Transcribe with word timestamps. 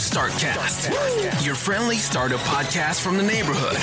Startcast, 0.00 1.44
your 1.44 1.54
friendly 1.54 1.96
startup 1.96 2.40
podcast 2.40 3.02
from 3.02 3.18
the 3.18 3.22
neighborhood. 3.22 3.76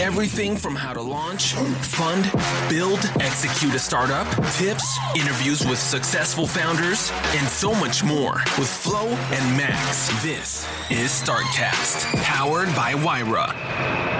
Everything 0.00 0.54
from 0.54 0.76
how 0.76 0.92
to 0.92 1.00
launch, 1.00 1.54
fund, 1.54 2.30
build, 2.68 2.98
execute 3.20 3.74
a 3.74 3.78
startup, 3.78 4.28
tips, 4.52 4.98
interviews 5.16 5.66
with 5.66 5.78
successful 5.78 6.46
founders, 6.46 7.10
and 7.36 7.48
so 7.48 7.72
much 7.74 8.04
more 8.04 8.34
with 8.58 8.68
Flo 8.68 9.08
and 9.08 9.56
Max. 9.56 10.08
This 10.22 10.68
is 10.90 11.08
Startcast, 11.10 12.04
powered 12.22 12.68
by 12.76 12.92
Wyra. 12.94 13.48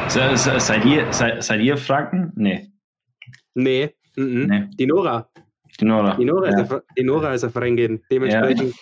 Se, 0.09 0.37
se, 0.37 0.59
seid, 0.59 0.87
ihr, 0.87 1.13
seid, 1.13 1.45
seid 1.45 1.61
ihr 1.61 1.77
Franken? 1.77 2.33
Nee. 2.35 2.73
Nee, 3.55 3.91
mhm. 4.17 4.47
Nee. 4.47 4.69
die 4.79 4.87
Nora. 4.87 5.29
Die 5.79 5.85
Nora. 5.85 6.17
Die 6.17 6.25
Nora, 6.25 6.51
ja. 6.51 6.61
ist, 6.61 6.73
eine, 6.73 6.83
die 6.97 7.05
Nora 7.05 7.35
ist 7.35 7.45
eine 7.45 8.01
Dementsprechend. 8.11 8.75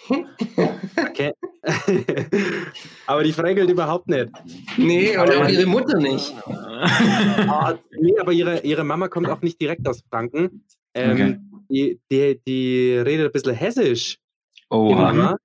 Okay. 0.96 1.32
Aber 3.06 3.22
die 3.22 3.32
fränkelt 3.32 3.70
überhaupt 3.70 4.08
nicht. 4.08 4.30
Nee, 4.76 5.16
und 5.16 5.30
auch 5.30 5.48
ihre 5.48 5.66
Mutter 5.66 5.98
nicht. 5.98 6.32
Ah, 6.46 7.74
nee, 7.98 8.18
aber 8.18 8.32
ihre, 8.32 8.60
ihre 8.60 8.84
Mama 8.84 9.08
kommt 9.08 9.28
auch 9.28 9.42
nicht 9.42 9.60
direkt 9.60 9.86
aus 9.86 10.02
Franken. 10.08 10.64
Ähm, 10.94 11.12
Okay. 11.12 11.38
die, 11.68 12.00
die, 12.10 12.40
die 12.46 12.96
redet 12.96 13.26
ein 13.26 13.32
bisschen 13.32 13.54
hessisch. 13.54 14.18
Oha. 14.70 15.12
Mama. 15.12 15.36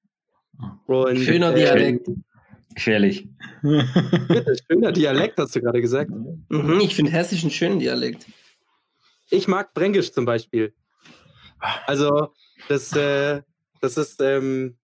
Und, 0.87 1.17
Schöner 1.17 1.51
äh, 1.51 1.55
Dialekt. 1.55 2.07
Gefährlich. 2.73 3.27
bitte, 3.61 4.55
Schöner 4.69 4.91
Dialekt, 4.91 5.37
hast 5.37 5.55
du 5.55 5.61
gerade 5.61 5.81
gesagt. 5.81 6.11
Mhm, 6.49 6.79
ich 6.81 6.95
finde 6.95 7.11
hessisch 7.11 7.41
einen 7.43 7.51
schönen 7.51 7.79
Dialekt. 7.79 8.25
Ich 9.29 9.47
mag 9.47 9.71
Fränkisch 9.73 10.11
zum 10.11 10.25
Beispiel. 10.25 10.73
Also, 11.87 12.29
das, 12.69 12.95
äh, 12.95 13.41
das 13.81 13.97
ist, 13.97 14.21
ähm, 14.21 14.77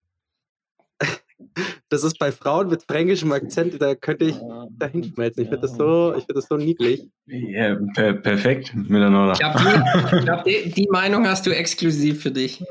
das 1.89 2.03
ist 2.03 2.19
bei 2.19 2.31
Frauen 2.31 2.69
mit 2.69 2.83
fränkischem 2.83 3.31
Akzent, 3.31 3.81
da 3.81 3.95
könnte 3.95 4.25
ich 4.25 4.35
dahin 4.71 5.03
schmelzen. 5.03 5.43
Ich 5.43 5.49
finde 5.49 5.61
das 5.61 5.75
so, 5.75 6.13
ich 6.15 6.25
finde 6.25 6.35
das 6.35 6.47
so 6.47 6.57
niedlich. 6.57 7.07
Ja, 7.25 7.77
per 7.95 8.13
perfekt 8.13 8.73
mit 8.75 9.01
der 9.01 9.09
Nora. 9.09 9.33
Ich 9.33 9.39
glaube, 9.39 10.21
glaub, 10.23 10.43
die, 10.43 10.71
die 10.71 10.87
Meinung 10.91 11.27
hast 11.27 11.45
du 11.45 11.51
exklusiv 11.51 12.21
für 12.21 12.31
dich. 12.31 12.63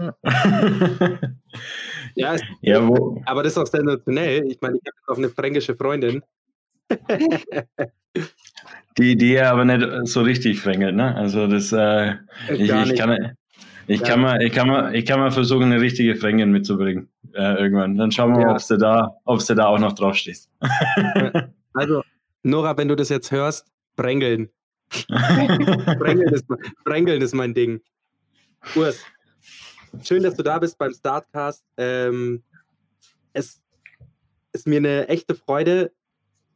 Ja, 2.14 2.34
es, 2.34 2.42
ja, 2.60 2.86
wo, 2.86 3.22
aber 3.26 3.42
das 3.42 3.52
ist 3.52 3.58
auch 3.58 3.66
sensationell. 3.66 4.44
Ich 4.50 4.60
meine, 4.60 4.76
ich 4.76 4.82
habe 4.86 4.96
jetzt 4.96 5.08
auch 5.08 5.18
eine 5.18 5.28
fränkische 5.28 5.74
Freundin. 5.74 6.22
die, 8.98 9.16
die 9.16 9.32
ja 9.32 9.52
aber 9.52 9.64
nicht 9.64 9.86
so 10.08 10.22
richtig 10.22 10.60
frängelt, 10.60 10.96
ne? 10.96 11.14
Also 11.14 11.46
das, 11.46 11.72
äh, 11.72 12.14
ich, 12.50 12.60
ich, 12.60 12.72
nicht. 12.72 12.98
kann, 12.98 13.36
ich, 13.88 14.00
Gar 14.00 14.10
kann 14.10 14.20
mal, 14.20 14.42
ich, 14.42 14.52
kann 14.52 14.68
mal, 14.68 14.94
ich 14.94 15.04
kann 15.06 15.18
mal 15.18 15.30
versuchen, 15.30 15.64
eine 15.64 15.80
richtige 15.80 16.14
Fränkin 16.14 16.50
mitzubringen. 16.52 17.08
Äh, 17.32 17.54
irgendwann. 17.54 17.96
Dann 17.96 18.10
schauen 18.12 18.32
wir 18.32 18.38
mal, 18.38 18.50
Ja. 18.50 18.56
ob 18.56 18.66
du 18.66 18.76
da, 18.76 19.16
ob's 19.24 19.46
da 19.46 19.66
auch 19.66 19.78
noch 19.78 19.92
drauf 19.94 20.14
stehst. 20.16 20.50
Also, 21.74 22.02
Nora, 22.42 22.76
wenn 22.76 22.88
du 22.88 22.96
das 22.96 23.08
jetzt 23.08 23.30
hörst, 23.30 23.66
Brängeln. 23.96 24.48
Brängeln 25.08 26.32
ist, 26.32 26.46
Brängeln 26.84 27.22
ist 27.22 27.34
mein 27.34 27.54
Ding. 27.54 27.80
Urs, 28.74 29.02
schön, 30.02 30.22
dass 30.22 30.34
du 30.34 30.42
da 30.42 30.58
bist 30.58 30.78
beim 30.78 30.92
Startcast. 30.92 31.64
Ähm, 31.76 32.42
es 33.32 33.62
ist 34.52 34.66
mir 34.66 34.78
eine 34.78 35.08
echte 35.08 35.34
Freude, 35.34 35.92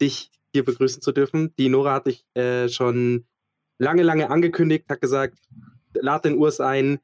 dich 0.01 0.31
hier 0.53 0.65
begrüßen 0.65 1.03
zu 1.03 1.13
dürfen. 1.13 1.55
Die 1.59 1.69
Nora 1.69 1.95
hat 1.95 2.07
dich 2.07 2.25
äh, 2.35 2.69
schon 2.69 3.27
lange, 3.79 4.03
lange 4.03 4.31
angekündigt, 4.31 4.87
hat 4.89 5.01
gesagt, 5.01 5.39
lad 5.95 6.25
den 6.25 6.37
Urs 6.37 6.61
ein. 6.61 6.99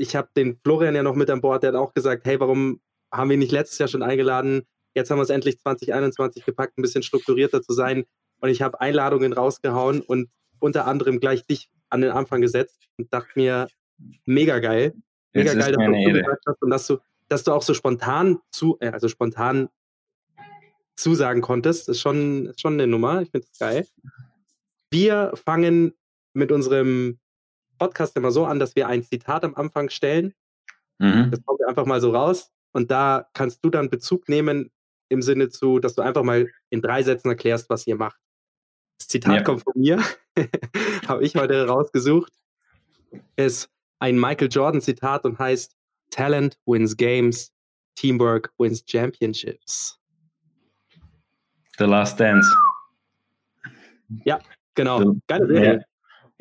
Ich 0.00 0.16
habe 0.16 0.28
den 0.34 0.58
Florian 0.64 0.94
ja 0.94 1.02
noch 1.02 1.14
mit 1.14 1.28
an 1.28 1.42
Bord, 1.42 1.62
der 1.62 1.72
hat 1.72 1.78
auch 1.78 1.92
gesagt, 1.92 2.24
hey, 2.24 2.40
warum 2.40 2.80
haben 3.12 3.28
wir 3.28 3.34
ihn 3.34 3.40
nicht 3.40 3.52
letztes 3.52 3.78
Jahr 3.78 3.88
schon 3.88 4.02
eingeladen? 4.02 4.62
Jetzt 4.94 5.10
haben 5.10 5.18
wir 5.18 5.22
es 5.22 5.30
endlich 5.30 5.58
2021 5.58 6.44
gepackt, 6.44 6.78
ein 6.78 6.82
bisschen 6.82 7.02
strukturierter 7.02 7.62
zu 7.62 7.72
sein. 7.72 8.04
Und 8.40 8.48
ich 8.48 8.62
habe 8.62 8.80
Einladungen 8.80 9.34
rausgehauen 9.34 10.00
und 10.00 10.30
unter 10.58 10.86
anderem 10.86 11.20
gleich 11.20 11.46
dich 11.46 11.70
an 11.90 12.00
den 12.00 12.12
Anfang 12.12 12.40
gesetzt 12.40 12.88
und 12.96 13.12
dachte 13.12 13.32
mir, 13.34 13.68
mega 14.24 14.58
geil. 14.58 14.94
Mega 15.32 15.54
geil, 15.54 15.72
dass 15.72 16.46
du 16.46 16.48
hast 16.48 16.62
und 16.62 16.70
dass 16.70 16.86
du, 16.86 16.98
dass 17.28 17.44
du 17.44 17.52
auch 17.52 17.62
so 17.62 17.74
spontan 17.74 18.38
zu, 18.50 18.78
äh, 18.80 18.88
also 18.88 19.08
spontan 19.08 19.68
zusagen 20.96 21.42
konntest. 21.42 21.88
Das 21.88 21.96
ist 21.96 22.02
schon, 22.02 22.46
ist 22.46 22.60
schon 22.60 22.74
eine 22.74 22.86
Nummer. 22.86 23.22
Ich 23.22 23.30
finde 23.30 23.46
das 23.46 23.58
geil. 23.58 23.86
Wir 24.90 25.32
fangen 25.44 25.92
mit 26.32 26.50
unserem 26.52 27.19
Podcast 27.80 28.14
immer 28.16 28.30
so 28.30 28.44
an, 28.44 28.58
dass 28.58 28.76
wir 28.76 28.86
ein 28.88 29.02
Zitat 29.02 29.42
am 29.42 29.54
Anfang 29.54 29.88
stellen. 29.88 30.34
Mhm. 30.98 31.30
Das 31.30 31.42
kommt 31.44 31.60
einfach 31.66 31.86
mal 31.86 32.00
so 32.00 32.10
raus. 32.12 32.50
Und 32.72 32.90
da 32.90 33.26
kannst 33.32 33.64
du 33.64 33.70
dann 33.70 33.88
Bezug 33.90 34.28
nehmen 34.28 34.70
im 35.08 35.22
Sinne 35.22 35.48
zu, 35.48 35.78
dass 35.80 35.94
du 35.94 36.02
einfach 36.02 36.22
mal 36.22 36.48
in 36.68 36.82
drei 36.82 37.02
Sätzen 37.02 37.28
erklärst, 37.30 37.68
was 37.70 37.86
ihr 37.86 37.96
macht. 37.96 38.20
Das 38.98 39.08
Zitat 39.08 39.34
Ja. 39.36 39.42
kommt 39.42 39.62
von 39.64 39.72
mir, 39.74 39.98
habe 41.08 41.24
ich 41.24 41.34
heute 41.34 41.66
rausgesucht. 41.66 42.32
Ist 43.36 43.70
ein 43.98 44.20
Michael 44.20 44.48
Jordan 44.50 44.80
Zitat 44.82 45.24
und 45.24 45.38
heißt 45.38 45.74
Talent 46.10 46.58
wins 46.66 46.96
games, 46.96 47.50
Teamwork 47.96 48.52
wins 48.58 48.84
championships. 48.86 49.98
The 51.78 51.84
Last 51.84 52.20
Dance. 52.20 52.48
Genau, 54.74 55.00
Ja. 55.02 55.12
geile 55.26 55.46
Serie. 55.46 55.84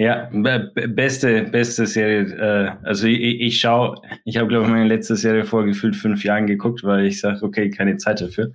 Ja, 0.01 0.29
be- 0.31 0.71
be- 0.73 0.87
beste, 0.87 1.43
beste 1.43 1.85
Serie. 1.85 2.21
Äh, 2.21 2.85
also 2.87 3.05
ich, 3.05 3.19
ich 3.41 3.59
schaue, 3.59 4.01
ich 4.23 4.37
habe 4.37 4.47
glaube 4.47 4.63
ich 4.65 4.71
meine 4.71 4.87
letzte 4.87 5.17
Serie 5.17 5.43
vor 5.43 5.65
gefühlt 5.65 5.93
fünf 5.97 6.23
Jahren 6.23 6.47
geguckt, 6.47 6.83
weil 6.85 7.05
ich 7.05 7.19
sage, 7.19 7.43
okay, 7.43 7.69
keine 7.69 7.97
Zeit 7.97 8.21
dafür. 8.21 8.53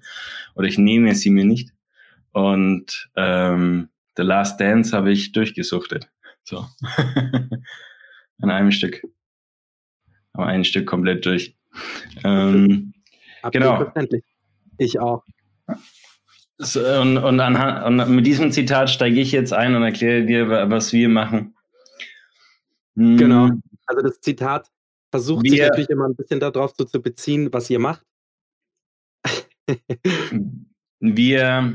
Oder 0.55 0.69
ich 0.69 0.79
nehme 0.79 1.15
sie 1.15 1.29
mir 1.29 1.45
nicht. 1.45 1.69
Und 2.33 3.11
ähm, 3.17 3.91
The 4.17 4.23
Last 4.23 4.59
Dance 4.59 4.97
habe 4.97 5.13
ich 5.13 5.33
durchgesuchtet. 5.33 6.09
So. 6.45 6.65
An 8.41 8.51
einem 8.51 8.73
Stück. 8.73 9.03
Aber 10.33 10.47
ein 10.47 10.65
Stück 10.65 10.87
komplett 10.87 11.27
durch. 11.27 11.55
Ähm, 12.25 12.95
Genau. 13.53 13.79
Ich 14.79 14.99
auch. 14.99 15.23
Und, 16.77 17.19
und, 17.19 17.41
anhand, 17.41 17.85
und 17.87 18.15
mit 18.15 18.27
diesem 18.27 18.51
Zitat 18.53 18.91
steige 18.91 19.21
ich 19.21 19.33
jetzt 19.33 19.53
ein 19.53 19.75
und 19.75 19.83
erkläre 19.83 20.25
dir, 20.25 20.49
wa- 20.49 20.69
was 20.71 20.93
wir 20.93 21.09
machen. 21.09 21.55
Hm, 22.97 23.17
Genau. 23.17 23.51
Also 23.87 24.03
das 24.03 24.21
Zitat 24.21 24.71
versucht 25.11 25.49
sich 25.49 25.59
Wir- 25.59 25.69
natürlich 25.69 25.91
immer 25.91 26.07
ein 26.09 26.17
bisschen 26.17 26.41
darauf 26.41 26.73
so 26.77 26.85
zu 26.85 27.01
beziehen, 27.03 27.49
was 27.53 27.69
ihr 27.71 27.79
macht. 27.79 28.03
Wir 31.01 31.75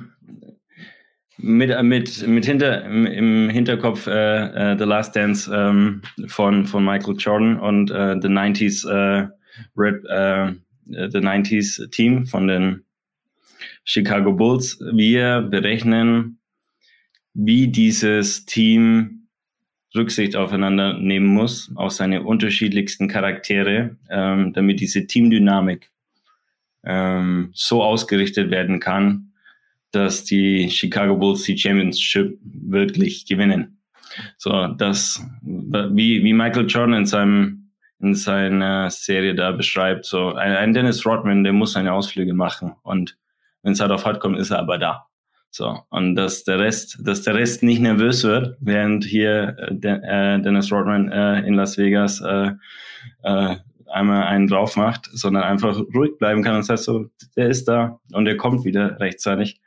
mit, 1.38 1.83
mit, 1.83 2.27
mit 2.27 2.45
hinter, 2.45 2.83
im- 2.85 3.06
im 3.06 3.50
Hinterkopf 3.50 4.07
äh, 4.07 4.71
äh, 4.74 4.77
The 4.77 4.83
Last 4.85 5.15
Dance 5.15 5.51
ähm, 5.53 6.01
von, 6.27 6.65
von 6.65 6.83
Michael 6.83 7.15
Jordan 7.18 7.59
und 7.59 7.92
äh, 7.92 8.15
The 8.21 8.27
90s 8.27 8.88
äh, 8.89 9.27
Red, 9.77 10.03
äh, 10.06 10.53
The 10.85 11.19
90s 11.19 11.89
Team 11.92 12.25
von 12.25 12.47
den 12.47 12.83
Chicago 13.84 14.34
Bulls. 14.34 14.80
Wir 14.94 15.42
berechnen, 15.42 16.40
wie 17.34 17.68
dieses 17.68 18.46
Team 18.46 19.28
Rücksicht 19.96 20.36
aufeinander 20.36 20.98
nehmen 20.98 21.26
muss, 21.26 21.72
auf 21.76 21.92
seine 21.92 22.24
unterschiedlichsten 22.24 23.08
Charaktere, 23.08 23.98
ähm, 24.10 24.54
damit 24.54 24.80
diese 24.80 25.08
Teamdynamik 25.08 25.90
ähm, 26.84 27.50
so 27.54 27.84
ausgerichtet 27.84 28.52
werden 28.52 28.80
kann, 28.80 29.31
dass 29.92 30.24
die 30.24 30.70
Chicago 30.70 31.18
Bulls 31.18 31.44
die 31.44 31.58
Championship 31.58 32.38
wirklich 32.44 33.26
gewinnen. 33.26 33.80
So, 34.38 34.68
das, 34.68 35.26
wie, 35.42 36.24
wie 36.24 36.34
Michael 36.34 36.68
Jordan 36.68 37.00
in 37.00 37.06
seinem, 37.06 37.72
in 38.00 38.14
seiner 38.14 38.90
Serie 38.90 39.34
da 39.34 39.52
beschreibt, 39.52 40.06
so, 40.06 40.34
ein, 40.34 40.52
ein 40.54 40.74
Dennis 40.74 41.06
Rodman, 41.06 41.44
der 41.44 41.54
muss 41.54 41.74
seine 41.74 41.94
Ausflüge 41.94 42.34
machen 42.34 42.74
und 42.84 43.18
wenn 43.63 43.73
es 43.73 43.79
halt 43.79 43.91
auf 43.91 44.06
hart 44.06 44.19
kommt, 44.19 44.38
ist 44.38 44.51
er 44.51 44.59
aber 44.59 44.77
da. 44.77 45.06
So, 45.51 45.79
und 45.89 46.15
dass 46.15 46.44
der 46.44 46.59
Rest, 46.59 47.00
dass 47.01 47.23
der 47.23 47.33
Rest 47.33 47.63
nicht 47.63 47.81
nervös 47.81 48.23
wird, 48.23 48.56
während 48.59 49.03
hier 49.03 49.56
äh, 49.57 49.88
äh, 49.88 50.41
Dennis 50.41 50.71
Rodman 50.71 51.11
äh, 51.11 51.39
in 51.41 51.56
Las 51.56 51.77
Vegas 51.77 52.21
äh, 52.21 52.51
äh, 53.23 53.56
einmal 53.88 54.27
einen 54.27 54.47
drauf 54.47 54.75
macht, 54.75 55.09
sondern 55.11 55.44
einfach 55.44 55.79
ruhig 55.95 56.17
bleiben 56.19 56.44
kann 56.44 56.56
und 56.56 56.63
sagt 56.63 56.81
so, 56.81 57.07
der 57.35 57.50
ist 57.50 57.67
da 57.67 58.00
und 58.13 58.25
der 58.25 58.38
kommt 58.38 58.63
wieder 58.63 59.00
rechtzeitig. 59.00 59.59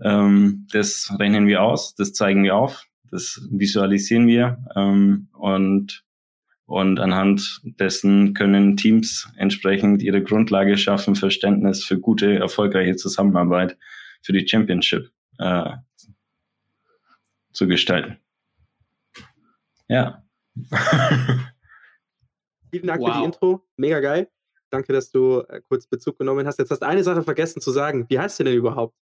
Ähm, 0.00 0.66
das 0.72 1.14
rechnen 1.18 1.46
wir 1.46 1.62
aus, 1.62 1.94
das 1.94 2.14
zeigen 2.14 2.42
wir 2.42 2.56
auf, 2.56 2.86
das 3.10 3.46
visualisieren 3.50 4.26
wir 4.26 4.58
ähm, 4.74 5.28
und 5.34 6.04
und 6.72 6.98
anhand 7.00 7.60
dessen 7.78 8.32
können 8.32 8.78
Teams 8.78 9.30
entsprechend 9.36 10.02
ihre 10.02 10.22
Grundlage 10.22 10.78
schaffen, 10.78 11.14
Verständnis 11.14 11.84
für 11.84 12.00
gute, 12.00 12.36
erfolgreiche 12.36 12.96
Zusammenarbeit 12.96 13.76
für 14.22 14.32
die 14.32 14.48
Championship 14.48 15.10
äh, 15.38 15.72
zu 17.52 17.66
gestalten. 17.66 18.16
Ja. 19.86 20.24
Vielen 22.70 22.86
Dank 22.86 23.04
für 23.04 23.10
die 23.10 23.18
Wow. 23.18 23.24
Intro. 23.26 23.66
Mega 23.76 24.00
geil. 24.00 24.30
Danke, 24.70 24.94
dass 24.94 25.10
du 25.10 25.40
äh, 25.40 25.60
kurz 25.68 25.86
Bezug 25.86 26.16
genommen 26.16 26.46
hast. 26.46 26.58
Jetzt 26.58 26.70
hast 26.70 26.80
du 26.80 26.86
eine 26.86 27.04
Sache 27.04 27.22
vergessen 27.22 27.60
zu 27.60 27.70
sagen. 27.70 28.06
Wie 28.08 28.18
heißt 28.18 28.40
du 28.40 28.44
denn 28.44 28.54
überhaupt? 28.54 28.96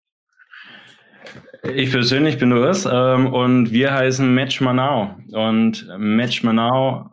Ich 1.62 1.93
persönlich 1.93 2.37
bin 2.37 2.52
Urs 2.52 2.84
ähm, 2.90 3.32
und 3.32 3.70
wir 3.70 3.94
heißen 3.94 4.34
Match 4.34 4.61
Manau. 4.61 5.14
Und 5.31 5.87
Match 5.96 6.43
Manau 6.43 7.12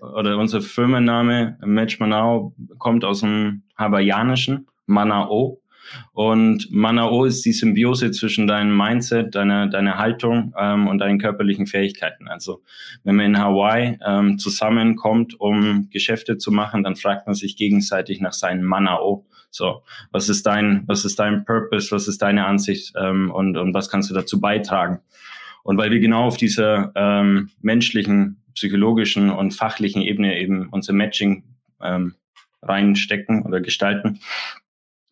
oder 0.00 0.38
unser 0.38 0.60
Firmenname 0.60 1.58
Match 1.64 1.98
Manau 2.00 2.54
kommt 2.78 3.04
aus 3.04 3.20
dem 3.20 3.62
Hawaiianischen, 3.76 4.68
Manao. 4.86 5.60
Und 6.12 6.68
Manao 6.70 7.24
ist 7.24 7.44
die 7.44 7.52
Symbiose 7.52 8.10
zwischen 8.10 8.46
deinem 8.46 8.76
Mindset, 8.76 9.34
deiner, 9.34 9.68
deiner 9.68 9.98
Haltung 9.98 10.54
ähm, 10.58 10.86
und 10.86 10.98
deinen 10.98 11.18
körperlichen 11.18 11.66
Fähigkeiten. 11.66 12.28
Also 12.28 12.62
wenn 13.04 13.16
man 13.16 13.26
in 13.26 13.38
Hawaii 13.38 13.98
ähm, 14.04 14.38
zusammenkommt, 14.38 15.38
um 15.38 15.88
Geschäfte 15.90 16.38
zu 16.38 16.52
machen, 16.52 16.82
dann 16.82 16.96
fragt 16.96 17.26
man 17.26 17.34
sich 17.34 17.56
gegenseitig 17.56 18.20
nach 18.20 18.32
seinem 18.32 18.64
Manao. 18.64 19.26
So, 19.50 19.82
was 20.10 20.28
ist 20.28 20.46
dein, 20.46 20.82
was 20.86 21.04
ist 21.04 21.18
dein 21.18 21.44
Purpose, 21.44 21.94
was 21.94 22.08
ist 22.08 22.22
deine 22.22 22.46
Ansicht 22.46 22.94
ähm, 22.98 23.30
und, 23.30 23.56
und 23.56 23.74
was 23.74 23.88
kannst 23.88 24.10
du 24.10 24.14
dazu 24.14 24.40
beitragen? 24.40 25.00
Und 25.62 25.78
weil 25.78 25.90
wir 25.90 26.00
genau 26.00 26.24
auf 26.24 26.36
dieser 26.36 26.92
ähm, 26.94 27.50
menschlichen, 27.62 28.42
psychologischen 28.54 29.30
und 29.30 29.52
fachlichen 29.52 30.02
Ebene 30.02 30.38
eben 30.38 30.68
unser 30.70 30.92
Matching 30.92 31.44
ähm, 31.82 32.14
reinstecken 32.62 33.42
oder 33.44 33.60
gestalten, 33.60 34.20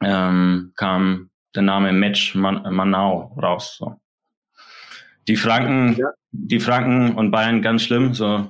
ähm, 0.02 0.72
kam 0.76 1.30
der 1.54 1.62
Name 1.62 1.92
Match 1.92 2.34
Man 2.34 2.62
Manau 2.74 3.36
raus. 3.40 3.76
So. 3.78 4.00
Die 5.28 5.36
Franken, 5.36 5.96
Ja. 5.98 6.08
die 6.32 6.60
Franken 6.60 7.14
und 7.14 7.30
Bayern 7.30 7.62
ganz 7.62 7.82
schlimm. 7.82 8.14
So 8.14 8.48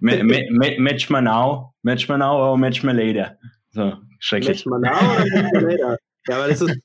Ma- 0.00 0.22
Ma- 0.22 0.44
Ma- 0.50 0.78
Match 0.78 1.10
Manau, 1.10 1.74
Match 1.82 2.08
Manau, 2.08 2.52
oh, 2.52 2.56
Match 2.56 2.82
Maleda. 2.82 3.36
So 3.70 3.96
schrecklich. 4.18 4.64
Mensch, 4.64 4.66
Manau 4.66 4.96
oder 4.96 5.24
Mensch, 5.24 5.52
Maleda? 5.52 5.96
Ja, 6.28 6.36
aber 6.36 6.48
das 6.48 6.60
ist, 6.60 6.78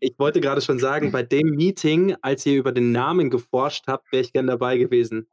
ich 0.00 0.14
wollte 0.18 0.40
gerade 0.40 0.60
schon 0.60 0.78
sagen, 0.78 1.12
bei 1.12 1.22
dem 1.22 1.50
Meeting, 1.50 2.16
als 2.22 2.46
ihr 2.46 2.56
über 2.58 2.72
den 2.72 2.92
Namen 2.92 3.30
geforscht 3.30 3.84
habt, 3.88 4.10
wäre 4.12 4.22
ich 4.22 4.32
gern 4.32 4.46
dabei 4.46 4.78
gewesen. 4.78 5.26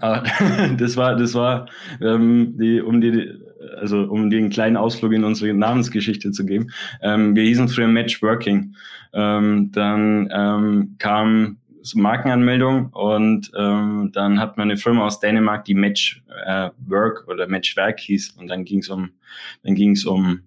Aber 0.00 0.24
das 0.78 0.96
war, 0.96 1.16
das 1.16 1.34
war, 1.34 1.66
ähm, 2.00 2.56
die, 2.58 2.80
um 2.80 3.00
die, 3.00 3.32
also 3.78 4.02
um 4.02 4.22
einen 4.24 4.50
kleinen 4.50 4.76
Ausflug 4.76 5.12
in 5.12 5.24
unsere 5.24 5.52
Namensgeschichte 5.52 6.30
zu 6.30 6.44
geben. 6.44 6.70
Ähm, 7.02 7.34
wir 7.34 7.44
hießen 7.44 7.68
früher 7.68 7.88
Matchworking. 7.88 8.74
Ähm, 9.12 9.70
dann 9.72 10.28
ähm, 10.32 10.96
kam 10.98 11.58
so 11.82 11.98
Markenanmeldung 11.98 12.90
und 12.90 13.50
ähm, 13.58 14.10
dann 14.12 14.38
hat 14.38 14.56
man 14.56 14.70
eine 14.70 14.78
Firma 14.78 15.04
aus 15.04 15.20
Dänemark, 15.20 15.64
die 15.64 15.74
Match 15.74 16.22
äh, 16.46 16.70
oder 17.26 17.48
Matchwerk 17.48 17.98
hieß 17.98 18.36
und 18.38 18.48
dann 18.48 18.64
ging 18.64 18.78
es 18.78 18.88
um, 18.88 19.10
dann 19.64 19.74
ging 19.74 19.92
es 19.92 20.04
um 20.04 20.40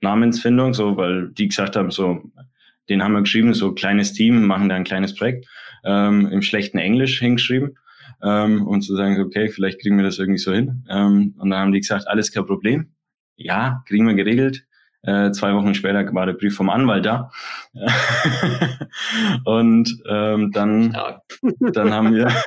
Namensfindung, 0.00 0.74
so 0.74 0.96
weil 0.96 1.30
die 1.30 1.48
gesagt 1.48 1.74
haben, 1.74 1.90
so 1.90 2.22
den 2.88 3.02
haben 3.02 3.14
wir 3.14 3.22
geschrieben, 3.22 3.52
so 3.52 3.72
kleines 3.72 4.12
Team, 4.12 4.46
machen 4.46 4.68
da 4.68 4.76
ein 4.76 4.84
kleines 4.84 5.14
Projekt 5.16 5.48
ähm, 5.84 6.28
im 6.28 6.42
schlechten 6.42 6.78
Englisch 6.78 7.18
hingeschrieben 7.18 7.76
ähm, 8.22 8.66
und 8.66 8.82
zu 8.82 8.96
sagen, 8.96 9.20
okay, 9.20 9.48
vielleicht 9.48 9.80
kriegen 9.80 9.96
wir 9.96 10.04
das 10.04 10.18
irgendwie 10.18 10.38
so 10.38 10.52
hin. 10.52 10.84
Ähm, 10.88 11.34
und 11.38 11.50
dann 11.50 11.60
haben 11.60 11.72
die 11.72 11.80
gesagt, 11.80 12.08
alles 12.08 12.32
kein 12.32 12.46
Problem. 12.46 12.92
Ja, 13.36 13.82
kriegen 13.86 14.06
wir 14.06 14.14
geregelt. 14.14 14.66
Äh, 15.02 15.30
zwei 15.30 15.54
Wochen 15.54 15.74
später 15.74 16.12
war 16.14 16.26
der 16.26 16.32
Brief 16.32 16.56
vom 16.56 16.68
Anwalt 16.68 17.06
da. 17.06 17.30
und 19.44 20.02
ähm, 20.08 20.50
dann, 20.52 20.90
Stark. 20.90 21.22
dann 21.72 21.92
haben 21.92 22.14
wir 22.14 22.28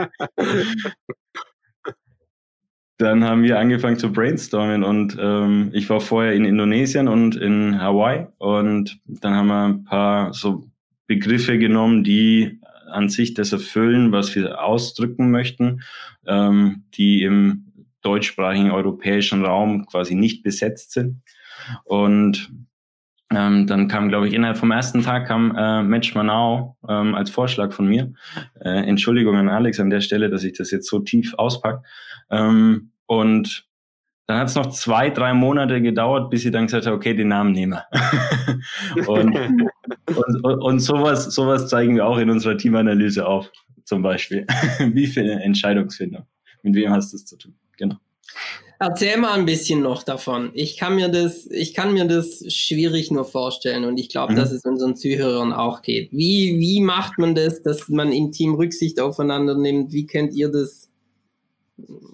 dann 3.00 3.24
haben 3.24 3.44
wir 3.44 3.58
angefangen 3.60 3.98
zu 3.98 4.12
brainstormen 4.12 4.84
und 4.84 5.18
ähm, 5.18 5.70
ich 5.72 5.90
war 5.90 6.02
vorher 6.02 6.34
in 6.34 6.44
Indonesien 6.44 7.08
und 7.08 7.38
in 7.38 7.80
Hawaii 7.80 8.28
und 8.40 9.00
dann 9.06 9.36
haben 9.36 9.48
wir 9.48 9.64
ein 9.64 9.84
paar 9.86 10.34
so 10.34 10.66
Begriffe 11.08 11.58
genommen, 11.58 12.04
die 12.04 12.60
an 12.90 13.10
sich 13.10 13.34
das 13.34 13.52
erfüllen, 13.52 14.12
was 14.12 14.36
wir 14.36 14.64
ausdrücken 14.64 15.32
möchten, 15.32 15.82
ähm, 16.28 16.84
die 16.96 17.24
im 17.24 17.66
deutschsprachigen 18.02 18.72
europäischen 18.72 19.46
Raum 19.46 19.86
quasi 19.86 20.16
nicht 20.16 20.44
besetzt 20.44 20.92
sind. 20.92 21.22
Und 21.84 22.52
ähm, 23.32 23.68
dann 23.68 23.88
kam, 23.88 24.10
glaube 24.10 24.28
ich, 24.28 24.34
innerhalb 24.34 24.58
vom 24.58 24.72
ersten 24.72 25.04
Tag 25.04 25.28
kam 25.28 25.56
äh, 25.56 25.84
Match 25.84 26.16
Manau 26.16 26.78
ähm, 26.88 27.14
als 27.14 27.30
Vorschlag 27.30 27.74
von 27.74 27.88
mir. 27.88 28.14
Äh, 28.60 28.88
Entschuldigung 28.88 29.36
an 29.36 29.50
Alex 29.50 29.80
an 29.80 29.92
der 29.92 30.02
Stelle, 30.02 30.30
dass 30.30 30.44
ich 30.44 30.54
das 30.54 30.72
jetzt 30.72 30.88
so 30.88 31.00
tief 31.00 31.36
auspack. 31.36 31.86
Ähm, 32.32 32.92
und 33.06 33.68
dann 34.26 34.40
hat 34.40 34.48
es 34.48 34.56
noch 34.56 34.68
zwei, 34.68 35.10
drei 35.10 35.34
Monate 35.34 35.82
gedauert, 35.82 36.30
bis 36.30 36.46
ich 36.46 36.52
dann 36.52 36.66
gesagt 36.66 36.86
habe, 36.86 36.96
okay, 36.96 37.16
den 37.16 37.30
Namen 37.30 37.52
nehmen 37.52 37.74
wir. 37.74 39.08
und, 39.08 39.36
und, 40.16 40.44
und, 40.44 40.62
und 40.62 40.80
sowas, 40.80 41.26
sowas 41.26 41.68
zeigen 41.68 41.96
wir 41.96 42.06
auch 42.06 42.18
in 42.18 42.30
unserer 42.30 42.58
Teamanalyse 42.58 43.26
auf. 43.26 43.52
zum 43.84 44.02
Beispiel. 44.02 44.46
Wie 44.94 45.08
viel 45.08 45.30
Entscheidungsfindung? 45.30 46.24
Mit 46.64 46.76
wem 46.76 46.92
hast 46.92 47.12
du 47.12 47.18
es 47.18 47.26
zu 47.26 47.38
tun? 47.38 47.56
Genau. 47.78 47.96
Erzähl 48.82 49.18
mal 49.18 49.38
ein 49.38 49.46
bisschen 49.46 49.82
noch 49.82 50.04
davon. 50.04 50.52
Ich 50.54 50.78
kann 50.78 50.96
mir 50.96 51.10
das, 51.10 51.48
ich 51.48 51.74
kann 51.74 51.94
mir 51.94 52.06
das 52.06 52.46
schwierig 52.54 53.12
nur 53.12 53.26
vorstellen 53.26 53.84
und 53.84 53.98
ich 53.98 54.08
glaube, 54.08 54.32
mhm. 54.32 54.38
dass 54.38 54.54
es 54.54 54.64
unseren 54.64 54.96
Zuhörern 54.96 55.52
auch 55.52 55.82
geht. 55.82 56.14
Wie, 56.14 56.58
wie 56.60 56.80
macht 56.80 57.18
man 57.18 57.36
das, 57.36 57.62
dass 57.62 57.90
man 57.90 58.14
im 58.14 58.32
Team 58.32 58.54
Rücksicht 58.54 59.02
aufeinander 59.02 59.58
nimmt? 59.58 59.92
Wie 59.92 60.06
könnt 60.06 60.34
ihr 60.34 60.48
das? 60.50 60.90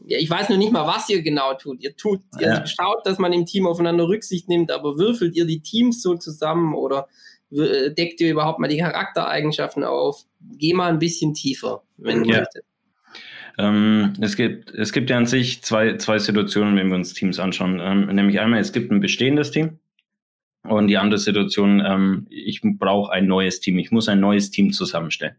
Ja, 0.07 0.17
ich 0.17 0.29
weiß 0.29 0.49
noch 0.49 0.57
nicht 0.57 0.71
mal, 0.71 0.87
was 0.87 1.07
ihr 1.07 1.21
genau 1.21 1.53
tut. 1.53 1.83
Ihr 1.83 1.95
tut, 1.95 2.21
ja. 2.39 2.59
ihr 2.59 2.65
schaut, 2.65 3.05
dass 3.05 3.19
man 3.19 3.31
im 3.31 3.45
Team 3.45 3.67
aufeinander 3.67 4.07
Rücksicht 4.07 4.49
nimmt, 4.49 4.71
aber 4.71 4.97
würfelt 4.97 5.35
ihr 5.35 5.45
die 5.45 5.59
Teams 5.59 6.01
so 6.01 6.15
zusammen 6.15 6.73
oder 6.73 7.07
deckt 7.55 8.21
ihr 8.21 8.31
überhaupt 8.31 8.59
mal 8.59 8.67
die 8.67 8.77
Charaktereigenschaften 8.77 9.83
auf? 9.83 10.23
Geh 10.57 10.73
mal 10.73 10.89
ein 10.89 10.99
bisschen 10.99 11.33
tiefer, 11.33 11.83
wenn 11.97 12.23
du 12.23 12.29
ja. 12.29 12.39
möchtest. 12.39 12.65
Ähm, 13.57 14.13
es, 14.19 14.35
gibt, 14.35 14.71
es 14.71 14.91
gibt 14.91 15.09
ja 15.09 15.17
an 15.17 15.25
sich 15.25 15.61
zwei, 15.61 15.95
zwei 15.97 16.19
Situationen, 16.19 16.75
wenn 16.75 16.89
wir 16.89 16.95
uns 16.95 17.13
Teams 17.13 17.39
anschauen. 17.39 17.79
Ähm, 17.81 18.07
nämlich 18.07 18.39
einmal, 18.39 18.59
es 18.59 18.73
gibt 18.73 18.91
ein 18.91 18.99
bestehendes 18.99 19.51
Team. 19.51 19.79
Und 20.63 20.87
die 20.87 20.97
andere 20.97 21.19
Situation, 21.19 21.81
ähm, 21.85 22.27
ich 22.29 22.61
brauche 22.63 23.11
ein 23.11 23.27
neues 23.27 23.59
Team. 23.59 23.77
Ich 23.77 23.91
muss 23.91 24.09
ein 24.09 24.19
neues 24.19 24.51
Team 24.51 24.73
zusammenstellen. 24.73 25.35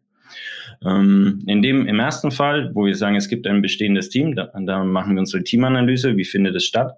Ähm, 0.85 1.43
in 1.47 1.63
dem, 1.63 1.87
im 1.87 1.99
ersten 1.99 2.31
Fall, 2.31 2.71
wo 2.75 2.87
wir 2.87 2.95
sagen, 2.95 3.17
es 3.17 3.29
gibt 3.29 3.47
ein 3.47 3.63
bestehendes 3.63 4.09
Team, 4.09 4.35
da, 4.35 4.53
da 4.55 4.85
machen 4.85 5.15
wir 5.15 5.21
unsere 5.21 5.43
Teamanalyse. 5.43 6.17
Wie 6.17 6.25
findet 6.25 6.55
es 6.55 6.65
statt? 6.65 6.93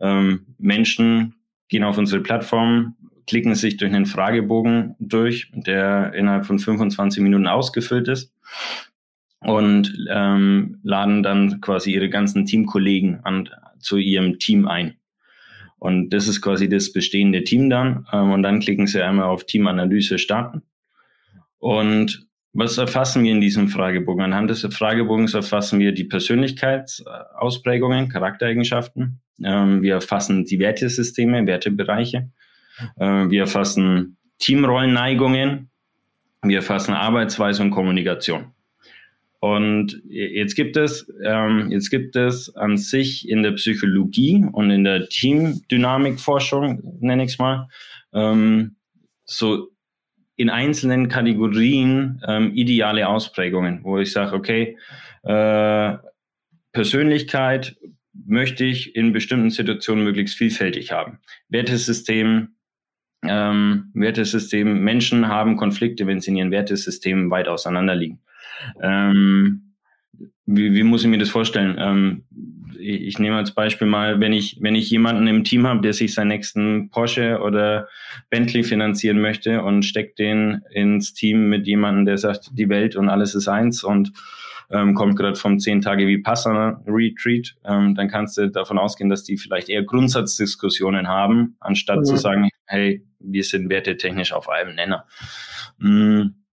Ähm, 0.00 0.46
Menschen 0.58 1.34
gehen 1.68 1.84
auf 1.84 1.98
unsere 1.98 2.22
Plattform, 2.22 2.94
klicken 3.26 3.54
sich 3.54 3.76
durch 3.76 3.92
einen 3.92 4.06
Fragebogen 4.06 4.96
durch, 4.98 5.50
der 5.52 6.14
innerhalb 6.14 6.46
von 6.46 6.58
25 6.58 7.22
Minuten 7.22 7.46
ausgefüllt 7.46 8.08
ist 8.08 8.32
und 9.40 9.94
ähm, 10.10 10.80
laden 10.82 11.22
dann 11.22 11.60
quasi 11.60 11.92
ihre 11.92 12.08
ganzen 12.08 12.46
Teamkollegen 12.46 13.20
an, 13.24 13.50
zu 13.78 13.98
ihrem 13.98 14.38
Team 14.38 14.66
ein. 14.66 14.96
Und 15.78 16.10
das 16.10 16.28
ist 16.28 16.40
quasi 16.40 16.68
das 16.68 16.92
bestehende 16.92 17.44
Team 17.44 17.68
dann. 17.68 18.06
Ähm, 18.10 18.32
und 18.32 18.42
dann 18.42 18.60
klicken 18.60 18.86
sie 18.86 19.02
einmal 19.02 19.26
auf 19.26 19.44
Teamanalyse 19.44 20.18
starten. 20.18 20.62
Und 21.58 22.26
was 22.54 22.78
erfassen 22.78 23.22
wir 23.24 23.32
in 23.32 23.40
diesem 23.40 23.68
Fragebogen? 23.68 24.24
Anhand 24.24 24.48
des 24.48 24.62
Fragebogens 24.62 25.34
erfassen 25.34 25.80
wir 25.80 25.92
die 25.92 26.04
Persönlichkeitsausprägungen, 26.04 28.08
Charaktereigenschaften. 28.08 29.20
Ähm, 29.44 29.82
wir 29.82 29.94
erfassen 29.94 30.46
die 30.46 30.58
Wertesysteme, 30.58 31.46
Wertebereiche. 31.46 32.30
Äh, 32.96 33.30
wir 33.30 33.42
erfassen 33.42 34.16
Teamrollenneigungen. 34.38 35.70
Wir 36.42 36.58
erfassen 36.58 36.92
Arbeitsweise 36.92 37.62
und 37.62 37.70
Kommunikation. 37.70 38.52
Und 39.40 40.00
jetzt 40.08 40.54
gibt 40.54 40.78
es, 40.78 41.06
ähm, 41.22 41.70
jetzt 41.70 41.90
gibt 41.90 42.16
es 42.16 42.54
an 42.56 42.78
sich 42.78 43.28
in 43.28 43.42
der 43.42 43.52
Psychologie 43.52 44.46
und 44.50 44.70
in 44.70 44.84
der 44.84 45.06
Teamdynamikforschung, 45.08 46.98
nenne 47.00 47.24
ich 47.24 47.32
es 47.32 47.38
mal, 47.38 47.68
ähm, 48.14 48.76
so 49.26 49.68
in 50.36 50.48
einzelnen 50.48 51.08
Kategorien 51.08 52.22
ähm, 52.26 52.52
ideale 52.54 53.06
Ausprägungen, 53.06 53.84
wo 53.84 53.98
ich 53.98 54.12
sage, 54.12 54.34
okay, 54.34 54.78
äh, 55.24 55.96
Persönlichkeit 56.72 57.76
möchte 58.14 58.64
ich 58.64 58.96
in 58.96 59.12
bestimmten 59.12 59.50
Situationen 59.50 60.04
möglichst 60.04 60.36
vielfältig 60.36 60.90
haben. 60.92 61.18
Wertesystem, 61.48 62.54
ähm, 63.28 63.90
Wertesystem, 63.94 64.80
Menschen 64.82 65.28
haben 65.28 65.56
Konflikte, 65.56 66.06
wenn 66.06 66.20
sie 66.20 66.30
in 66.30 66.36
ihren 66.36 66.50
Wertesystemen 66.50 67.30
weit 67.30 67.48
auseinander 67.48 67.94
liegen. 67.94 68.20
Ähm, 68.80 69.74
wie, 70.46 70.74
wie 70.74 70.82
muss 70.82 71.02
ich 71.02 71.08
mir 71.08 71.18
das 71.18 71.30
vorstellen? 71.30 71.76
Ähm, 71.78 72.24
ich, 72.78 73.02
ich 73.02 73.18
nehme 73.18 73.36
als 73.36 73.52
Beispiel 73.52 73.86
mal, 73.86 74.20
wenn 74.20 74.32
ich, 74.32 74.58
wenn 74.60 74.74
ich 74.74 74.90
jemanden 74.90 75.26
im 75.26 75.44
Team 75.44 75.66
habe, 75.66 75.80
der 75.80 75.92
sich 75.92 76.14
seinen 76.14 76.28
nächsten 76.28 76.90
Porsche 76.90 77.40
oder 77.40 77.88
Bentley 78.30 78.62
finanzieren 78.62 79.20
möchte 79.20 79.62
und 79.62 79.84
steckt 79.84 80.18
den 80.18 80.62
ins 80.70 81.14
Team 81.14 81.48
mit 81.48 81.66
jemandem, 81.66 82.04
der 82.04 82.18
sagt, 82.18 82.50
die 82.52 82.68
Welt 82.68 82.96
und 82.96 83.08
alles 83.08 83.34
ist 83.34 83.48
eins 83.48 83.82
und 83.82 84.12
ähm, 84.70 84.94
kommt 84.94 85.16
gerade 85.16 85.36
vom 85.36 85.58
10 85.58 85.82
Tage 85.82 86.06
wie 86.06 86.16
Vipassana 86.18 86.82
Retreat, 86.86 87.54
ähm, 87.64 87.94
dann 87.94 88.08
kannst 88.08 88.38
du 88.38 88.50
davon 88.50 88.78
ausgehen, 88.78 89.10
dass 89.10 89.24
die 89.24 89.36
vielleicht 89.36 89.68
eher 89.68 89.82
Grundsatzdiskussionen 89.82 91.08
haben, 91.08 91.56
anstatt 91.60 92.00
mhm. 92.00 92.04
zu 92.04 92.16
sagen, 92.16 92.48
hey, 92.66 93.06
wir 93.18 93.44
sind 93.44 93.68
wertetechnisch 93.70 94.32
auf 94.32 94.48
einem 94.48 94.74
Nenner. 94.74 95.06
Mhm. 95.78 96.44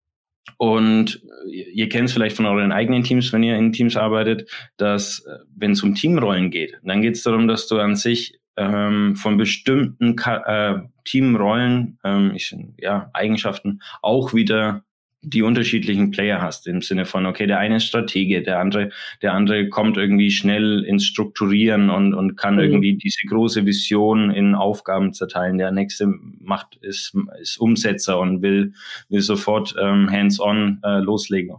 Und 0.57 1.21
ihr 1.47 1.89
kennt 1.89 2.09
es 2.09 2.13
vielleicht 2.13 2.35
von 2.35 2.45
euren 2.45 2.71
eigenen 2.71 3.03
Teams, 3.03 3.31
wenn 3.33 3.43
ihr 3.43 3.55
in 3.55 3.73
Teams 3.73 3.95
arbeitet, 3.95 4.49
dass 4.77 5.25
wenn 5.55 5.71
es 5.71 5.83
um 5.83 5.95
Teamrollen 5.95 6.51
geht, 6.51 6.77
dann 6.83 7.01
geht 7.01 7.15
es 7.15 7.23
darum, 7.23 7.47
dass 7.47 7.67
du 7.67 7.79
an 7.79 7.95
sich 7.95 8.39
ähm, 8.57 9.15
von 9.15 9.37
bestimmten 9.37 10.15
Ka 10.15 10.37
äh, 10.45 10.81
Teamrollen, 11.05 11.99
ähm, 12.03 12.33
ich, 12.35 12.55
ja, 12.77 13.09
Eigenschaften 13.13 13.81
auch 14.01 14.33
wieder 14.33 14.83
die 15.23 15.43
unterschiedlichen 15.43 16.09
Player 16.09 16.41
hast 16.41 16.67
im 16.67 16.81
Sinne 16.81 17.05
von 17.05 17.25
okay 17.25 17.45
der 17.45 17.59
eine 17.59 17.77
ist 17.77 17.85
Stratege 17.85 18.41
der 18.41 18.59
andere 18.59 18.89
der 19.21 19.33
andere 19.33 19.69
kommt 19.69 19.97
irgendwie 19.97 20.31
schnell 20.31 20.83
ins 20.83 21.05
Strukturieren 21.05 21.89
und 21.89 22.13
und 22.13 22.35
kann 22.35 22.55
mhm. 22.55 22.61
irgendwie 22.61 22.97
diese 22.97 23.27
große 23.27 23.65
Vision 23.65 24.31
in 24.31 24.55
Aufgaben 24.55 25.13
zerteilen. 25.13 25.57
Der 25.57 25.71
nächste 25.71 26.07
macht 26.39 26.77
ist 26.77 27.15
ist 27.39 27.57
Umsetzer 27.57 28.19
und 28.19 28.41
will 28.41 28.73
will 29.09 29.21
sofort 29.21 29.75
ähm, 29.79 30.09
hands-on 30.11 30.79
äh, 30.83 30.99
loslegen. 30.99 31.57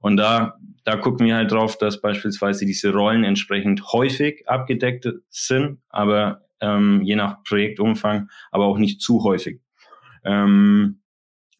Und 0.00 0.18
da 0.18 0.58
da 0.84 0.96
gucken 0.96 1.26
wir 1.26 1.36
halt 1.36 1.50
drauf 1.50 1.78
dass 1.78 2.00
beispielsweise 2.00 2.66
diese 2.66 2.92
Rollen 2.92 3.24
entsprechend 3.24 3.92
häufig 3.92 4.46
abgedeckt 4.46 5.08
sind 5.30 5.78
aber 5.88 6.42
ähm, 6.60 7.02
je 7.02 7.16
nach 7.16 7.42
Projektumfang 7.44 8.28
aber 8.50 8.66
auch 8.66 8.78
nicht 8.78 9.00
zu 9.00 9.24
häufig. 9.24 9.60
Ähm, 10.24 11.00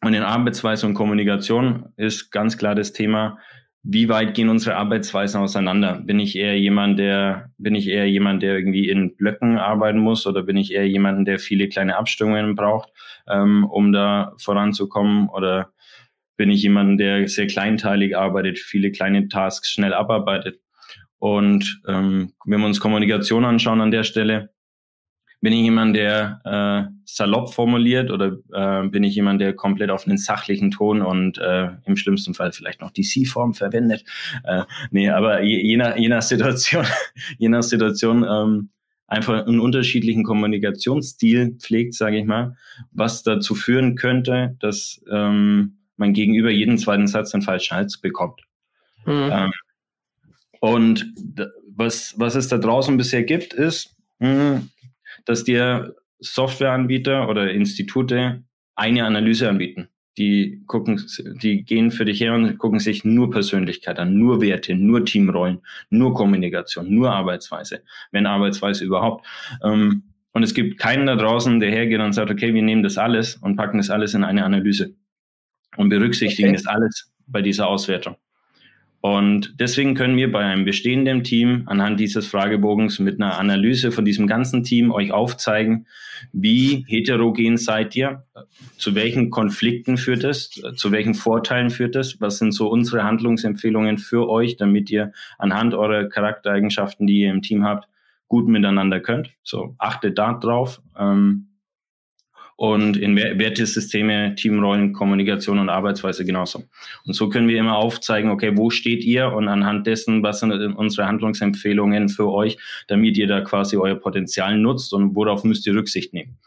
und 0.01 0.13
in 0.13 0.23
Arbeitsweise 0.23 0.85
und 0.85 0.93
Kommunikation 0.93 1.89
ist 1.97 2.31
ganz 2.31 2.57
klar 2.57 2.75
das 2.75 2.93
Thema, 2.93 3.37
wie 3.83 4.09
weit 4.09 4.33
gehen 4.33 4.49
unsere 4.49 4.75
Arbeitsweisen 4.75 5.41
auseinander? 5.41 6.01
Bin 6.01 6.19
ich 6.19 6.35
eher 6.35 6.57
jemand, 6.59 6.99
der, 6.99 7.51
bin 7.57 7.75
ich 7.75 7.87
eher 7.87 8.09
jemand, 8.09 8.43
der 8.43 8.55
irgendwie 8.55 8.89
in 8.89 9.15
Blöcken 9.15 9.57
arbeiten 9.57 9.99
muss 9.99 10.27
oder 10.27 10.43
bin 10.43 10.57
ich 10.57 10.73
eher 10.73 10.87
jemand, 10.87 11.27
der 11.27 11.39
viele 11.39 11.69
kleine 11.69 11.97
Abstimmungen 11.97 12.55
braucht, 12.55 12.91
ähm, 13.27 13.65
um 13.65 13.93
da 13.93 14.33
voranzukommen? 14.37 15.29
Oder 15.29 15.71
bin 16.37 16.51
ich 16.51 16.61
jemand, 16.61 16.99
der 16.99 17.27
sehr 17.27 17.47
kleinteilig 17.47 18.17
arbeitet, 18.17 18.59
viele 18.59 18.91
kleine 18.91 19.27
Tasks 19.29 19.69
schnell 19.69 19.93
abarbeitet? 19.93 20.59
Und 21.17 21.81
ähm, 21.87 22.33
wenn 22.45 22.59
wir 22.59 22.67
uns 22.67 22.79
Kommunikation 22.79 23.45
anschauen 23.45 23.81
an 23.81 23.91
der 23.91 24.03
Stelle, 24.03 24.49
bin 25.41 25.53
ich 25.53 25.61
jemand, 25.61 25.95
der 25.95 26.41
äh, 26.43 26.93
salopp 27.05 27.53
formuliert 27.53 28.11
oder 28.11 28.37
äh, 28.53 28.87
bin 28.87 29.03
ich 29.03 29.15
jemand, 29.15 29.39
der 29.39 29.53
komplett 29.53 29.89
auf 29.89 30.05
einen 30.05 30.17
sachlichen 30.17 30.71
Ton 30.71 31.01
und 31.01 31.37
äh, 31.37 31.69
im 31.85 31.95
schlimmsten 31.95 32.33
Fall 32.33 32.51
vielleicht 32.51 32.81
noch 32.81 32.91
die 32.91 33.03
Sie-Form 33.03 33.53
verwendet? 33.53 34.03
Äh, 34.43 34.63
nee, 34.91 35.09
aber 35.09 35.41
je, 35.41 35.61
je, 35.61 35.77
nach, 35.77 35.95
je 35.95 36.09
nach 36.09 36.21
Situation, 36.21 36.85
je 37.37 37.47
nach 37.47 37.63
Situation 37.63 38.25
ähm, 38.29 38.69
einfach 39.07 39.45
einen 39.45 39.59
unterschiedlichen 39.59 40.23
Kommunikationsstil 40.23 41.55
pflegt, 41.57 41.93
sage 41.93 42.17
ich 42.17 42.25
mal, 42.25 42.57
was 42.91 43.23
dazu 43.23 43.55
führen 43.55 43.95
könnte, 43.95 44.55
dass 44.59 45.01
ähm, 45.09 45.77
man 45.95 46.13
gegenüber 46.13 46.49
jeden 46.49 46.77
zweiten 46.77 47.07
Satz 47.07 47.33
einen 47.33 47.43
falschen 47.43 47.75
Hals 47.75 47.99
bekommt. 47.99 48.41
Mhm. 49.05 49.29
Ähm, 49.31 49.51
und 50.59 51.13
was, 51.73 52.13
was 52.17 52.35
es 52.35 52.49
da 52.49 52.57
draußen 52.57 52.97
bisher 52.97 53.23
gibt, 53.23 53.53
ist, 53.53 53.95
mh, 54.19 54.27
hm, 54.27 54.69
dass 55.25 55.43
dir 55.43 55.95
Softwareanbieter 56.19 57.29
oder 57.29 57.51
Institute 57.51 58.43
eine 58.75 59.05
Analyse 59.05 59.49
anbieten. 59.49 59.89
Die 60.17 60.63
gucken, 60.67 61.01
die 61.41 61.63
gehen 61.63 61.91
für 61.91 62.03
dich 62.03 62.19
her 62.19 62.33
und 62.33 62.57
gucken 62.57 62.79
sich 62.79 63.05
nur 63.05 63.31
Persönlichkeit 63.31 63.99
an, 63.99 64.17
nur 64.17 64.41
Werte, 64.41 64.75
nur 64.75 65.05
Teamrollen, 65.05 65.59
nur 65.89 66.13
Kommunikation, 66.13 66.93
nur 66.93 67.11
Arbeitsweise, 67.11 67.83
wenn 68.11 68.25
Arbeitsweise 68.25 68.83
überhaupt. 68.83 69.25
Ähm, 69.63 70.03
und 70.31 70.43
es 70.43 70.53
gibt 70.53 70.77
keinen 70.77 71.07
da 71.07 71.15
draußen, 71.15 71.59
der 71.59 71.71
hergeht 71.71 72.01
und 72.01 72.13
sagt, 72.13 72.31
okay, 72.31 72.53
wir 72.53 72.61
nehmen 72.61 72.83
das 72.83 72.97
alles 72.97 73.35
und 73.35 73.55
packen 73.55 73.77
das 73.77 73.89
alles 73.89 74.13
in 74.13 74.23
eine 74.23 74.43
Analyse 74.43 74.93
und 75.77 75.89
berücksichtigen 75.89 76.49
okay. 76.49 76.57
das 76.57 76.67
alles 76.67 77.11
bei 77.27 77.41
dieser 77.41 77.67
Auswertung. 77.67 78.17
Und 79.01 79.55
deswegen 79.59 79.95
können 79.95 80.17
wir 80.17 80.29
bei 80.29 80.39
einem 80.39 80.65
bestehenden 80.65 81.23
Team 81.23 81.63
anhand 81.67 81.99
dieses 81.99 82.27
Fragebogens 82.27 82.99
mit 82.99 83.21
einer 83.21 83.37
Analyse 83.37 83.93
von 83.93 84.03
diesem 84.03 84.27
ganzen 84.27 84.63
Team 84.63 84.91
euch 84.91 85.13
aufzeigen, 85.13 85.87
wie 86.33 86.83
heterogen 86.87 87.55
seid 87.57 87.95
ihr, 87.95 88.25
zu 88.77 88.95
welchen 88.95 89.29
Konflikten 89.29 89.97
führt 89.97 90.25
es, 90.25 90.49
zu 90.75 90.91
welchen 90.91 91.13
Vorteilen 91.13 91.69
führt 91.69 91.95
es, 91.95 92.19
was 92.19 92.39
sind 92.39 92.51
so 92.51 92.67
unsere 92.69 93.03
Handlungsempfehlungen 93.05 93.99
für 93.99 94.29
euch, 94.29 94.57
damit 94.57 94.89
ihr 94.91 95.13
anhand 95.37 95.73
eurer 95.73 96.09
Charaktereigenschaften, 96.09 97.07
die 97.07 97.21
ihr 97.21 97.31
im 97.31 97.41
Team 97.41 97.63
habt, 97.63 97.87
gut 98.27 98.47
miteinander 98.47 98.99
könnt. 98.99 99.31
So 99.43 99.75
achtet 99.77 100.17
da 100.17 100.33
drauf. 100.33 100.81
Ähm, 100.97 101.48
und 102.59 102.97
in 102.97 103.15
Wertesysteme, 103.15 104.35
Teamrollen, 104.35 104.91
Kommunikation 104.91 105.59
und 105.59 105.69
Arbeitsweise 105.69 106.25
genauso. 106.25 106.65
Und 107.05 107.13
so 107.13 107.29
können 107.29 107.47
wir 107.47 107.57
immer 107.57 107.77
aufzeigen, 107.77 108.29
okay, 108.31 108.51
wo 108.57 108.69
steht 108.69 109.01
ihr 109.05 109.31
und 109.31 109.47
anhand 109.47 109.87
dessen, 109.87 110.23
was 110.23 110.41
sind 110.41 110.51
unsere 110.51 111.07
Handlungsempfehlungen 111.07 112.09
für 112.09 112.29
euch, 112.29 112.57
damit 112.89 113.17
ihr 113.17 113.27
da 113.27 113.39
quasi 113.39 113.77
euer 113.77 113.95
Potenzial 113.95 114.57
nutzt 114.57 114.93
und 114.93 115.15
worauf 115.15 115.45
müsst 115.45 115.65
ihr 115.67 115.73
Rücksicht 115.73 116.13
nehmen. 116.13 116.37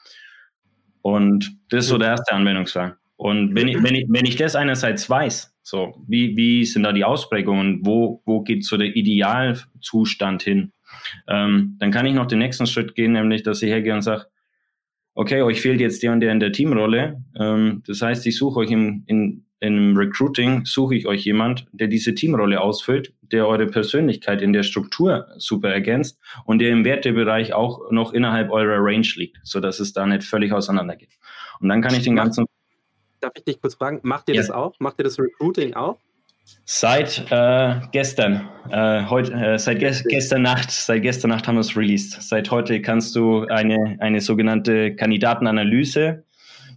Und 1.01 1.57
das 1.71 1.85
ist 1.85 1.89
so 1.89 1.97
der 1.97 2.09
erste 2.09 2.35
Anwendungsfall. 2.35 2.99
Und 3.17 3.55
wenn 3.55 3.69
ich, 3.69 3.83
wenn 3.83 3.95
ich, 3.95 4.05
wenn 4.11 4.27
ich 4.27 4.37
das 4.37 4.55
einerseits 4.55 5.09
weiß, 5.09 5.55
so, 5.63 5.95
wie, 6.07 6.37
wie 6.37 6.67
sind 6.67 6.83
da 6.83 6.93
die 6.93 7.07
Ausprägungen, 7.07 7.87
wo, 7.87 8.21
wo 8.27 8.43
geht 8.43 8.67
so 8.67 8.77
der 8.77 8.95
Idealzustand 8.95 10.43
hin, 10.43 10.73
ähm, 11.27 11.79
dann 11.79 11.91
kann 11.91 12.05
ich 12.05 12.13
noch 12.13 12.27
den 12.27 12.41
nächsten 12.41 12.67
Schritt 12.67 12.95
gehen, 12.95 13.13
nämlich, 13.13 13.43
dass 13.43 13.63
ich 13.63 13.71
hergehe 13.71 13.95
und 13.95 14.03
sage, 14.03 14.27
okay, 15.15 15.43
euch 15.43 15.61
fehlt 15.61 15.81
jetzt 15.81 16.03
der 16.03 16.13
und 16.13 16.21
der 16.21 16.33
in 16.33 16.41
der 16.41 16.53
Teamrolle. 16.53 17.23
Ähm, 17.39 17.83
das 17.87 18.03
heißt, 18.03 18.27
ich 18.27 18.37
suche 18.37 18.61
euch 18.61 18.71
im, 18.71 19.05
in, 19.07 19.45
im 19.61 19.97
Recruiting, 19.97 20.65
suche 20.65 20.95
ich 20.95 21.07
euch 21.07 21.25
jemand, 21.25 21.67
der 21.73 21.89
diese 21.89 22.15
Teamrolle 22.15 22.61
ausfüllt, 22.61 23.13
der 23.23 23.47
eure 23.47 23.67
Persönlichkeit 23.67 24.43
in 24.43 24.53
der 24.53 24.63
Struktur 24.63 25.29
super 25.37 25.71
ergänzt 25.71 26.19
und 26.45 26.59
der 26.59 26.71
im 26.71 26.85
Wertebereich 26.85 27.53
auch 27.53 27.91
noch 27.91 28.13
innerhalb 28.13 28.51
eurer 28.51 28.79
Range 28.79 29.09
liegt, 29.17 29.39
so 29.43 29.61
dass 29.61 29.81
es 29.81 29.93
da 29.93 30.07
nicht 30.07 30.25
völlig 30.25 30.53
auseinandergeht. 30.53 31.19
Und 31.61 31.69
dann 31.69 31.81
kann 31.81 31.95
ich 31.95 32.03
den 32.03 32.17
ganzen... 32.17 32.47
Darf 33.21 33.33
ich 33.37 33.45
dich 33.45 33.61
kurz 33.61 33.75
fragen, 33.75 34.01
macht 34.03 34.29
ihr 34.29 34.35
ja. 34.35 34.41
das 34.41 34.51
auch? 34.51 34.75
Macht 34.81 34.99
ihr 34.99 35.05
das 35.05 35.19
Recruiting 35.19 35.75
auch? 35.75 35.99
Seit 36.65 37.31
äh, 37.31 37.81
gestern, 37.93 38.49
äh, 38.71 39.05
heute, 39.07 39.33
äh, 39.33 39.59
seit 39.59 39.79
ge 39.81 39.93
gestern 40.09 40.43
Nacht, 40.43 40.71
seit 40.71 41.03
gestern 41.03 41.31
Nacht 41.31 41.47
haben 41.47 41.57
wir 41.57 41.61
es 41.61 41.77
released. 41.77 42.23
Seit 42.23 42.51
heute 42.51 42.81
kannst 42.81 43.15
du 43.15 43.47
eine, 43.47 43.97
eine 43.99 44.21
sogenannte 44.21 44.95
Kandidatenanalyse 44.95 46.25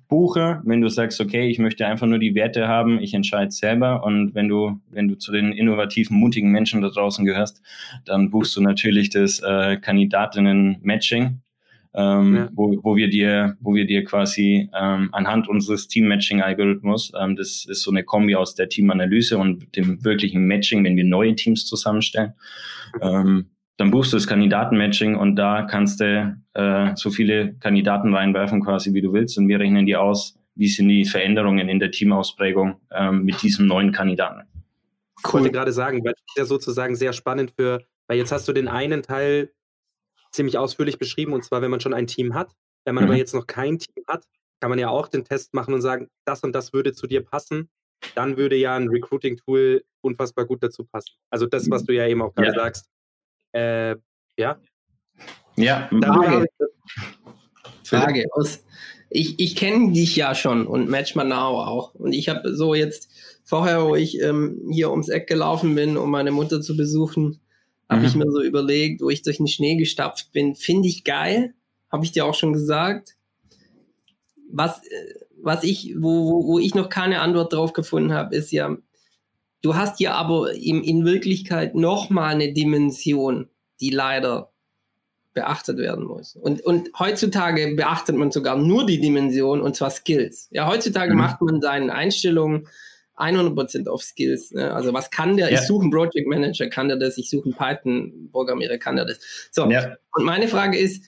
buchen, 0.07 0.61
wenn 0.65 0.81
du 0.81 0.89
sagst, 0.89 1.19
okay, 1.21 1.47
ich 1.47 1.59
möchte 1.59 1.85
einfach 1.85 2.07
nur 2.07 2.19
die 2.19 2.35
Werte 2.35 2.67
haben, 2.67 2.99
ich 2.99 3.13
entscheide 3.13 3.51
selber. 3.51 4.03
Und 4.03 4.35
wenn 4.35 4.47
du, 4.47 4.79
wenn 4.89 5.07
du 5.07 5.15
zu 5.15 5.31
den 5.31 5.51
innovativen, 5.51 6.17
mutigen 6.17 6.51
Menschen 6.51 6.81
da 6.81 6.89
draußen 6.89 7.25
gehörst, 7.25 7.61
dann 8.05 8.29
buchst 8.29 8.55
du 8.55 8.61
natürlich 8.61 9.09
das 9.09 9.39
äh, 9.39 9.77
Kandidatinnen-Matching 9.77 11.41
ähm, 11.95 12.35
ja. 12.35 12.49
wo, 12.53 12.77
wo 12.83 12.95
wir 12.95 13.09
dir, 13.09 13.57
wo 13.61 13.73
wir 13.73 13.85
dir 13.85 14.03
quasi 14.03 14.69
ähm, 14.77 15.09
anhand 15.13 15.47
unseres 15.47 15.87
Team-Matching-Algorithmus, 15.87 17.13
ähm, 17.19 17.35
das 17.35 17.65
ist 17.65 17.81
so 17.83 17.91
eine 17.91 18.03
Kombi 18.03 18.35
aus 18.35 18.53
der 18.55 18.67
Teamanalyse 18.67 19.37
und 19.37 19.75
dem 19.75 20.03
wirklichen 20.03 20.45
Matching, 20.45 20.83
wenn 20.83 20.97
wir 20.97 21.05
neue 21.05 21.35
Teams 21.35 21.65
zusammenstellen, 21.65 22.33
ähm, 23.01 23.49
dann 23.77 23.91
buchst 23.91 24.13
du 24.13 24.17
das 24.17 24.27
Kandidatenmatching 24.27 25.15
und 25.15 25.35
da 25.35 25.63
kannst 25.63 26.01
du 26.01 26.37
äh, 26.53 26.91
so 26.95 27.09
viele 27.09 27.55
Kandidaten 27.55 28.13
reinwerfen 28.13 28.61
quasi, 28.61 28.93
wie 28.93 29.01
du 29.01 29.13
willst 29.13 29.37
und 29.37 29.47
wir 29.47 29.59
rechnen 29.59 29.85
dir 29.85 30.01
aus, 30.01 30.37
wie 30.55 30.67
sind 30.67 30.89
die 30.89 31.05
Veränderungen 31.05 31.69
in 31.69 31.79
der 31.79 31.91
Teamausprägung 31.91 32.75
ähm, 32.91 33.23
mit 33.23 33.41
diesem 33.41 33.67
neuen 33.67 33.91
Kandidaten. 33.91 34.47
Cool. 35.23 35.23
Ich 35.23 35.33
wollte 35.33 35.51
gerade 35.51 35.71
sagen, 35.71 36.03
weil 36.03 36.13
das 36.13 36.23
ist 36.27 36.37
ja 36.37 36.45
sozusagen 36.45 36.95
sehr 36.95 37.13
spannend 37.13 37.53
für, 37.57 37.81
weil 38.07 38.17
jetzt 38.17 38.31
hast 38.31 38.47
du 38.47 38.53
den 38.53 38.67
einen 38.67 39.01
Teil 39.01 39.49
ziemlich 40.35 40.57
ausführlich 40.57 40.97
beschrieben, 40.97 41.33
und 41.33 41.43
zwar, 41.43 41.61
wenn 41.61 41.71
man 41.71 41.81
schon 41.81 41.93
ein 41.93 42.07
Team 42.07 42.33
hat. 42.33 42.55
Wenn 42.85 42.95
man 42.95 43.05
mhm. 43.05 43.11
aber 43.11 43.17
jetzt 43.17 43.33
noch 43.33 43.47
kein 43.47 43.79
Team 43.79 44.03
hat, 44.07 44.25
kann 44.61 44.69
man 44.69 44.79
ja 44.79 44.89
auch 44.89 45.07
den 45.07 45.25
Test 45.25 45.53
machen 45.53 45.73
und 45.73 45.81
sagen, 45.81 46.09
das 46.25 46.43
und 46.43 46.53
das 46.53 46.73
würde 46.73 46.93
zu 46.93 47.07
dir 47.07 47.23
passen. 47.23 47.69
Dann 48.13 48.37
würde 48.37 48.55
ja 48.55 48.75
ein 48.75 48.89
Recruiting-Tool 48.89 49.83
unfassbar 50.01 50.45
gut 50.45 50.61
dazu 50.61 50.83
passen. 50.85 51.13
Also 51.31 51.47
das, 51.47 51.69
was 51.69 51.83
du 51.83 51.93
ja 51.93 52.07
eben 52.07 52.21
auch 52.21 52.33
gerade 52.35 52.49
ja. 52.49 52.55
sagst. 52.55 52.89
Äh, 53.53 53.95
ja. 54.37 54.59
Ja, 55.55 55.89
Frage. 56.03 56.45
Frage. 57.83 58.25
Aus, 58.33 58.63
ich 59.09 59.39
ich 59.39 59.55
kenne 59.55 59.93
dich 59.93 60.15
ja 60.15 60.35
schon 60.35 60.67
und 60.67 60.89
Match 60.89 61.15
Now 61.15 61.61
auch. 61.61 61.95
Und 61.95 62.11
ich 62.11 62.29
habe 62.29 62.53
so 62.53 62.75
jetzt 62.75 63.09
vorher, 63.43 63.85
wo 63.85 63.95
ich 63.95 64.21
ähm, 64.21 64.67
hier 64.69 64.91
ums 64.91 65.09
Eck 65.09 65.27
gelaufen 65.27 65.75
bin, 65.75 65.97
um 65.97 66.11
meine 66.11 66.31
Mutter 66.31 66.61
zu 66.61 66.75
besuchen, 66.75 67.39
habe 67.89 68.01
mhm. 68.01 68.07
ich 68.07 68.15
mir 68.15 68.31
so 68.31 68.41
überlegt, 68.41 69.01
wo 69.01 69.09
ich 69.09 69.21
durch 69.21 69.37
den 69.37 69.47
Schnee 69.47 69.75
gestapft 69.75 70.31
bin. 70.31 70.55
Finde 70.55 70.87
ich 70.87 71.03
geil, 71.03 71.53
habe 71.91 72.03
ich 72.05 72.11
dir 72.11 72.25
auch 72.25 72.33
schon 72.33 72.53
gesagt. 72.53 73.15
Was, 74.51 74.85
äh, 74.87 75.13
was 75.41 75.63
ich, 75.63 75.95
wo, 75.97 76.31
wo, 76.31 76.47
wo 76.47 76.59
ich 76.59 76.75
noch 76.75 76.89
keine 76.89 77.21
Antwort 77.21 77.53
drauf 77.53 77.73
gefunden 77.73 78.13
habe, 78.13 78.35
ist 78.35 78.51
ja, 78.51 78.75
du 79.61 79.75
hast 79.75 79.99
ja 79.99 80.13
aber 80.13 80.53
in, 80.53 80.83
in 80.83 81.05
Wirklichkeit 81.05 81.75
nochmal 81.75 82.33
eine 82.33 82.53
Dimension, 82.53 83.49
die 83.79 83.91
leider 83.91 84.51
beachtet 85.35 85.77
werden 85.77 86.05
muss. 86.05 86.35
Und, 86.35 86.61
und 86.61 86.89
heutzutage 86.97 87.75
beachtet 87.75 88.15
man 88.15 88.31
sogar 88.31 88.57
nur 88.57 88.85
die 88.85 88.99
Dimension 88.99 89.61
und 89.61 89.75
zwar 89.75 89.91
Skills. 89.91 90.47
Ja, 90.51 90.67
heutzutage 90.67 91.11
mhm. 91.11 91.19
macht 91.19 91.41
man 91.41 91.61
seinen 91.61 91.91
Einstellungen 91.91 92.67
100% 93.17 93.87
auf 93.87 94.03
Skills. 94.03 94.51
Ne? 94.51 94.73
Also 94.73 94.93
was 94.93 95.09
kann 95.09 95.37
der? 95.37 95.51
Ja. 95.51 95.59
Ich 95.59 95.67
suche 95.67 95.83
einen 95.83 95.91
Project 95.91 96.27
Manager, 96.27 96.67
kann 96.67 96.87
der 96.87 96.97
das? 96.97 97.17
Ich 97.17 97.29
suche 97.29 97.45
einen 97.45 97.55
Python-Programmierer, 97.55 98.77
kann 98.77 98.95
der 98.95 99.05
das? 99.05 99.19
So, 99.51 99.69
ja. 99.69 99.95
und 100.13 100.25
meine 100.25 100.47
Frage 100.47 100.77
ist, 100.77 101.05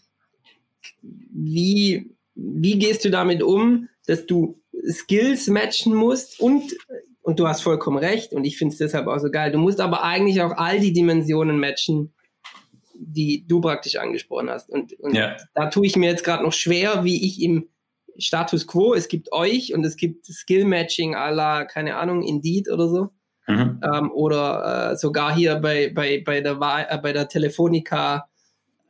wie, 1.03 2.15
wie 2.35 2.79
gehst 2.79 3.03
du 3.05 3.09
damit 3.09 3.43
um, 3.43 3.89
dass 4.05 4.25
du 4.25 4.61
Skills 4.89 5.47
matchen 5.47 5.93
musst 5.93 6.39
und, 6.39 6.75
und 7.21 7.39
du 7.39 7.47
hast 7.47 7.61
vollkommen 7.61 7.97
recht 7.97 8.31
und 8.33 8.45
ich 8.45 8.57
finde 8.57 8.73
es 8.73 8.77
deshalb 8.77 9.07
auch 9.07 9.19
so 9.19 9.29
geil, 9.29 9.51
du 9.51 9.57
musst 9.57 9.81
aber 9.81 10.03
eigentlich 10.03 10.41
auch 10.41 10.51
all 10.55 10.79
die 10.79 10.93
Dimensionen 10.93 11.59
matchen, 11.59 12.13
die 12.93 13.45
du 13.47 13.61
praktisch 13.61 13.97
angesprochen 13.97 14.49
hast. 14.49 14.69
Und, 14.69 14.93
und 14.99 15.13
ja. 15.13 15.37
da 15.53 15.69
tue 15.69 15.85
ich 15.85 15.95
mir 15.95 16.09
jetzt 16.09 16.23
gerade 16.23 16.43
noch 16.43 16.53
schwer, 16.53 17.03
wie 17.03 17.25
ich 17.25 17.41
im 17.41 17.67
Status 18.17 18.67
Quo, 18.67 18.93
es 18.93 19.07
gibt 19.07 19.31
euch 19.31 19.73
und 19.73 19.85
es 19.85 19.95
gibt 19.95 20.25
Skill 20.25 20.65
Matching 20.65 21.15
à 21.15 21.31
la, 21.31 21.65
keine 21.65 21.95
Ahnung, 21.95 22.23
Indeed 22.23 22.69
oder 22.69 22.87
so. 22.87 23.09
Mhm. 23.47 23.79
Ähm, 23.81 24.11
oder 24.11 24.91
äh, 24.91 24.97
sogar 24.97 25.33
hier 25.33 25.55
bei, 25.55 25.91
bei, 25.93 26.21
bei, 26.25 26.41
der, 26.41 26.59
äh, 26.89 26.97
bei 26.97 27.13
der 27.13 27.29
Telefonica 27.29 28.27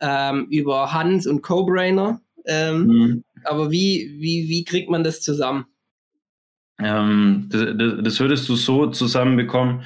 ähm, 0.01 0.47
über 0.49 0.91
Hans 0.93 1.27
und 1.27 1.41
Co-Brainer. 1.41 2.21
Ähm, 2.45 2.87
mhm. 2.87 3.23
Aber 3.43 3.71
wie, 3.71 4.15
wie, 4.19 4.49
wie 4.49 4.63
kriegt 4.63 4.89
man 4.89 5.03
das 5.03 5.21
zusammen? 5.21 5.65
Ähm, 6.79 7.49
das, 7.49 7.65
das, 8.03 8.19
würdest 8.19 8.47
du 8.49 8.55
so 8.55 8.87
zusammenbekommen. 8.87 9.83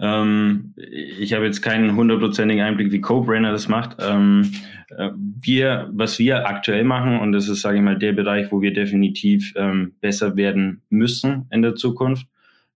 Ähm, 0.00 0.74
ich 0.76 1.32
habe 1.34 1.44
jetzt 1.44 1.60
keinen 1.60 1.94
hundertprozentigen 1.94 2.64
Einblick, 2.64 2.90
wie 2.90 3.00
Co-Brainer 3.00 3.52
das 3.52 3.68
macht. 3.68 3.96
Ähm, 4.00 4.50
äh, 4.96 5.10
wir, 5.14 5.90
was 5.92 6.18
wir 6.18 6.46
aktuell 6.48 6.84
machen, 6.84 7.20
und 7.20 7.32
das 7.32 7.48
ist, 7.48 7.60
sage 7.60 7.78
ich 7.78 7.82
mal, 7.82 7.98
der 7.98 8.12
Bereich, 8.12 8.50
wo 8.50 8.62
wir 8.62 8.72
definitiv 8.72 9.52
ähm, 9.56 9.92
besser 10.00 10.36
werden 10.36 10.82
müssen 10.88 11.46
in 11.50 11.62
der 11.62 11.74
Zukunft, 11.74 12.26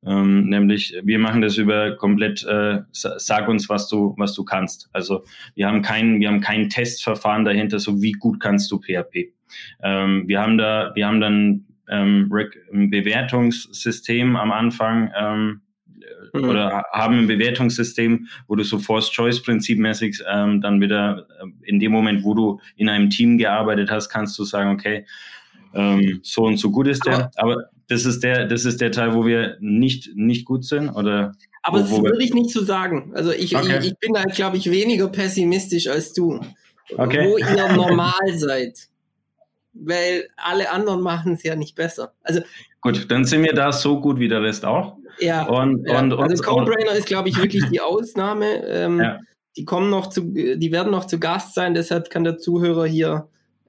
ähm, 0.07 0.49
nämlich 0.49 0.95
wir 1.03 1.19
machen 1.19 1.41
das 1.41 1.57
über 1.57 1.97
komplett, 1.97 2.45
äh, 2.45 2.81
sag 2.93 3.49
uns, 3.49 3.69
was 3.69 3.89
du, 3.89 4.15
was 4.19 4.35
du 4.35 4.45
kannst. 4.45 4.91
Also 4.93 5.25
wir 5.55 5.67
haben 5.67 5.81
kein, 5.81 6.21
wir 6.21 6.29
haben 6.29 6.41
kein 6.41 6.69
Testverfahren 6.69 7.45
dahinter, 7.45 7.79
so 7.79 8.03
wie 8.03 8.13
gut 8.13 8.39
kannst 8.39 8.71
du 8.71 8.79
PHP. 8.79 9.33
Ähm, 9.83 10.25
wir 10.27 10.41
haben 10.41 10.59
da, 10.59 10.93
wir 10.95 11.07
haben 11.07 11.21
dann 11.21 11.65
ähm, 11.89 12.31
ein 12.73 12.91
Bewertungssystem 12.91 14.37
am 14.37 14.53
Anfang, 14.53 15.11
ähm, 15.19 15.61
mhm. 16.33 16.49
oder 16.49 16.85
haben 16.93 17.21
ein 17.21 17.27
Bewertungssystem, 17.27 18.29
wo 18.47 18.57
du 18.57 18.65
so 18.65 18.79
Force-Choice-Prinzip 18.79 19.79
mäßig 19.79 20.23
ähm, 20.31 20.61
dann 20.61 20.81
wieder 20.81 21.27
äh, 21.41 21.69
in 21.69 21.81
dem 21.81 21.93
Moment, 21.93 22.25
wo 22.25 22.35
du 22.35 22.61
in 22.77 22.89
einem 22.89 23.11
Team 23.11 23.39
gearbeitet 23.39 23.91
hast, 23.91 24.09
kannst 24.09 24.39
du 24.39 24.45
sagen, 24.45 24.71
okay, 24.71 25.07
ähm, 25.75 26.21
so 26.23 26.45
und 26.45 26.59
so 26.59 26.71
gut 26.71 26.87
ist 26.87 27.05
der. 27.07 27.31
Aber, 27.37 27.53
aber 27.53 27.71
das 27.89 28.05
ist 28.07 28.23
der, 28.23 28.47
das 28.47 28.65
ist 28.65 28.81
der 28.81 28.93
Teil, 28.93 29.15
wo 29.15 29.27
wir 29.27 29.57
nicht, 29.61 30.11
nicht 30.15 30.45
gut 30.45 30.65
sind 30.65 30.89
oder 30.91 31.35
aber 31.67 31.81
das 31.81 31.91
würde 31.91 32.23
ich 32.23 32.35
nicht 32.35 32.51
so 32.51 32.63
sagen. 32.63 33.13
Also 33.15 33.33
ich, 33.33 33.57
okay. 33.57 33.79
ich, 33.81 33.87
ich, 33.87 33.99
bin 33.99 34.13
da, 34.13 34.25
glaube 34.25 34.59
ich, 34.59 34.71
weniger 34.71 35.09
pessimistisch 35.09 35.87
als 35.87 36.13
du. 36.13 36.39
Okay. 36.97 37.27
Wo 37.27 37.39
ihr 37.39 37.73
normal 37.75 38.13
seid. 38.37 38.89
Weil 39.73 40.29
alle 40.37 40.71
anderen 40.71 41.01
machen 41.01 41.33
es 41.33 41.43
ja 41.43 41.57
nicht 41.57 41.75
besser. 41.75 42.13
Also 42.23 42.43
Gut, 42.85 43.11
dann 43.11 43.25
sind 43.25 43.43
wir 43.43 43.55
da 43.55 43.73
so 43.73 43.99
gut 43.99 44.19
wie 44.19 44.29
der 44.29 44.43
Rest 44.43 44.67
auch. 44.67 44.99
Ja, 45.19 45.47
und, 45.47 45.89
ja. 45.89 45.99
Und, 45.99 46.13
also 46.13 46.43
Codebrainer 46.43 46.93
ist, 46.93 47.07
glaube 47.07 47.31
ich, 47.31 47.39
wirklich 47.39 47.65
die 47.71 47.81
Ausnahme. 47.81 48.63
Ähm, 48.67 49.01
ja. 49.01 49.21
Die 49.57 49.65
kommen 49.65 49.89
noch 49.89 50.09
zu, 50.09 50.21
die 50.23 50.71
werden 50.71 50.93
noch 50.93 51.07
zu 51.07 51.19
Gast 51.19 51.55
sein, 51.55 51.73
deshalb 51.73 52.11
kann 52.11 52.25
der 52.25 52.37
Zuhörer 52.37 52.85
hier 52.85 53.29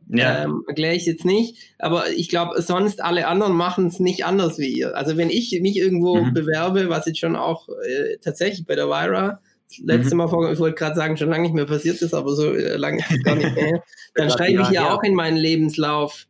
ja. 0.10 0.44
ähm, 0.44 0.64
erkläre 0.68 0.96
ich 0.96 1.06
jetzt 1.06 1.24
nicht. 1.24 1.76
Aber 1.80 2.10
ich 2.10 2.28
glaube, 2.28 2.62
sonst 2.62 3.02
alle 3.02 3.28
anderen 3.28 3.54
machen 3.54 3.88
es 3.88 4.00
nicht 4.00 4.26
anders 4.26 4.60
wie 4.60 4.68
ihr. 4.68 4.98
Also 4.98 5.16
wenn 5.16 5.30
ich 5.30 5.58
mich 5.62 5.78
irgendwo 5.78 6.18
mhm. 6.18 6.34
bewerbe, 6.34 6.90
was 6.90 7.06
jetzt 7.06 7.20
schon 7.20 7.38
auch 7.38 7.70
äh, 7.70 8.18
tatsächlich 8.22 8.66
bei 8.66 8.76
der 8.76 8.88
Vira 8.88 9.40
letzte 9.82 10.16
mhm. 10.16 10.18
Mal 10.18 10.28
vor, 10.28 10.52
ich 10.52 10.60
wollte 10.60 10.76
gerade 10.76 10.96
sagen, 10.96 11.16
schon 11.16 11.30
lange 11.30 11.44
nicht 11.44 11.56
mehr 11.56 11.66
passiert 11.66 12.02
ist, 12.02 12.14
aber 12.14 12.36
so 12.36 12.54
äh, 12.54 12.76
lange 12.76 13.00
ist 13.00 13.12
es 13.12 13.24
gar 13.24 13.36
nicht 13.36 13.56
mehr. 13.56 13.82
Dann 14.14 14.30
schreibe 14.30 14.62
ich 14.62 14.70
ja, 14.70 14.94
auch 14.94 15.04
in 15.04 15.16
meinen 15.16 15.38
Lebenslauf, 15.38 16.28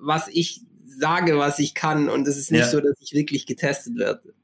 was 0.00 0.28
ich 0.28 0.62
sage, 1.00 1.38
was 1.38 1.58
ich 1.58 1.74
kann 1.74 2.08
und 2.08 2.28
es 2.28 2.36
ist 2.36 2.52
nicht 2.52 2.60
ja. 2.60 2.66
so, 2.66 2.80
dass 2.80 2.94
ich 3.00 3.12
wirklich 3.12 3.46
getestet 3.46 3.96
werde. 3.96 4.34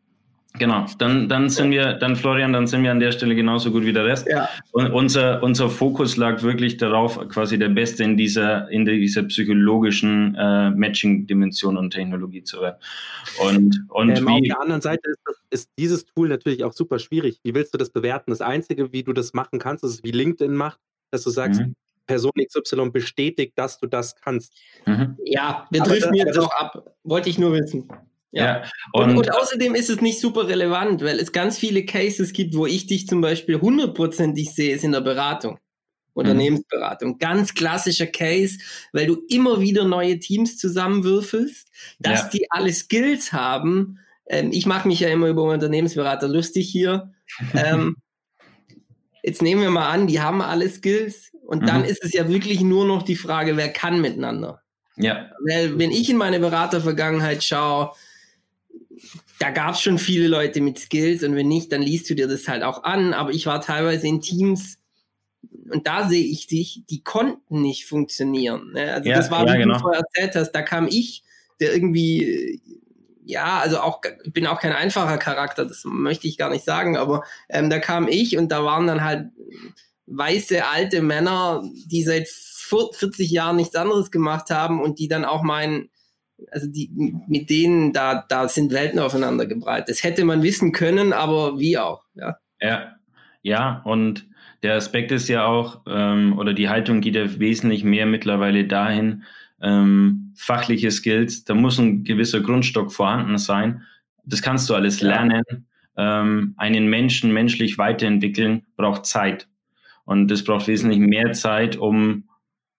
Genau, 0.58 0.86
dann, 0.98 1.28
dann 1.28 1.50
sind 1.50 1.70
wir, 1.70 1.94
dann 1.94 2.16
Florian, 2.16 2.52
dann 2.52 2.66
sind 2.66 2.82
wir 2.82 2.90
an 2.90 3.00
der 3.00 3.12
Stelle 3.12 3.34
genauso 3.34 3.70
gut 3.70 3.84
wie 3.84 3.92
der 3.92 4.06
Rest. 4.06 4.26
Ja. 4.26 4.48
Und 4.72 4.90
unser, 4.90 5.42
unser 5.42 5.68
Fokus 5.68 6.16
lag 6.16 6.42
wirklich 6.42 6.78
darauf, 6.78 7.18
quasi 7.28 7.58
der 7.58 7.68
Beste 7.68 8.04
in 8.04 8.16
dieser, 8.16 8.70
in 8.70 8.84
dieser 8.84 9.24
psychologischen 9.24 10.34
äh, 10.34 10.70
Matching-Dimension 10.70 11.76
und 11.76 11.90
Technologie 11.90 12.42
zu 12.42 12.60
werden. 12.60 12.78
Und, 13.42 13.84
und 13.88 14.16
Ähm, 14.16 14.28
auf 14.28 14.40
der 14.40 14.60
anderen 14.60 14.80
Seite 14.80 15.10
ist, 15.10 15.20
das, 15.24 15.36
ist 15.50 15.70
dieses 15.78 16.06
Tool 16.06 16.28
natürlich 16.28 16.64
auch 16.64 16.72
super 16.72 16.98
schwierig. 16.98 17.38
Wie 17.42 17.54
willst 17.54 17.74
du 17.74 17.78
das 17.78 17.90
bewerten? 17.90 18.30
Das 18.30 18.40
Einzige, 18.40 18.92
wie 18.92 19.02
du 19.02 19.12
das 19.12 19.34
machen 19.34 19.58
kannst, 19.58 19.84
ist, 19.84 20.04
wie 20.04 20.10
LinkedIn 20.10 20.54
macht, 20.54 20.80
dass 21.10 21.22
du 21.22 21.30
sagst, 21.30 21.60
Mhm. 21.60 21.74
Person 22.06 22.32
XY 22.36 22.90
bestätigt, 22.90 23.52
dass 23.56 23.78
du 23.78 23.86
das 23.86 24.14
kannst. 24.16 24.52
mhm. 24.86 25.16
Ja, 25.24 25.66
wir 25.70 25.82
driften 25.82 26.14
jetzt 26.14 26.36
das- 26.36 26.44
auch 26.44 26.52
ab. 26.52 26.94
Wollte 27.04 27.28
ich 27.30 27.38
nur 27.38 27.52
wissen. 27.52 27.88
ja. 28.32 28.62
Und, 28.92 29.10
Und, 29.10 29.16
und 29.18 29.34
außerdem 29.34 29.74
ist 29.74 29.90
es 29.90 30.00
nicht 30.00 30.20
super 30.20 30.48
relevant, 30.48 31.02
weil 31.02 31.18
es 31.18 31.32
ganz 31.32 31.58
viele 31.58 31.84
Cases 31.84 32.32
gibt, 32.32 32.54
wo 32.56 32.66
ich 32.66 32.86
dich 32.86 33.06
zum 33.06 33.20
Beispiel 33.20 33.60
hundertprozentig 33.60 34.54
sehe, 34.54 34.74
ist 34.74 34.84
in 34.84 34.92
der 34.92 35.00
Beratung. 35.00 35.58
Unternehmensberatung. 36.14 37.18
Ganz 37.18 37.52
klassischer 37.52 38.06
Case, 38.06 38.58
weil 38.92 39.06
du 39.06 39.18
immer 39.28 39.60
wieder 39.60 39.84
neue 39.84 40.18
Teams 40.18 40.56
zusammenwürfelst, 40.56 41.68
dass 41.98 42.22
Ja. 42.22 42.28
die 42.30 42.46
alle 42.50 42.72
Skills 42.72 43.34
haben. 43.34 43.98
Ähm, 44.28 44.50
ich 44.50 44.64
mache 44.64 44.88
mich 44.88 45.00
ja 45.00 45.08
immer 45.08 45.28
über 45.28 45.42
Unternehmensberater 45.42 46.26
lustig 46.26 46.70
hier. 46.70 47.12
ähm, 47.54 47.96
jetzt 49.22 49.42
nehmen 49.42 49.60
wir 49.60 49.70
mal 49.70 49.88
an, 49.90 50.06
die 50.06 50.20
haben 50.20 50.40
alle 50.40 50.68
Skills 50.70 51.32
und 51.46 51.68
dann 51.68 51.82
Mhm. 51.82 51.86
ist 51.88 52.04
es 52.04 52.12
ja 52.12 52.28
wirklich 52.28 52.60
nur 52.60 52.86
noch 52.86 53.02
die 53.02 53.16
Frage, 53.16 53.56
wer 53.56 53.68
kann 53.72 54.00
miteinander. 54.00 54.62
ja, 54.96 55.30
Weil 55.46 55.78
wenn 55.78 55.90
ich 55.90 56.10
in 56.10 56.16
meine 56.16 56.40
Beratervergangenheit 56.40 57.44
schaue, 57.44 57.92
da 59.38 59.50
gab 59.50 59.74
es 59.74 59.82
schon 59.82 59.98
viele 59.98 60.28
Leute 60.28 60.60
mit 60.60 60.78
Skills 60.78 61.22
und 61.22 61.36
wenn 61.36 61.48
nicht, 61.48 61.70
dann 61.70 61.82
liest 61.82 62.08
du 62.08 62.14
dir 62.14 62.26
das 62.28 62.48
halt 62.48 62.62
auch 62.62 62.82
an. 62.84 63.12
Aber 63.12 63.30
ich 63.30 63.46
war 63.46 63.60
teilweise 63.60 64.06
in 64.06 64.20
Teams 64.22 64.78
und 65.70 65.86
da 65.86 66.08
sehe 66.08 66.24
ich 66.24 66.46
dich, 66.46 66.82
die 66.88 67.02
konnten 67.04 67.60
nicht 67.60 67.84
funktionieren. 67.86 68.72
Ne? 68.72 68.92
Also 68.94 69.10
Ja, 69.10 69.16
das 69.16 69.30
war, 69.30 69.46
ja, 69.46 69.54
wie 69.54 69.58
genau. 69.58 69.74
du 69.74 69.80
vorher 69.80 70.00
erzählt 70.02 70.34
hast, 70.36 70.52
da 70.52 70.62
kam 70.62 70.88
ich, 70.88 71.22
der 71.60 71.74
irgendwie, 71.74 72.60
ja, 73.24 73.58
also 73.58 73.80
auch, 73.80 74.00
ich 74.24 74.32
bin 74.32 74.46
auch 74.46 74.60
kein 74.60 74.72
einfacher 74.72 75.18
Charakter, 75.18 75.66
das 75.66 75.82
möchte 75.84 76.26
ich 76.28 76.38
gar 76.38 76.50
nicht 76.50 76.64
sagen, 76.64 76.96
aber 76.96 77.22
ähm, 77.48 77.68
da 77.68 77.78
kam 77.78 78.08
ich 78.08 78.38
und 78.38 78.50
da 78.50 78.64
waren 78.64 78.86
dann 78.86 79.04
halt 79.04 79.28
weiße 80.06 80.66
alte 80.66 81.02
Männer, 81.02 81.62
die 81.86 82.02
seit 82.02 82.28
40 82.28 83.30
Jahren 83.30 83.56
nichts 83.56 83.74
anderes 83.74 84.10
gemacht 84.10 84.50
haben 84.50 84.80
und 84.82 84.98
die 84.98 85.08
dann 85.08 85.24
auch 85.24 85.42
meinen, 85.42 85.90
also 86.50 86.66
die 86.68 86.90
mit 87.28 87.48
denen 87.50 87.92
da 87.92 88.24
da 88.28 88.48
sind 88.48 88.72
Welten 88.72 88.98
aufeinander 88.98 89.46
gebreitet. 89.46 89.88
Das 89.88 90.02
hätte 90.02 90.24
man 90.24 90.42
wissen 90.42 90.72
können, 90.72 91.12
aber 91.12 91.58
wie 91.58 91.78
auch, 91.78 92.02
ja. 92.14 92.36
Ja, 92.60 92.96
ja, 93.42 93.82
und 93.84 94.26
der 94.62 94.74
Aspekt 94.74 95.12
ist 95.12 95.28
ja 95.28 95.46
auch, 95.46 95.82
ähm, 95.86 96.36
oder 96.38 96.54
die 96.54 96.68
Haltung 96.68 97.00
geht 97.00 97.14
ja 97.14 97.38
wesentlich 97.38 97.84
mehr 97.84 98.06
mittlerweile 98.06 98.66
dahin, 98.66 99.22
ähm, 99.60 100.32
fachliche 100.36 100.90
Skills, 100.90 101.44
da 101.44 101.54
muss 101.54 101.78
ein 101.78 102.04
gewisser 102.04 102.40
Grundstock 102.40 102.92
vorhanden 102.92 103.38
sein. 103.38 103.82
Das 104.24 104.42
kannst 104.42 104.68
du 104.68 104.74
alles 104.74 105.00
Ja. 105.00 105.08
lernen. 105.08 105.44
Ähm, 105.96 106.54
einen 106.58 106.88
Menschen 106.88 107.32
menschlich 107.32 107.78
weiterentwickeln 107.78 108.66
braucht 108.76 109.06
Zeit. 109.06 109.48
Und 110.06 110.30
das 110.30 110.44
braucht 110.44 110.68
wesentlich 110.68 111.00
mehr 111.00 111.32
Zeit, 111.32 111.76
um, 111.76 112.24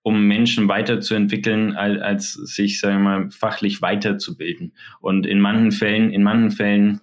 um 0.02 0.28
Menschen 0.28 0.68
weiterzuentwickeln, 0.68 1.76
als, 1.76 2.02
als 2.02 2.34
sich, 2.34 2.80
sagen 2.80 3.04
wir 3.04 3.04
mal, 3.04 3.32
fachlich 3.32 3.82
weiterzubilden. 3.82 4.74
Und 5.02 5.28
in 5.28 5.40
manchen 5.40 5.72
Fällen, 5.72 6.10
in 6.10 6.24
manchen 6.24 6.52
Fällen 6.52 7.02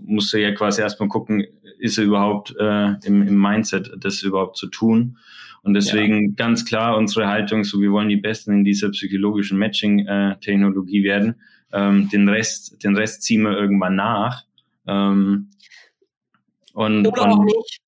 musst 0.00 0.32
du 0.32 0.38
ja 0.38 0.52
quasi 0.52 0.80
erstmal 0.80 1.08
gucken, 1.08 1.44
ist 1.78 1.98
er 1.98 2.04
überhaupt 2.04 2.54
äh, 2.58 2.94
im, 3.04 3.22
im 3.22 3.40
Mindset, 3.40 3.92
das 3.98 4.22
überhaupt 4.22 4.56
zu 4.56 4.68
tun. 4.68 5.18
Und 5.62 5.74
deswegen 5.74 6.36
ganz 6.36 6.64
klar 6.64 6.96
unsere 6.96 7.26
Haltung, 7.26 7.64
so 7.64 7.80
wir 7.80 7.90
wollen 7.90 8.08
die 8.08 8.16
Besten 8.16 8.52
in 8.52 8.64
dieser 8.64 8.90
psychologischen 8.90 9.58
Matching-Technologie 9.58 11.02
werden. 11.02 11.34
Ähm, 11.72 12.08
den 12.08 12.28
Rest, 12.28 12.82
den 12.84 12.96
Rest 12.96 13.24
ziehen 13.24 13.42
wir 13.42 13.58
irgendwann 13.58 13.96
nach. 13.96 14.44
Ähm, 14.86 15.50
und, 16.72 17.06
Oder 17.06 17.22
auch 17.22 17.38
und 17.38 17.46
nicht. 17.46 17.80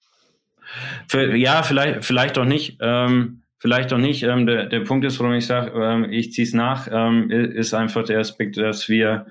Für, 1.08 1.36
ja, 1.36 1.62
vielleicht, 1.62 2.04
vielleicht 2.04 2.38
auch 2.38 2.44
nicht. 2.44 2.78
Ähm, 2.80 3.42
vielleicht 3.58 3.92
auch 3.92 3.98
nicht. 3.98 4.22
Ähm, 4.22 4.46
der, 4.46 4.66
der 4.66 4.80
Punkt 4.80 5.04
ist, 5.04 5.18
warum 5.20 5.34
ich 5.34 5.46
sage, 5.46 5.72
ähm, 5.80 6.06
ich 6.10 6.32
ziehe 6.32 6.46
es 6.46 6.54
nach, 6.54 6.88
ähm, 6.90 7.30
ist 7.30 7.74
einfach 7.74 8.04
der 8.04 8.20
Aspekt, 8.20 8.56
dass 8.56 8.88
wir, 8.88 9.26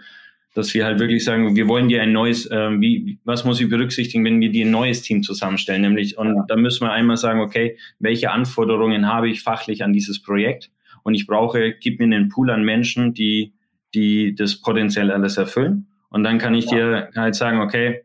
dass 0.53 0.73
wir 0.73 0.85
halt 0.85 0.99
wirklich 0.99 1.23
sagen, 1.23 1.55
wir 1.55 1.67
wollen 1.67 1.87
dir 1.87 2.01
ein 2.01 2.11
neues, 2.11 2.49
ähm, 2.51 2.81
wie, 2.81 3.19
was 3.23 3.45
muss 3.45 3.61
ich 3.61 3.69
berücksichtigen, 3.69 4.25
wenn 4.25 4.41
wir 4.41 4.51
dir 4.51 4.65
ein 4.65 4.71
neues 4.71 5.01
Team 5.01 5.23
zusammenstellen, 5.23 5.81
nämlich, 5.81 6.17
und 6.17 6.45
da 6.47 6.55
müssen 6.55 6.85
wir 6.85 6.91
einmal 6.91 7.17
sagen, 7.17 7.39
okay, 7.39 7.77
welche 7.99 8.31
Anforderungen 8.31 9.07
habe 9.07 9.29
ich 9.29 9.41
fachlich 9.41 9.83
an 9.83 9.93
dieses 9.93 10.21
Projekt? 10.21 10.71
Und 11.03 11.13
ich 11.13 11.25
brauche, 11.25 11.73
gib 11.79 11.99
mir 11.99 12.05
einen 12.05 12.27
Pool 12.27 12.49
an 12.49 12.63
Menschen, 12.63 13.13
die, 13.13 13.53
die 13.93 14.35
das 14.35 14.59
potenziell 14.59 15.11
alles 15.11 15.37
erfüllen. 15.37 15.87
Und 16.09 16.23
dann 16.23 16.37
kann 16.37 16.53
ich 16.53 16.65
dir 16.65 17.09
halt 17.15 17.35
sagen, 17.35 17.61
okay, 17.61 18.01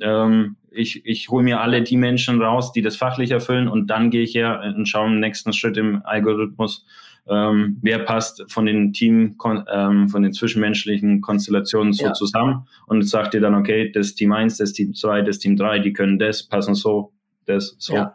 ähm, 0.00 0.55
ich, 0.76 1.04
ich 1.06 1.28
hole 1.28 1.42
mir 1.42 1.60
alle 1.60 1.82
die 1.82 1.96
Menschen 1.96 2.40
raus, 2.40 2.72
die 2.72 2.82
das 2.82 2.96
fachlich 2.96 3.30
erfüllen 3.30 3.68
und 3.68 3.88
dann 3.88 4.10
gehe 4.10 4.22
ich 4.22 4.34
her 4.34 4.74
und 4.76 4.86
schaue 4.86 5.06
im 5.06 5.20
nächsten 5.20 5.52
Schritt 5.52 5.76
im 5.76 6.02
Algorithmus, 6.04 6.84
ähm, 7.28 7.78
wer 7.82 7.98
passt 8.00 8.44
von 8.48 8.66
den 8.66 8.92
Team, 8.92 9.36
ähm, 9.72 10.08
von 10.08 10.22
den 10.22 10.32
zwischenmenschlichen 10.32 11.20
Konstellationen 11.20 11.92
so 11.92 12.06
Ja. 12.06 12.12
zusammen 12.12 12.68
und 12.86 13.02
sagt 13.02 13.34
dir 13.34 13.40
dann, 13.40 13.54
okay, 13.54 13.90
das 13.90 14.14
Team 14.14 14.32
1, 14.32 14.58
das 14.58 14.72
Team 14.72 14.94
2, 14.94 15.22
das 15.22 15.38
Team 15.38 15.56
3, 15.56 15.80
die 15.80 15.92
können 15.92 16.18
das, 16.18 16.44
passen 16.44 16.74
so, 16.74 17.12
das, 17.46 17.74
so. 17.78 17.94
Ja. 17.94 18.14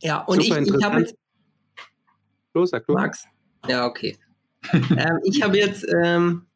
Ja, 0.00 0.18
und 0.22 0.42
Super 0.42 0.62
ich, 0.62 0.68
ich 0.68 0.84
habe 0.84 1.00
jetzt, 1.00 1.16
Los, 2.54 2.70
sag 2.70 2.86
du. 2.86 2.92
Max. 2.92 3.26
Ja, 3.68 3.86
okay. 3.86 4.16
ähm, 4.72 5.18
ich 5.24 5.42
habe 5.42 5.56
jetzt, 5.56 5.86
ähm, 6.02 6.46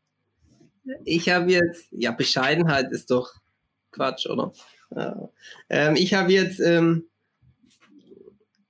ich 1.04 1.28
habe 1.28 1.50
jetzt, 1.50 1.88
ja, 1.90 2.12
Bescheidenheit 2.12 2.90
ist 2.92 3.10
doch 3.10 3.30
Quatsch, 3.90 4.26
oder? 4.26 4.52
Ja. 4.94 5.28
Ähm, 5.68 5.96
ich 5.96 6.14
habe 6.14 6.32
jetzt, 6.32 6.60
ähm, 6.60 7.06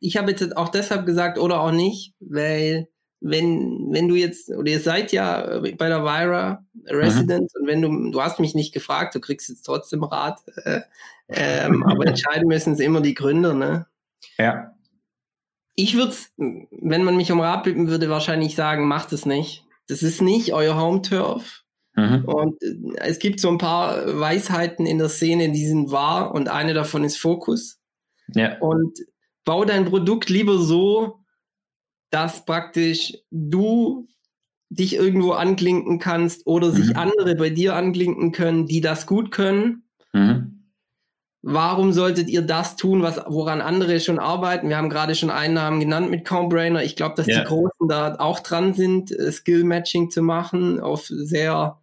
ich 0.00 0.16
habe 0.16 0.30
jetzt 0.30 0.56
auch 0.56 0.68
deshalb 0.68 1.06
gesagt 1.06 1.38
oder 1.38 1.61
auch 1.61 1.72
nicht, 1.72 2.14
weil 2.20 2.88
wenn, 3.20 3.87
wenn 3.90 4.08
du 4.08 4.16
jetzt, 4.16 4.50
oder 4.50 4.70
ihr 4.70 4.80
seid 4.80 5.12
ja 5.12 5.61
bei 5.61 5.88
der 5.88 6.02
Vira 6.02 6.64
Resident 6.87 7.52
und 7.54 7.66
wenn 7.66 7.80
du, 7.80 8.11
du 8.11 8.20
hast 8.20 8.40
mich 8.40 8.54
nicht 8.54 8.74
gefragt, 8.74 9.14
du 9.14 9.20
kriegst 9.20 9.48
jetzt 9.48 9.62
trotzdem 9.62 10.02
Rat, 10.02 10.40
äh, 10.64 10.80
ähm, 11.28 11.85
aber 11.85 12.06
entscheiden 12.06 12.48
müssen 12.48 12.72
es 12.72 12.80
immer 12.80 13.00
die 13.00 13.14
Gründer, 13.14 13.54
ne? 13.54 13.87
Ja. 14.38 14.74
Ich 15.74 15.96
würde, 15.96 16.14
wenn 16.37 17.04
man 17.04 17.16
mich 17.16 17.30
um 17.32 17.40
Rat 17.40 17.62
bitten 17.64 17.88
würde, 17.88 18.11
wahrscheinlich 18.11 18.56
sagen, 18.56 18.88
macht 18.88 19.12
es 19.12 19.24
nicht. 19.24 19.64
Das 19.87 20.02
ist 20.02 20.20
nicht 20.20 20.52
euer 20.52 20.76
Home-Turf. 20.76 21.62
Mhm. 21.94 22.24
Und 22.24 22.62
äh, 22.62 22.74
es 23.00 23.18
gibt 23.18 23.40
so 23.40 23.48
ein 23.48 23.59
paar 23.59 24.18
Weisheiten 24.18 24.87
in 24.87 24.98
der 24.98 25.09
Szene, 25.09 25.52
die 25.52 25.66
sind 25.66 25.90
wahr 25.90 26.35
und 26.35 26.48
eine 26.48 26.74
davon 26.74 27.05
ist 27.05 27.18
Fokus. 27.18 27.78
Ja. 28.35 28.59
Und 28.61 28.98
bau 29.44 29.64
dein 29.64 29.85
Produkt 29.85 30.31
lieber 30.31 30.59
so, 30.59 31.18
dass 32.11 32.44
praktisch 32.44 33.14
du 33.31 34.07
dich 34.70 34.94
irgendwo 34.96 35.33
anklinken 35.33 35.98
kannst 35.98 36.46
oder 36.46 36.70
sich 36.70 36.88
Mhm. 36.90 36.96
andere 36.96 37.35
bei 37.37 37.50
dir 37.50 37.76
anklinken 37.76 38.33
können, 38.33 38.66
die 38.66 38.81
das 38.81 39.07
gut 39.07 39.31
können. 39.31 39.85
Mhm. 40.14 40.61
Warum 41.44 41.92
solltet 41.92 42.28
ihr 42.28 42.42
das 42.42 42.76
tun, 42.76 43.02
was, 43.02 43.20
woran 43.26 43.61
andere 43.61 43.98
schon 43.98 44.18
arbeiten? 44.20 44.68
Wir 44.68 44.76
haben 44.76 44.88
gerade 44.90 45.14
schon 45.16 45.28
einen 45.31 45.55
Namen 45.55 45.81
genannt 45.81 46.09
mit 46.11 46.24
Combrainer. 46.24 46.85
Ich 46.85 46.94
glaube, 46.96 47.16
dass 47.16 47.26
Ja. 47.26 47.40
die 47.40 47.46
Großen 47.48 47.88
da 47.88 48.14
auch 48.18 48.38
dran 48.40 48.72
sind, 48.74 49.11
äh, 49.11 49.31
Skill-Matching 49.33 50.09
zu 50.11 50.22
machen 50.22 50.78
auf 50.81 51.07
sehr, 51.07 51.82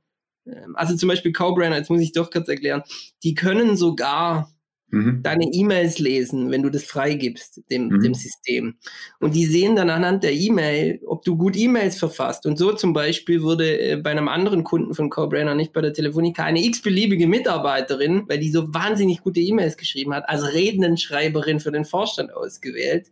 also 0.74 0.96
zum 0.96 1.10
Beispiel 1.10 1.32
Combrainer, 1.32 1.78
jetzt 1.78 1.90
muss 1.90 2.02
ich 2.02 2.12
doch 2.12 2.32
kurz 2.32 2.48
erklären, 2.50 2.84
die 3.24 3.36
können 3.36 3.76
sogar 3.76 4.52
Mhm. 4.92 5.22
deine 5.22 5.46
E-Mails 5.52 6.00
lesen, 6.00 6.50
wenn 6.50 6.64
du 6.64 6.70
das 6.72 6.84
freigibst, 6.84 7.62
dem, 7.70 7.90
Mhm. 7.90 8.02
dem 8.02 8.14
System. 8.16 8.76
Und 9.20 9.36
die 9.36 9.46
sehen 9.46 9.76
dann 9.76 9.92
anhand 9.92 10.24
der 10.24 10.34
E-Mail, 10.34 11.00
ob 11.06 11.24
du 11.24 11.38
gut 11.38 11.56
E-Mails 11.56 12.00
verfasst. 12.00 12.48
Und 12.48 12.58
so 12.58 12.74
zum 12.74 12.94
Beispiel 12.94 13.44
wurde 13.44 13.80
äh, 13.80 13.98
bei 13.98 14.10
einem 14.10 14.28
anderen 14.28 14.64
Kunden 14.64 14.96
von 14.96 15.12
Cobrainer, 15.12 15.54
nicht 15.54 15.74
bei 15.74 15.82
der 15.82 15.94
Telefonica, 15.94 16.44
eine 16.44 16.64
x-beliebige 16.64 17.28
Mitarbeiterin, 17.28 18.24
weil 18.28 18.40
die 18.40 18.50
so 18.50 18.74
wahnsinnig 18.74 19.22
gute 19.22 19.40
E-Mails 19.40 19.78
geschrieben 19.78 20.14
hat, 20.14 20.28
als 20.28 20.54
Redendenschreiberin 20.54 21.60
für 21.60 21.72
den 21.72 21.86
Vorstand 21.86 22.34
ausgewählt. 22.34 23.12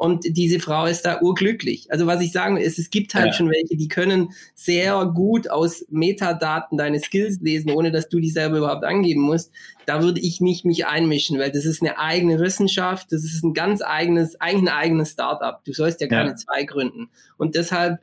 Und 0.00 0.24
diese 0.24 0.60
Frau 0.60 0.86
ist 0.86 1.02
da 1.02 1.20
urglücklich. 1.20 1.86
Also 1.92 2.06
was 2.06 2.22
ich 2.22 2.32
sagen 2.32 2.56
will, 2.56 2.62
ist, 2.62 2.78
es 2.78 2.88
gibt 2.90 3.14
halt 3.14 3.26
Ja. 3.28 3.32
schon 3.34 3.50
welche, 3.50 3.76
die 3.76 3.88
können 3.88 4.30
sehr 4.54 5.04
gut 5.06 5.50
aus 5.50 5.84
Metadaten 5.90 6.78
deine 6.78 6.98
Skills 7.00 7.38
lesen, 7.42 7.70
ohne 7.70 7.92
dass 7.92 8.08
du 8.08 8.18
die 8.18 8.30
selber 8.30 8.58
überhaupt 8.58 8.84
angeben 8.84 9.20
musst. 9.20 9.52
Da 9.84 10.02
würde 10.02 10.20
ich 10.20 10.40
nicht 10.40 10.64
mich 10.64 10.86
einmischen, 10.86 11.38
weil 11.38 11.52
das 11.52 11.64
ist 11.66 11.82
eine 11.82 11.98
eigene 11.98 12.38
Wissenschaft, 12.38 13.12
das 13.12 13.24
ist 13.24 13.44
ein 13.44 13.52
ganz 13.54 13.82
eigenes, 13.82 14.40
eigentlich 14.40 14.70
ein 14.70 14.76
eigenes 14.76 15.10
Startup. 15.10 15.62
Du 15.64 15.72
sollst 15.72 16.00
ja 16.00 16.06
keine 16.06 16.30
Ja. 16.30 16.36
zwei 16.36 16.64
gründen. 16.64 17.10
Und 17.36 17.54
deshalb, 17.54 17.98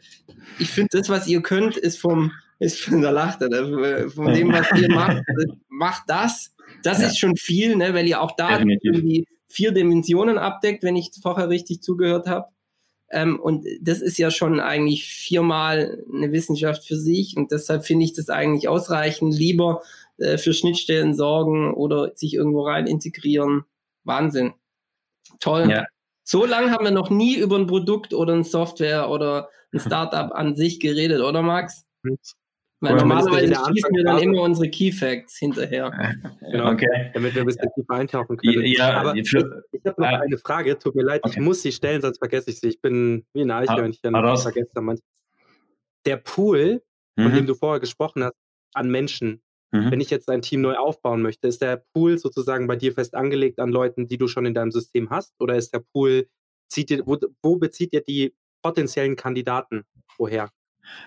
ich 0.60 0.70
finde, 0.70 0.90
das, 0.92 1.10
was 1.10 1.28
ihr 1.28 1.42
könnt, 1.42 1.78
ist 1.78 1.98
vom, 2.00 2.32
ist 2.60 2.80
von 2.82 3.02
der 3.02 3.12
Lachte, 3.12 3.50
von 4.14 4.34
dem, 4.34 4.54
was 4.54 4.68
ihr 4.80 4.90
macht, 4.92 5.18
macht 5.70 6.04
das 6.08 6.54
Das 6.84 7.02
Ja. 7.02 7.08
ist 7.08 7.18
schon 7.18 7.36
viel, 7.36 7.76
ne, 7.76 7.94
weil 7.96 8.08
ihr 8.08 8.22
auch 8.22 8.36
da 8.36 8.50
Definitiv. 8.60 8.94
irgendwie 8.94 9.28
vier 9.48 9.72
Dimensionen 9.72 10.38
abdeckt, 10.38 10.84
wenn 10.84 10.96
ich 10.96 11.12
vorher 11.22 11.50
richtig 11.50 11.82
zugehört 11.82 12.28
habe. 12.28 12.48
Ähm, 13.10 13.40
und 13.40 13.66
das 13.82 14.02
ist 14.02 14.18
ja 14.18 14.32
schon 14.32 14.60
eigentlich 14.60 15.06
viermal 15.06 16.04
eine 16.14 16.32
Wissenschaft 16.32 16.86
für 16.86 16.98
sich. 16.98 17.38
Und 17.38 17.52
deshalb 17.52 17.86
finde 17.86 18.06
ich 18.06 18.14
das 18.14 18.30
eigentlich 18.30 18.68
ausreichend. 18.68 19.34
Lieber 19.34 19.82
äh, 20.18 20.38
für 20.38 20.54
Schnittstellen 20.54 21.14
sorgen 21.14 21.74
oder 21.74 22.12
sich 22.16 22.34
irgendwo 22.34 22.64
rein 22.64 22.88
integrieren. 22.88 23.64
Wahnsinn. 24.04 24.54
Toll. 25.40 25.70
Ja. 25.70 25.86
So 26.24 26.46
lange 26.46 26.72
haben 26.72 26.84
wir 26.84 26.92
noch 26.92 27.10
nie 27.10 27.38
über 27.38 27.58
ein 27.58 27.68
Produkt 27.68 28.14
oder 28.14 28.34
ein 28.34 28.44
Software 28.44 29.10
oder 29.10 29.50
ein 29.72 29.80
Startup 29.80 30.32
an 30.34 30.56
sich 30.56 30.80
geredet, 30.80 31.22
oder 31.22 31.42
Max? 31.42 31.86
Weil 32.80 32.94
Oder 32.94 33.06
normalerweise 33.06 33.56
schießen 33.56 33.96
wir 33.96 34.04
dann 34.04 34.20
immer 34.20 34.44
unsere 34.44 34.70
Key 34.70 34.92
Facts 34.92 35.38
hinterher. 35.38 35.92
Genau. 36.52 36.72
Okay. 36.72 37.12
damit 37.13 37.36
wir 37.36 37.42
ein 37.42 37.46
bisschen 37.48 37.70
tiefer 37.76 37.94
eintauchen 37.94 38.38
können. 38.38 38.66
Ja, 38.68 39.02
Aber 39.02 39.16
ich, 39.16 39.28
ich 39.28 39.36
habe 39.86 40.02
noch 40.02 40.10
Ja. 40.10 40.20
eine 40.22 40.38
Frage. 40.38 40.78
Tut 40.80 40.96
mir 40.96 41.04
leid, 41.04 41.22
ich 41.26 41.32
Okay. 41.34 41.42
muss 41.42 41.62
sie 41.62 41.72
stellen, 41.74 42.02
sonst 42.02 42.20
vergesse 42.20 42.52
ich 42.52 42.60
sie. 42.62 42.68
Ich 42.70 42.82
bin 42.82 43.26
wie 43.34 43.42
ein 43.42 43.52
Eichhörnchen. 43.52 44.16
raus. 44.16 44.40
Ich 44.40 44.44
vergesse 44.44 44.72
da 44.74 44.82
manchmal. 44.82 45.06
Der 46.06 46.18
Pool, 46.18 46.82
von 47.20 47.34
dem 47.34 47.44
mhm, 47.44 47.48
du 47.48 47.56
vorher 47.56 47.80
gesprochen 47.82 48.24
hast, 48.24 48.36
an 48.74 48.90
Menschen, 48.90 49.42
mhm. 49.72 49.92
wenn 49.92 50.00
ich 50.00 50.10
jetzt 50.10 50.30
ein 50.30 50.42
Team 50.42 50.62
neu 50.62 50.76
aufbauen 50.76 51.22
möchte, 51.22 51.48
ist 51.48 51.62
der 51.62 51.84
Pool 51.94 52.18
sozusagen 52.18 52.68
bei 52.68 52.76
dir 52.78 52.94
fest 52.94 53.13
angelegt 53.16 53.60
an 53.60 53.70
Leuten, 53.72 54.08
die 54.08 54.18
du 54.18 54.28
schon 54.30 54.46
in 54.46 54.54
deinem 54.54 54.72
System 54.72 55.10
hast? 55.10 55.34
Oder 55.42 55.56
ist 55.56 55.74
der 55.74 55.84
Pool, 55.94 56.28
zieht 56.70 56.92
ihr, 56.92 57.06
wo, 57.06 57.18
wo 57.42 57.58
bezieht 57.58 57.92
ihr 57.92 58.02
die 58.02 58.36
potenziellen 58.63 59.16
Kandidaten 59.18 59.84
woher? 60.18 60.50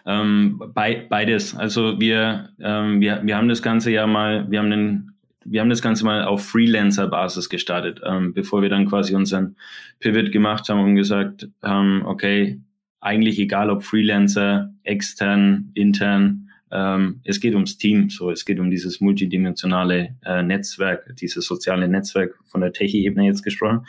Ähm, 0.06 0.62
bei, 0.74 1.06
beides. 1.08 1.54
Also 1.54 2.00
wir, 2.00 2.50
ähm, 2.60 3.00
wir, 3.00 3.20
wir 3.24 3.36
haben 3.36 3.48
das 3.48 3.62
Ganze 3.62 3.90
ja 3.90 4.06
mal, 4.06 4.50
wir 4.50 4.58
haben 4.58 4.70
den, 4.70 5.12
wir 5.44 5.60
haben 5.60 5.70
das 5.70 5.82
Ganze 5.82 6.04
mal 6.04 6.24
auf 6.24 6.44
Freelancer-Basis 6.46 7.48
gestartet, 7.48 8.00
ähm, 8.04 8.34
bevor 8.34 8.62
wir 8.62 8.68
dann 8.68 8.86
quasi 8.86 9.14
unseren 9.14 9.56
Pivot 9.98 10.32
gemacht 10.32 10.68
haben 10.68 10.80
und 10.80 10.96
gesagt 10.96 11.48
haben, 11.62 12.02
okay, 12.04 12.60
eigentlich 13.00 13.38
egal 13.38 13.70
ob 13.70 13.82
Freelancer, 13.82 14.72
extern, 14.82 15.70
intern, 15.74 16.50
ähm, 16.70 17.20
es 17.24 17.40
geht 17.40 17.54
ums 17.54 17.78
Team, 17.78 18.10
so 18.10 18.30
es 18.30 18.44
geht 18.44 18.60
um 18.60 18.70
dieses 18.70 19.00
multidimensionale 19.00 20.16
äh, 20.24 20.42
Netzwerk, 20.42 21.16
dieses 21.16 21.46
soziale 21.46 21.88
Netzwerk 21.88 22.38
von 22.46 22.60
der 22.60 22.72
Techie-Ebene 22.72 23.26
jetzt 23.26 23.42
gesprochen. 23.42 23.86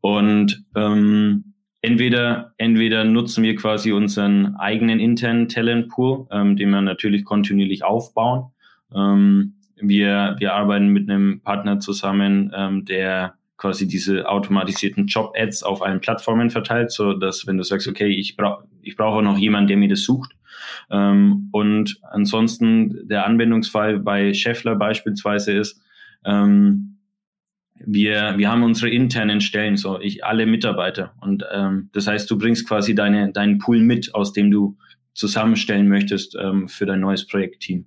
Und 0.00 0.64
ähm, 0.74 1.54
entweder, 1.82 2.52
entweder 2.58 3.04
nutzen 3.04 3.44
wir 3.44 3.56
quasi 3.56 3.92
unseren 3.92 4.56
eigenen 4.56 5.00
internen 5.00 5.48
Talentpool, 5.48 6.26
ähm, 6.30 6.56
den 6.56 6.70
wir 6.70 6.80
natürlich 6.80 7.24
kontinuierlich 7.24 7.84
aufbauen. 7.84 8.52
Ähm, 8.94 9.54
wir, 9.76 10.36
wir 10.38 10.54
arbeiten 10.54 10.88
mit 10.88 11.08
einem 11.08 11.40
Partner 11.42 11.80
zusammen, 11.80 12.52
ähm, 12.56 12.84
der 12.84 13.34
quasi 13.56 13.88
diese 13.88 14.28
automatisierten 14.28 15.06
Job-Ads 15.06 15.62
auf 15.62 15.82
allen 15.82 16.00
Plattformen 16.00 16.50
verteilt, 16.50 16.92
so 16.92 17.14
dass 17.14 17.46
wenn 17.46 17.56
du 17.56 17.62
sagst, 17.62 17.88
okay, 17.88 18.08
ich 18.08 18.36
brauche 18.36 18.64
ich 18.82 18.96
brauche 18.96 19.22
noch 19.22 19.36
jemanden, 19.36 19.68
der 19.68 19.76
mir 19.76 19.88
das 19.88 20.02
sucht. 20.02 20.32
Ähm, 20.90 21.48
und 21.52 21.98
ansonsten 22.02 23.08
der 23.08 23.26
Anwendungsfall 23.26 23.98
bei 23.98 24.32
Scheffler 24.32 24.76
beispielsweise 24.76 25.52
ist, 25.52 25.82
ähm, 26.24 26.95
wir, 27.84 28.34
wir 28.36 28.50
haben 28.50 28.62
unsere 28.62 28.90
internen 28.90 29.40
Stellen, 29.40 29.76
so 29.76 30.00
ich 30.00 30.24
alle 30.24 30.46
Mitarbeiter. 30.46 31.14
Und 31.20 31.44
ähm, 31.52 31.90
das 31.92 32.06
heißt, 32.06 32.30
du 32.30 32.38
bringst 32.38 32.68
quasi 32.68 32.94
deine, 32.94 33.32
deinen 33.32 33.58
Pool 33.58 33.80
mit, 33.80 34.14
aus 34.14 34.32
dem 34.32 34.50
du 34.50 34.76
zusammenstellen 35.14 35.88
möchtest 35.88 36.36
ähm, 36.40 36.68
für 36.68 36.86
dein 36.86 37.00
neues 37.00 37.26
Projektteam. 37.26 37.86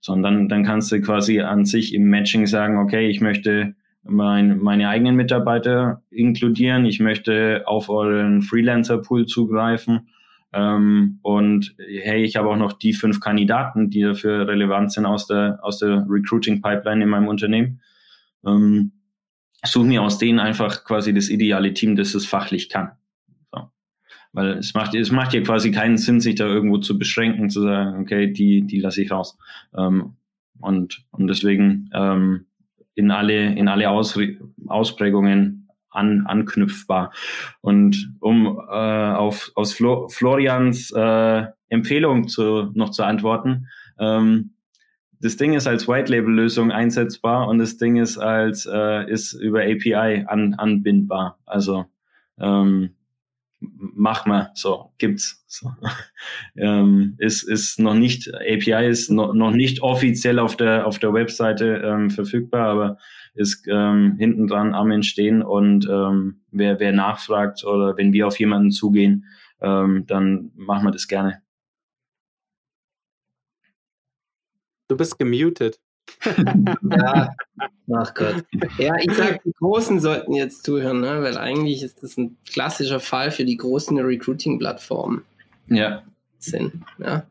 So, 0.00 0.12
und 0.12 0.22
dann, 0.22 0.48
dann 0.48 0.64
kannst 0.64 0.90
du 0.92 1.00
quasi 1.00 1.40
an 1.40 1.64
sich 1.64 1.94
im 1.94 2.04
Matching 2.04 2.46
sagen, 2.46 2.78
okay, 2.78 3.08
ich 3.08 3.20
möchte 3.20 3.74
mein, 4.02 4.58
meine 4.58 4.88
eigenen 4.88 5.14
Mitarbeiter 5.14 6.02
inkludieren, 6.10 6.86
ich 6.86 7.00
möchte 7.00 7.64
auf 7.66 7.90
euren 7.90 8.40
Freelancer-Pool 8.40 9.26
zugreifen. 9.26 10.08
Ähm, 10.52 11.18
und 11.22 11.74
hey, 11.78 12.24
ich 12.24 12.36
habe 12.36 12.48
auch 12.48 12.56
noch 12.56 12.72
die 12.72 12.94
fünf 12.94 13.20
Kandidaten, 13.20 13.90
die 13.90 14.02
dafür 14.02 14.48
relevant 14.48 14.92
sind 14.92 15.06
aus 15.06 15.26
der, 15.26 15.58
aus 15.62 15.78
der 15.78 16.06
Recruiting-Pipeline 16.08 17.04
in 17.04 17.10
meinem 17.10 17.28
Unternehmen. 17.28 17.80
Ähm, 18.46 18.92
suche 19.64 19.86
mir 19.86 20.02
aus 20.02 20.18
denen 20.18 20.38
einfach 20.38 20.84
quasi 20.84 21.12
das 21.12 21.28
ideale 21.28 21.74
Team, 21.74 21.96
das 21.96 22.14
es 22.14 22.26
fachlich 22.26 22.68
kann. 22.68 22.92
So. 23.52 23.70
Weil 24.32 24.50
es 24.58 24.74
macht, 24.74 24.94
es 24.94 25.10
macht 25.10 25.34
ja 25.34 25.40
quasi 25.42 25.70
keinen 25.70 25.98
Sinn, 25.98 26.20
sich 26.20 26.36
da 26.36 26.46
irgendwo 26.46 26.78
zu 26.78 26.98
beschränken, 26.98 27.50
zu 27.50 27.62
sagen, 27.62 28.00
okay, 28.00 28.32
die, 28.32 28.62
die 28.62 28.80
lasse 28.80 29.02
ich 29.02 29.10
raus. 29.10 29.38
Ähm, 29.76 30.14
und, 30.60 31.04
und 31.10 31.26
deswegen 31.26 31.90
ähm, 31.92 32.46
in 32.94 33.10
alle, 33.10 33.54
in 33.54 33.68
alle 33.68 33.90
Ausre 33.90 34.36
Ausprägungen 34.66 35.68
an, 35.90 36.26
anknüpfbar. 36.26 37.12
Und 37.60 38.14
um 38.20 38.46
äh, 38.46 39.12
auf 39.12 39.52
aus 39.54 39.72
Flo 39.72 40.08
Florians 40.08 40.90
äh, 40.92 41.44
Empfehlung 41.68 42.28
zu, 42.28 42.70
noch 42.74 42.90
zu 42.90 43.04
antworten, 43.04 43.68
ähm, 43.98 44.54
das 45.20 45.36
Ding 45.36 45.52
ist 45.52 45.66
als 45.66 45.86
White 45.86 46.10
Label 46.10 46.32
Lösung 46.32 46.72
einsetzbar 46.72 47.46
und 47.46 47.58
das 47.58 47.76
Ding 47.76 47.96
ist 47.96 48.18
als 48.18 48.66
äh, 48.66 49.10
ist 49.10 49.34
über 49.34 49.60
API 49.62 50.24
an, 50.26 50.54
anbindbar. 50.54 51.38
Also 51.44 51.86
ähm, 52.38 52.94
mach 53.60 54.24
mal 54.24 54.50
so 54.54 54.92
gibt's 54.96 55.44
so. 55.46 55.70
ähm, 56.56 57.16
ist 57.18 57.42
ist 57.42 57.78
noch 57.78 57.94
nicht 57.94 58.32
API 58.34 58.88
ist 58.88 59.10
no, 59.10 59.34
noch 59.34 59.50
nicht 59.50 59.82
offiziell 59.82 60.38
auf 60.38 60.56
der 60.56 60.86
auf 60.86 60.98
der 60.98 61.12
Webseite 61.12 61.82
ähm, 61.84 62.08
verfügbar, 62.08 62.68
aber 62.68 62.98
ist 63.34 63.66
ähm, 63.68 64.16
hinten 64.18 64.46
dran 64.46 64.74
am 64.74 64.90
entstehen 64.90 65.42
und 65.42 65.86
ähm, 65.86 66.40
wer 66.50 66.80
wer 66.80 66.92
nachfragt 66.92 67.62
oder 67.64 67.96
wenn 67.98 68.14
wir 68.14 68.26
auf 68.26 68.40
jemanden 68.40 68.70
zugehen, 68.70 69.26
ähm, 69.60 70.04
dann 70.06 70.50
machen 70.56 70.84
wir 70.84 70.92
das 70.92 71.08
gerne. 71.08 71.42
Du 74.90 74.96
bist 74.96 75.18
gemutet. 75.18 75.78
Ja, 76.90 77.32
ach 77.94 78.14
Gott. 78.14 78.44
Ja, 78.78 78.96
ich 78.98 79.12
sag, 79.14 79.40
die 79.44 79.52
Großen 79.52 80.00
sollten 80.00 80.32
jetzt 80.34 80.64
zuhören, 80.64 81.00
ne? 81.00 81.22
weil 81.22 81.38
eigentlich 81.38 81.84
ist 81.84 82.02
das 82.02 82.16
ein 82.16 82.36
klassischer 82.50 82.98
Fall 82.98 83.30
für 83.30 83.44
die 83.44 83.56
großen 83.56 83.96
Recruiting-Plattformen 83.96 85.24
Ja, 85.68 86.02
sind. 86.40 86.82
Ja. 86.98 87.24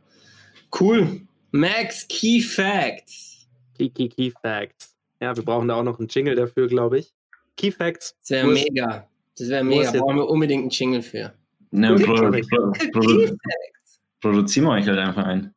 Cool. 0.80 1.22
Max 1.52 2.08
Key 2.08 2.39
Facts. 2.41 3.45
Key, 3.78 3.89
Key, 3.89 4.08
Key 4.08 4.32
Facts. 4.41 4.95
Ja, 5.19 5.36
wir 5.36 5.43
brauchen 5.43 5.67
da 5.67 5.76
auch 5.76 5.84
noch 5.84 6.00
einen 6.00 6.08
Jingle 6.08 6.36
dafür, 6.36 6.67
glaube 6.67 7.00
ich. 7.00 7.13
Key 7.58 7.72
Facts. 7.72 8.15
Das 8.22 8.30
wäre 8.30 8.48
mega. 8.48 9.08
Das 9.38 9.50
wäre 9.50 9.63
mega. 9.65 9.91
Brauchen 9.91 10.15
wir 10.15 10.30
unbedingt 10.30 10.62
einen 10.62 10.69
Jingle 10.69 11.02
für. 11.02 11.34
ne, 11.72 11.95
Gut, 11.95 12.06
pro, 12.06 12.15
sorry. 12.15 12.41
pro, 12.50 12.72
Key 12.72 12.91
pro, 12.91 13.02
Facts. 13.28 14.00
produzieren 14.22 14.67
wir 14.67 14.72
euch 14.72 14.88
halt 14.88 15.00
einfach 15.00 15.26
ein. 15.26 15.54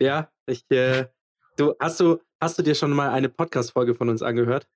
Ja, 0.00 0.28
ich, 0.46 0.64
äh, 0.70 1.06
du, 1.56 1.74
hast 1.80 2.00
du, 2.00 2.18
hast 2.40 2.58
du 2.58 2.62
dir 2.62 2.74
schon 2.74 2.92
mal 2.92 3.10
eine 3.10 3.28
Podcast-Folge 3.28 3.94
von 3.94 4.08
uns 4.08 4.22
angehört? 4.22 4.66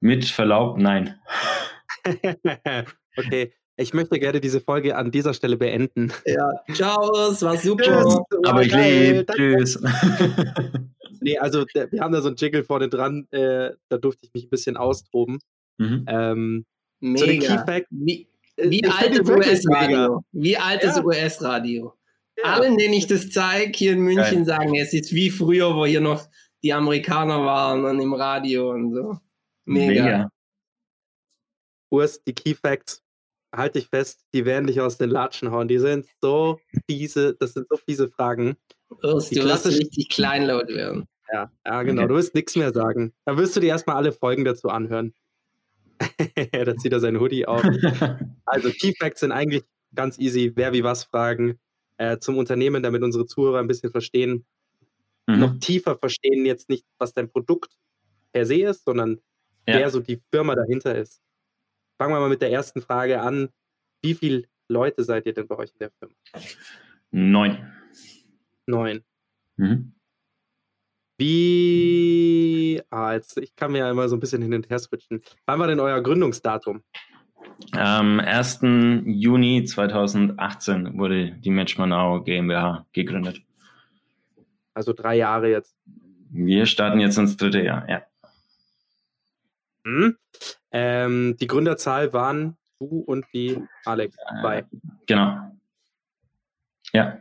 Mit 0.00 0.24
Verlaub, 0.26 0.78
nein. 0.78 1.18
okay, 3.16 3.52
ich 3.76 3.94
möchte 3.94 4.18
gerne 4.18 4.40
diese 4.40 4.60
Folge 4.60 4.96
an 4.96 5.10
dieser 5.10 5.34
Stelle 5.34 5.56
beenden. 5.56 6.12
Ja, 6.24 6.50
ciao, 6.72 7.30
es 7.30 7.42
war 7.42 7.54
Tschüss. 7.54 7.62
super. 7.64 8.28
Aber 8.44 8.62
ich 8.62 8.72
lebe. 8.74 9.26
Tschüss. 9.32 9.82
Nee, 11.20 11.38
also 11.38 11.64
wir 11.72 12.00
haben 12.00 12.12
da 12.12 12.20
so 12.20 12.28
einen 12.28 12.36
Jingle 12.36 12.62
vorne 12.62 12.88
dran, 12.88 13.26
äh, 13.30 13.70
da 13.88 13.96
durfte 13.98 14.26
ich 14.26 14.34
mich 14.34 14.44
ein 14.44 14.50
bisschen 14.50 14.76
austoben. 14.76 15.38
mhm. 15.78 16.04
Ähm, 16.06 16.66
zu 17.00 17.26
den 17.26 17.40
Key 17.40 17.48
Mega. 17.48 17.64
Facts. 17.64 17.88
Wie, 17.90 18.28
äh, 18.56 18.70
wie 18.70 18.84
altes 18.86 19.28
US-Radio. 19.28 20.22
Wie 20.32 20.56
altes 20.56 20.96
Ja. 20.96 21.04
US-Radio. 21.04 21.94
Ja. 22.36 22.54
Allen, 22.54 22.76
denen 22.76 22.94
ich 22.94 23.06
das 23.06 23.30
zeige, 23.30 23.72
hier 23.76 23.92
in 23.92 24.00
München, 24.00 24.44
Geil. 24.44 24.44
sagen, 24.44 24.74
es 24.76 24.92
ist 24.92 25.14
wie 25.14 25.30
früher, 25.30 25.74
wo 25.74 25.86
hier 25.86 26.00
noch 26.00 26.28
die 26.62 26.72
Amerikaner 26.72 27.44
waren 27.44 27.84
und 27.84 28.00
im 28.00 28.12
Radio 28.12 28.70
und 28.70 28.92
so. 28.92 29.18
Mega. 29.64 30.28
Urs, 31.90 32.22
die 32.24 32.34
Key 32.34 32.54
Facts, 32.54 33.02
halt 33.54 33.74
dich 33.74 33.88
fest, 33.88 34.24
die 34.34 34.44
werden 34.44 34.66
dich 34.66 34.80
aus 34.80 34.98
den 34.98 35.10
Latschen 35.10 35.50
hauen. 35.50 35.68
Die 35.68 35.78
sind 35.78 36.06
so 36.20 36.58
fiese, 36.88 37.36
das 37.38 37.54
sind 37.54 37.66
so 37.70 37.76
fiese 37.76 38.08
Fragen. 38.08 38.56
Urs, 39.02 39.30
Die 39.30 39.36
du 39.36 39.44
wirst 39.44 39.66
richtig 39.66 40.08
kleinlaut 40.10 40.68
werden. 40.68 41.08
Ja, 41.32 41.50
ja 41.64 41.82
genau. 41.82 42.02
Okay. 42.02 42.08
Du 42.08 42.14
wirst 42.16 42.34
nichts 42.34 42.54
mehr 42.56 42.72
sagen. 42.72 43.12
Dann 43.24 43.38
wirst 43.38 43.56
du 43.56 43.60
dir 43.60 43.68
erstmal 43.68 43.96
alle 43.96 44.12
Folgen 44.12 44.44
dazu 44.44 44.68
anhören. 44.68 45.14
da 46.52 46.76
zieht 46.76 46.92
er 46.92 47.00
seinen 47.00 47.20
Hoodie 47.20 47.46
auf. 47.46 47.62
Also 48.48 48.70
Key 48.70 48.92
Facts 48.96 49.20
sind 49.20 49.32
eigentlich 49.32 49.64
ganz 49.94 50.18
easy. 50.18 50.52
Wer 50.54 50.72
wie 50.72 50.84
was 50.84 51.04
fragen 51.04 51.58
äh, 51.98 52.18
zum 52.18 52.36
Unternehmen, 52.38 52.82
damit 52.82 53.02
unsere 53.02 53.26
Zuhörer 53.26 53.58
ein 53.58 53.68
bisschen 53.68 53.90
verstehen, 53.90 54.44
noch 55.26 55.54
mhm. 55.54 55.60
tiefer 55.60 55.96
verstehen 55.96 56.46
jetzt 56.46 56.68
nicht, 56.68 56.86
was 56.98 57.12
dein 57.12 57.28
Produkt 57.28 57.76
per 58.32 58.46
se 58.46 58.62
ist, 58.62 58.84
sondern 58.84 59.20
Ja. 59.66 59.78
wer 59.78 59.90
so 59.90 60.00
die 60.00 60.22
Firma 60.30 60.54
dahinter 60.54 60.94
ist. 60.94 61.20
Fangen 61.98 62.12
wir 62.14 62.20
mal 62.20 62.28
mit 62.28 62.42
der 62.42 62.52
ersten 62.52 62.80
Frage 62.80 63.20
an. 63.20 63.48
Wie 64.02 64.14
viele 64.14 64.44
Leute 64.68 65.02
seid 65.02 65.26
ihr 65.26 65.34
denn 65.34 65.48
bei 65.48 65.56
euch 65.56 65.72
in 65.72 65.78
der 65.78 65.90
Firma? 65.98 66.14
Neun. 67.10 67.72
Neun. 68.66 69.02
Mhm. 69.56 69.94
Wie, 71.18 72.82
ah, 72.90 73.06
Ah, 73.06 73.14
jetzt, 73.14 73.38
ich 73.38 73.56
kann 73.56 73.72
mir 73.72 73.78
ja 73.78 73.90
immer 73.90 74.08
so 74.08 74.16
ein 74.16 74.20
bisschen 74.20 74.42
hin 74.42 74.52
und 74.52 74.68
her 74.68 74.78
switchen. 74.78 75.22
Wann 75.46 75.58
war 75.58 75.66
denn 75.66 75.80
euer 75.80 76.02
Gründungsdatum? 76.02 76.82
Am 77.72 78.20
1. 78.20 78.60
Juni 79.06 79.64
2018 79.64 80.98
wurde 80.98 81.32
die 81.32 81.50
Matchmanau 81.50 82.22
GmbH 82.22 82.86
gegründet. 82.92 83.42
Also 84.74 84.92
drei 84.92 85.16
Jahre 85.16 85.50
jetzt. 85.50 85.76
Wir 86.30 86.66
starten 86.66 87.00
jetzt 87.00 87.18
ins 87.18 87.36
dritte 87.36 87.62
Jahr, 87.62 87.88
ja. 87.88 88.02
Hm? 89.84 90.16
Ähm, 90.70 91.36
die 91.40 91.46
Gründerzahl 91.46 92.12
waren 92.12 92.56
du 92.78 93.00
und 93.00 93.24
die 93.32 93.58
Alex. 93.84 94.16
Äh, 94.44 94.64
genau. 95.06 95.50
Ja. 96.92 97.18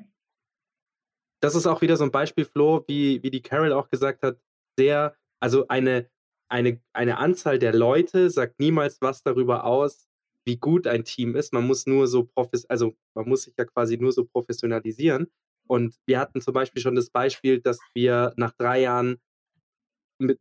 Das 1.40 1.56
ist 1.56 1.68
auch 1.68 1.82
wieder 1.82 1.98
so 1.98 2.04
ein 2.04 2.12
Beispiel, 2.12 2.46
Flo, 2.46 2.84
wie, 2.88 3.22
wie 3.24 3.30
die 3.30 3.42
Carol 3.42 3.72
auch 3.72 3.90
gesagt 3.90 4.24
hat, 4.24 4.38
sehr, 4.78 5.16
also 5.40 5.68
eine, 5.68 6.10
eine, 6.50 6.82
eine 6.94 7.18
Anzahl 7.18 7.60
der 7.60 7.74
Leute 7.74 8.30
sagt 8.30 8.60
niemals 8.60 9.02
was 9.02 9.24
darüber 9.24 9.64
aus, 9.64 10.08
wie 10.46 10.58
gut 10.58 10.88
ein 10.88 11.04
Team 11.04 11.36
ist. 11.36 11.54
Man 11.54 11.68
muss 11.68 11.86
nur 11.86 12.08
so 12.08 12.24
profes 12.24 12.66
also 12.70 12.96
man 13.14 13.28
muss 13.28 13.44
sich 13.44 13.56
ja 13.58 13.66
quasi 13.66 13.98
nur 13.98 14.12
so 14.12 14.26
professionalisieren. 14.26 15.28
Und 15.68 15.96
wir 16.06 16.20
hatten 16.20 16.42
zum 16.42 16.54
Beispiel 16.54 16.82
schon 16.82 16.96
das 16.96 17.10
Beispiel, 17.10 17.60
dass 17.60 17.80
wir 17.94 18.34
nach 18.38 18.54
drei 18.54 18.82
Jahren 18.82 19.18
mit, 20.20 20.40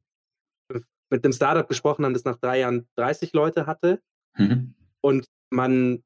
mit 1.11 1.25
dem 1.25 1.33
Startup 1.33 1.67
gesprochen 1.67 2.05
haben, 2.05 2.13
das 2.13 2.25
nach 2.25 2.37
drei 2.37 2.61
Jahren 2.61 2.87
30 2.97 3.33
Leute 3.33 3.67
hatte. 3.67 4.03
Mhm. 4.37 4.75
Und 5.01 5.27
man 5.51 6.03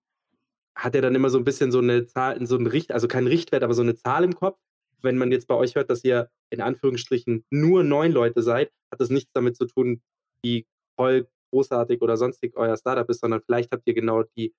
hat 0.77 0.95
ja 0.95 1.01
dann 1.01 1.17
immer 1.17 1.31
so 1.31 1.39
ein 1.39 1.45
bisschen 1.45 1.73
so 1.73 1.81
eine 1.81 2.07
Zahl, 2.07 2.45
so 2.47 2.57
ein 2.57 2.67
Richt, 2.69 2.93
also 2.93 3.09
kein 3.09 3.27
Richtwert, 3.27 3.65
aber 3.65 3.75
so 3.75 3.83
eine 3.83 3.97
Zahl 3.97 4.23
im 4.23 4.35
Kopf. 4.35 4.59
Wenn 5.03 5.19
man 5.19 5.33
jetzt 5.33 5.49
bei 5.49 5.55
euch 5.55 5.75
hört, 5.75 5.91
dass 5.91 6.05
ihr 6.05 6.31
in 6.51 6.61
Anführungsstrichen 6.61 7.45
nur 7.51 7.83
neun 7.83 8.13
Leute 8.13 8.43
seid, 8.43 8.73
hat 8.91 9.01
das 9.01 9.11
nichts 9.11 9.31
damit 9.33 9.57
zu 9.57 9.67
tun, 9.67 10.01
wie 10.43 10.67
voll 10.97 11.29
großartig 11.51 12.01
oder 12.03 12.17
sonstig 12.17 12.57
euer 12.57 12.77
Startup 12.77 13.09
ist, 13.09 13.21
sondern 13.21 13.41
vielleicht 13.45 13.73
habt 13.73 13.83
ihr 13.87 13.95
genau 13.95 14.23
die 14.37 14.53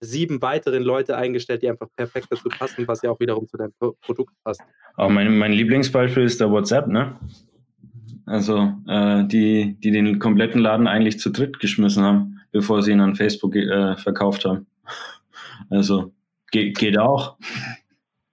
sieben 0.00 0.40
weiteren 0.40 0.82
Leute 0.82 1.16
eingestellt, 1.16 1.62
die 1.62 1.68
einfach 1.68 1.88
perfekt 1.94 2.28
dazu 2.30 2.48
passen, 2.48 2.88
was 2.88 3.02
ja 3.02 3.10
auch 3.10 3.20
wiederum 3.20 3.46
zu 3.46 3.56
deinem 3.56 3.72
Pro 3.78 3.96
Produkt 4.00 4.34
passt. 4.42 4.62
Auch 4.96 5.10
mein, 5.10 5.36
mein 5.36 5.52
Lieblingsbeispiel 5.52 6.24
ist 6.24 6.40
der 6.40 6.50
WhatsApp, 6.50 6.86
ne? 6.86 7.18
Also 8.26 8.72
äh, 8.86 9.26
die, 9.26 9.76
die 9.80 9.90
den 9.90 10.18
kompletten 10.18 10.60
Laden 10.60 10.86
eigentlich 10.86 11.18
zu 11.18 11.30
dritt 11.30 11.58
geschmissen 11.58 12.02
haben, 12.02 12.40
bevor 12.52 12.82
sie 12.82 12.92
ihn 12.92 13.00
an 13.00 13.16
Facebook 13.16 13.56
äh, 13.56 13.96
verkauft 13.96 14.44
haben. 14.44 14.66
Also 15.68 16.12
geht, 16.50 16.78
geht 16.78 16.98
auch. 16.98 17.36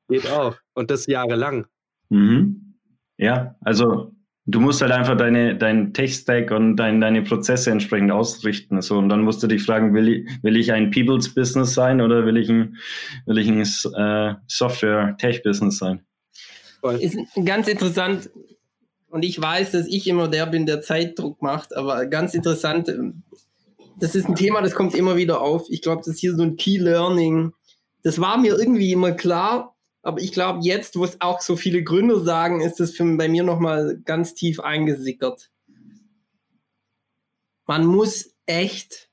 Geht 0.07 0.31
auch. 0.31 0.55
Und 0.73 0.89
das 0.89 1.05
jahrelang. 1.07 1.67
Mhm. 2.09 2.75
Ja, 3.17 3.55
also 3.61 4.15
du 4.47 4.61
musst 4.61 4.81
halt 4.81 4.91
einfach 4.91 5.17
deine, 5.17 5.55
dein 5.55 5.93
Tech-Stack 5.93 6.51
und 6.51 6.77
dein, 6.77 7.01
deine 7.01 7.21
Prozesse 7.21 7.69
entsprechend 7.69 8.11
ausrichten. 8.11 8.81
So, 8.81 8.97
und 8.97 9.09
dann 9.09 9.21
musst 9.21 9.43
du 9.43 9.47
dich 9.47 9.63
fragen, 9.63 9.93
will 9.93 10.07
ich, 10.07 10.27
will 10.41 10.55
ich 10.55 10.71
ein 10.71 10.89
People's 10.89 11.33
Business 11.33 11.73
sein 11.73 12.01
oder 12.01 12.25
will 12.25 12.37
ich 12.37 12.49
ein, 12.49 12.77
will 13.25 13.37
ich 13.37 13.49
ein 13.49 13.61
äh, 13.61 14.35
Software-Tech-Business 14.47 15.77
sein? 15.77 16.01
Ist 16.99 17.17
ganz 17.43 17.67
interessant. 17.67 18.29
Und 19.09 19.23
ich 19.23 19.39
weiß, 19.39 19.71
dass 19.71 19.87
ich 19.87 20.07
immer 20.07 20.27
der 20.27 20.45
bin, 20.45 20.65
der 20.65 20.81
Zeitdruck 20.81 21.41
macht, 21.41 21.75
aber 21.75 22.05
ganz 22.05 22.33
interessant. 22.33 22.93
Das 23.99 24.15
ist 24.15 24.27
ein 24.27 24.35
Thema, 24.35 24.61
das 24.61 24.75
kommt 24.75 24.95
immer 24.95 25.17
wieder 25.17 25.41
auf. 25.41 25.65
Ich 25.69 25.81
glaube, 25.81 25.97
das 25.99 26.07
ist 26.07 26.19
hier 26.19 26.35
so 26.35 26.43
ein 26.43 26.55
Key 26.55 26.77
Learning. 26.77 27.51
Das 28.03 28.21
war 28.21 28.37
mir 28.37 28.57
irgendwie 28.57 28.91
immer 28.91 29.11
klar, 29.11 29.76
aber 30.07 30.21
ich 30.21 30.31
glaube, 30.31 30.59
jetzt, 30.61 30.97
wo 30.97 31.03
es 31.03 31.19
auch 31.19 31.41
so 31.41 31.57
viele 31.57 31.83
Gründer 31.83 32.21
sagen, 32.21 32.61
ist 32.61 32.79
das 32.79 32.91
für, 32.91 33.03
bei 33.17 33.27
mir 33.27 33.43
nochmal 33.43 33.99
ganz 34.05 34.33
tief 34.33 34.61
eingesickert. 34.61 35.49
Man 37.65 37.85
muss 37.85 38.33
echt 38.45 39.09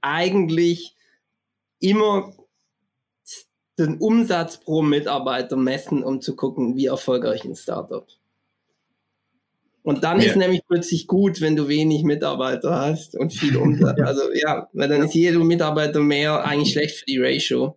eigentlich 0.00 0.96
immer 1.78 2.32
den 3.78 3.98
Umsatz 3.98 4.56
pro 4.56 4.80
Mitarbeiter 4.80 5.58
messen, 5.58 6.02
um 6.02 6.22
zu 6.22 6.34
gucken, 6.34 6.74
wie 6.74 6.86
erfolgreich 6.86 7.44
ein 7.44 7.54
Startup. 7.54 8.06
Und 9.82 10.04
dann 10.04 10.22
ja. 10.22 10.28
ist 10.28 10.36
nämlich 10.36 10.62
plötzlich 10.66 11.06
gut, 11.06 11.42
wenn 11.42 11.54
du 11.54 11.68
wenig 11.68 12.02
Mitarbeiter 12.02 12.80
hast 12.80 13.14
und 13.14 13.34
viel 13.34 13.58
Umsatz. 13.58 13.98
Also 14.02 14.22
ja, 14.32 14.70
weil 14.72 14.88
dann 14.88 15.02
ist 15.02 15.14
jeder 15.14 15.40
Mitarbeiter 15.40 16.00
mehr 16.00 16.46
eigentlich 16.46 16.72
schlecht 16.72 16.96
für 16.96 17.04
die 17.04 17.18
Ratio. 17.18 17.76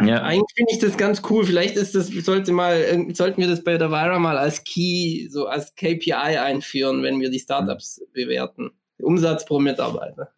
Ja. 0.00 0.22
Eigentlich 0.22 0.52
finde 0.56 0.72
ich 0.72 0.78
das 0.78 0.96
ganz 0.96 1.22
cool. 1.30 1.44
Vielleicht 1.44 1.76
ist 1.76 1.94
das, 1.94 2.08
sollte 2.08 2.52
mal, 2.52 3.06
sollten 3.14 3.40
wir 3.40 3.48
das 3.48 3.62
bei 3.62 3.78
der 3.78 3.90
Vira 3.90 4.18
mal 4.18 4.36
als 4.36 4.64
Key, 4.64 5.28
so 5.28 5.46
als 5.46 5.74
KPI 5.74 6.12
einführen, 6.12 7.02
wenn 7.02 7.20
wir 7.20 7.30
die 7.30 7.38
Startups 7.38 8.00
bewerten. 8.12 8.70
Umsatz 9.00 9.44
pro 9.44 9.60
Mitarbeiter. 9.60 10.32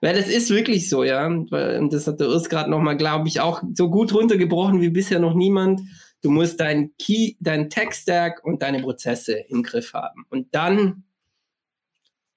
Weil 0.00 0.14
das 0.14 0.28
ist 0.28 0.50
wirklich 0.50 0.88
so, 0.88 1.04
ja. 1.04 1.26
Und 1.26 1.50
das 1.92 2.06
hat 2.06 2.20
der 2.20 2.28
Urs 2.28 2.48
gerade 2.48 2.70
nochmal, 2.70 2.96
glaube 2.96 3.28
ich, 3.28 3.40
auch 3.40 3.62
so 3.74 3.90
gut 3.90 4.14
runtergebrochen 4.14 4.80
wie 4.80 4.90
bisher 4.90 5.18
noch 5.18 5.34
niemand. 5.34 5.82
Du 6.22 6.30
musst 6.30 6.60
dein 6.60 6.94
Key, 6.98 7.34
dein 7.40 7.68
Tech-Stack 7.70 8.44
und 8.44 8.62
deine 8.62 8.80
Prozesse 8.80 9.34
im 9.48 9.62
Griff 9.62 9.92
haben. 9.94 10.24
Und 10.30 10.54
dann, 10.54 11.04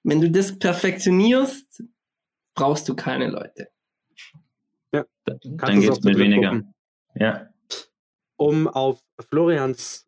wenn 0.02 0.20
du 0.20 0.30
das 0.30 0.58
perfektionierst, 0.58 1.84
brauchst 2.54 2.88
du 2.88 2.94
keine 2.94 3.28
Leute. 3.28 3.68
Ja, 4.94 5.04
dann 5.24 5.80
geht 5.80 5.90
es 5.90 6.02
mit 6.02 6.18
weniger. 6.18 6.50
Gucken. 6.50 6.74
Ja. 7.16 7.48
Um 8.36 8.68
auf 8.68 9.00
Florians 9.28 10.06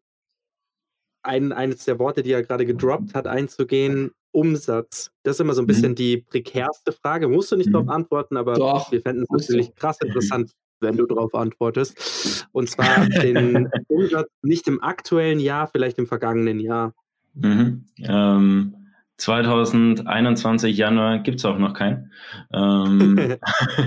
ein, 1.22 1.52
eines 1.52 1.84
der 1.84 1.98
Worte, 1.98 2.22
die 2.22 2.32
er 2.32 2.42
gerade 2.42 2.64
gedroppt 2.64 3.14
hat, 3.14 3.26
einzugehen, 3.26 4.12
Umsatz. 4.32 5.10
Das 5.22 5.36
ist 5.36 5.40
immer 5.40 5.54
so 5.54 5.62
ein 5.62 5.66
bisschen 5.66 5.92
mhm. 5.92 5.96
die 5.96 6.18
prekärste 6.18 6.92
Frage. 6.92 7.28
Musst 7.28 7.50
du 7.52 7.56
nicht 7.56 7.68
mhm. 7.68 7.72
darauf 7.72 7.88
antworten, 7.88 8.36
aber 8.36 8.54
Doch, 8.54 8.92
wir 8.92 9.00
fänden 9.00 9.24
es 9.24 9.30
natürlich 9.30 9.74
krass 9.74 9.98
interessant, 10.00 10.52
wenn 10.80 10.96
du 10.96 11.06
darauf 11.06 11.34
antwortest. 11.34 12.46
Und 12.52 12.68
zwar 12.68 13.06
den 13.22 13.70
Umsatz 13.88 14.28
nicht 14.42 14.68
im 14.68 14.82
aktuellen 14.82 15.40
Jahr, 15.40 15.68
vielleicht 15.68 15.98
im 15.98 16.06
vergangenen 16.06 16.60
Jahr. 16.60 16.94
Mhm. 17.34 17.86
Ähm, 17.98 18.85
2021 19.18 20.76
Januar 20.76 21.20
gibt 21.20 21.38
es 21.38 21.44
auch 21.44 21.58
noch 21.58 21.74
keinen. 21.74 22.12
Ähm, 22.52 23.14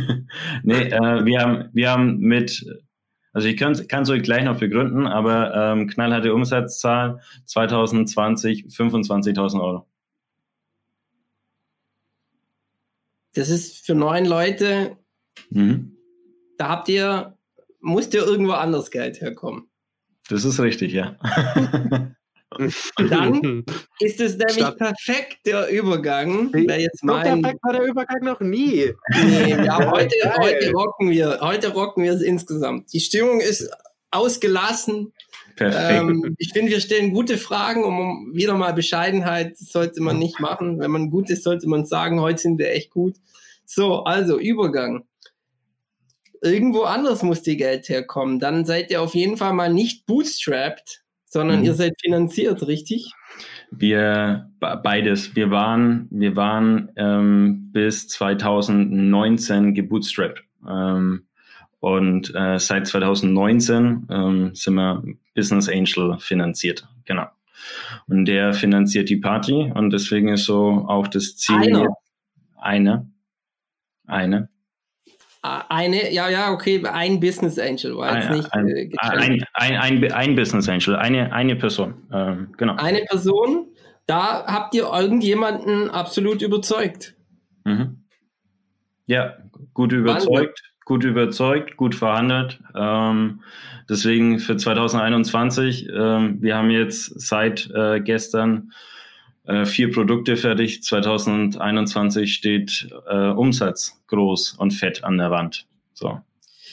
nee, 0.64 0.82
äh, 0.90 1.26
wir, 1.26 1.40
haben, 1.40 1.70
wir 1.74 1.92
haben 1.92 2.20
mit, 2.20 2.66
also 3.34 3.48
ich 3.48 3.58
kann 3.58 3.74
es 3.74 4.10
euch 4.10 4.24
gleich 4.24 4.44
noch 4.44 4.60
begründen, 4.60 5.06
aber 5.08 5.54
ähm, 5.56 5.88
knallharte 5.88 6.34
Umsatzzahl 6.34 7.22
2020 7.46 8.66
25.000 8.66 9.62
Euro. 9.62 9.86
Das 13.34 13.50
ist 13.50 13.86
für 13.86 13.94
neun 13.94 14.26
Leute, 14.26 14.98
mhm. 15.52 15.96
da 16.58 16.70
habt 16.70 16.90
ihr, 16.90 17.38
musst 17.80 18.14
ihr 18.16 18.26
irgendwo 18.26 18.54
anders 18.54 18.90
Geld 18.90 19.22
herkommen. 19.22 19.70
Das 20.30 20.46
ist 20.46 20.60
richtig, 20.60 20.94
ja. 20.94 21.16
Dann 22.98 23.64
ist 24.00 24.20
es 24.20 24.38
nämlich 24.38 24.58
Stopp. 24.58 24.78
perfekt 24.78 25.38
der 25.46 25.70
Übergang. 25.70 26.50
Wer 26.52 26.82
jetzt 26.82 27.00
so 27.00 27.08
perfekt 27.08 27.60
war 27.64 27.74
der 27.74 27.84
Übergang 27.84 28.24
noch 28.24 28.40
nie. 28.40 28.92
Nee, 29.24 29.64
ja, 29.64 29.92
heute, 29.92 30.16
heute 30.38 30.72
rocken 30.72 31.10
wir, 31.10 31.40
heute 31.42 31.70
rocken 31.74 32.04
wir 32.04 32.14
es 32.14 32.22
insgesamt. 32.22 32.92
Die 32.94 33.00
Stimmung 33.00 33.40
ist 33.40 33.70
ausgelassen. 34.12 35.14
Perfekt. 35.56 36.02
Ähm, 36.02 36.36
ich 36.38 36.54
finde, 36.54 36.72
wir 36.72 36.80
stellen 36.80 37.14
gute 37.14 37.38
Fragen, 37.38 37.84
um 37.84 38.32
wieder 38.34 38.56
mal 38.56 38.74
Bescheidenheit 38.74 39.58
sollte 39.58 40.02
man 40.02 40.18
nicht 40.18 40.40
machen. 40.40 40.80
Wenn 40.80 40.92
man 40.92 41.10
gut 41.10 41.30
ist, 41.30 41.44
sollte 41.44 41.68
man 41.68 41.86
sagen, 41.86 42.22
heute 42.22 42.42
sind 42.42 42.58
wir 42.58 42.72
echt 42.72 42.92
gut. 42.92 43.16
So, 43.66 44.04
also 44.04 44.40
Übergang. 44.40 45.06
Irgendwo 46.42 46.84
anders 46.84 47.24
muss 47.24 47.42
die 47.42 47.58
Geld 47.58 47.90
herkommen. 47.90 48.40
Dann 48.40 48.66
seid 48.66 48.90
ihr 48.92 49.02
auf 49.02 49.14
jeden 49.14 49.36
Fall 49.36 49.54
mal 49.54 49.72
nicht 49.72 50.06
bootstrapped, 50.06 51.04
sondern 51.30 51.60
mhm. 51.60 51.66
ihr 51.66 51.74
seid 51.76 51.94
finanziert, 52.02 52.68
richtig? 52.68 53.14
Wir 53.72 54.50
beides. 54.60 55.36
Wir 55.36 55.52
waren, 55.52 56.08
wir 56.10 56.36
waren 56.36 56.92
ähm, 56.96 57.70
bis 57.72 58.08
2019 58.10 59.74
gebootstrapped. 59.76 60.44
Ähm, 60.68 61.26
und 61.80 62.36
äh, 62.36 62.60
seit 62.60 62.88
2019 62.88 64.08
ähm, 64.10 64.52
sind 64.54 64.74
wir 64.74 65.04
Business 65.34 65.70
Angel 65.70 66.18
finanziert. 66.20 66.86
Genau. 67.06 67.28
Und 68.08 68.26
der 68.26 68.54
finanziert 68.54 69.10
die 69.10 69.18
Party 69.18 69.72
und 69.74 69.92
deswegen 69.92 70.30
ist 70.30 70.46
so 70.46 70.86
auch 70.88 71.08
das 71.08 71.38
Ziel. 71.38 71.56
Eine. 71.56 71.88
Eine. 72.58 73.12
Eine. 74.08 74.50
Eine, 75.42 76.12
ja, 76.12 76.28
ja, 76.28 76.52
okay, 76.52 76.84
ein 76.86 77.22
Business 77.22 77.58
Angel 77.58 77.96
war 77.96 78.14
jetzt 78.14 78.28
ein, 78.28 78.38
nicht 78.38 78.54
ein, 78.54 78.68
äh, 78.68 78.90
ein, 79.54 79.78
ein, 79.78 80.12
ein, 80.12 80.36
Business 80.36 80.68
Angel, 80.68 80.98
eine, 80.98 81.32
eine 81.32 81.56
Person, 81.56 81.94
ähm, 82.12 82.50
genau. 82.58 82.76
Eine 82.76 83.06
Person, 83.06 83.68
da 84.06 84.46
habt 84.48 84.76
ihr 84.76 84.92
irgendjemanden 84.92 85.90
absolut 85.90 86.42
überzeugt. 86.42 87.16
Mhm. 87.64 88.04
Ja, 89.06 89.38
gut 89.74 89.94
überzeugt, 89.94 90.62
gut 90.84 91.06
überzeugt, 91.06 91.78
gut 91.78 91.96
verhandelt. 91.96 92.60
Ähm, 92.76 93.42
deswegen 93.90 94.40
für 94.40 94.58
2021, 94.58 95.88
ähm, 95.90 96.42
wir 96.42 96.58
haben 96.58 96.70
jetzt 96.70 97.20
seit 97.22 97.70
äh, 97.74 98.02
gestern 98.02 98.74
äh, 99.50 99.66
vier 99.66 99.92
Produkte 99.92 100.38
fertig. 100.38 100.84
2021 100.84 102.34
steht 102.34 102.88
äh, 103.10 103.30
Umsatz 103.32 104.00
groß 104.08 104.54
und 104.60 104.72
fett 104.72 105.04
an 105.04 105.18
der 105.18 105.32
Wand. 105.32 105.66
So. 105.94 106.20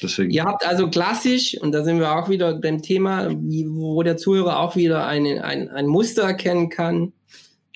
Deswegen. 0.02 0.30
Ihr 0.30 0.44
habt 0.44 0.66
also 0.66 0.90
klassisch, 0.90 1.56
und 1.58 1.72
da 1.72 1.82
sind 1.82 2.00
wir 2.00 2.14
auch 2.14 2.28
wieder 2.28 2.52
beim 2.54 2.82
Thema, 2.82 3.30
wo 3.30 4.02
der 4.02 4.18
Zuhörer 4.18 4.58
auch 4.58 4.76
wieder 4.76 5.06
eine, 5.06 5.42
ein, 5.42 5.70
ein 5.70 5.86
Muster 5.86 6.24
erkennen 6.24 6.68
kann. 6.68 7.14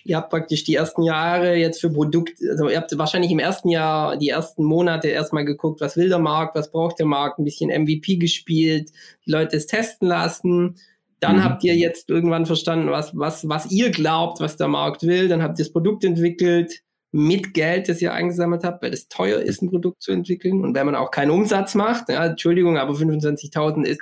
Ihr 0.04 0.18
habt 0.18 0.28
praktisch 0.28 0.64
die 0.64 0.74
ersten 0.74 1.02
Jahre 1.02 1.56
jetzt 1.56 1.80
für 1.80 1.90
Produkt, 1.90 2.34
also 2.50 2.68
ihr 2.68 2.76
habt 2.76 2.96
wahrscheinlich 2.98 3.30
im 3.30 3.38
ersten 3.38 3.70
Jahr, 3.70 4.18
die 4.18 4.28
ersten 4.28 4.64
Monate 4.64 5.08
erstmal 5.08 5.46
geguckt, 5.46 5.80
was 5.80 5.96
will 5.96 6.10
der 6.10 6.18
Markt, 6.18 6.54
was 6.54 6.70
braucht 6.70 6.98
der 6.98 7.06
Markt, 7.06 7.38
ein 7.38 7.44
bisschen 7.44 7.70
MVP 7.70 8.16
gespielt, 8.16 8.90
die 9.24 9.30
Leute 9.30 9.56
es 9.56 9.66
testen 9.66 10.08
lassen. 10.08 10.76
Dann 11.20 11.36
mhm. 11.36 11.44
habt 11.44 11.64
ihr 11.64 11.76
jetzt 11.76 12.08
irgendwann 12.08 12.46
verstanden, 12.46 12.90
was, 12.90 13.12
was, 13.14 13.48
was 13.48 13.70
ihr 13.70 13.90
glaubt, 13.90 14.40
was 14.40 14.56
der 14.56 14.68
Markt 14.68 15.02
will. 15.02 15.28
Dann 15.28 15.42
habt 15.42 15.58
ihr 15.58 15.64
das 15.64 15.72
Produkt 15.72 16.04
entwickelt 16.04 16.82
mit 17.12 17.54
Geld, 17.54 17.88
das 17.88 18.00
ihr 18.00 18.12
eingesammelt 18.12 18.62
habt, 18.64 18.82
weil 18.82 18.92
es 18.92 19.08
teuer 19.08 19.40
ist, 19.40 19.62
ein 19.62 19.70
Produkt 19.70 20.02
zu 20.02 20.12
entwickeln. 20.12 20.64
Und 20.64 20.74
wenn 20.74 20.86
man 20.86 20.94
auch 20.94 21.10
keinen 21.10 21.30
Umsatz 21.30 21.74
macht, 21.74 22.08
ja, 22.08 22.26
Entschuldigung, 22.26 22.78
aber 22.78 22.94
25.000 22.94 23.84
ist, 23.84 24.00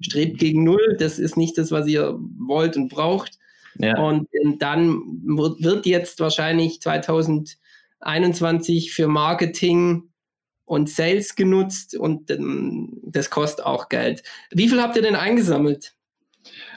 strebt 0.00 0.38
gegen 0.38 0.64
Null. 0.64 0.96
Das 0.98 1.18
ist 1.18 1.36
nicht 1.36 1.58
das, 1.58 1.70
was 1.70 1.86
ihr 1.86 2.18
wollt 2.38 2.76
und 2.76 2.88
braucht. 2.88 3.38
Ja. 3.78 3.98
Und 3.98 4.28
dann 4.58 5.00
wird 5.24 5.86
jetzt 5.86 6.20
wahrscheinlich 6.20 6.82
2021 6.82 8.92
für 8.92 9.08
Marketing 9.08 10.10
und 10.64 10.90
Sales 10.90 11.34
genutzt 11.34 11.96
und 11.96 12.30
das 13.04 13.30
kostet 13.30 13.64
auch 13.64 13.88
Geld. 13.88 14.22
Wie 14.50 14.68
viel 14.68 14.82
habt 14.82 14.96
ihr 14.96 15.02
denn 15.02 15.16
eingesammelt? 15.16 15.94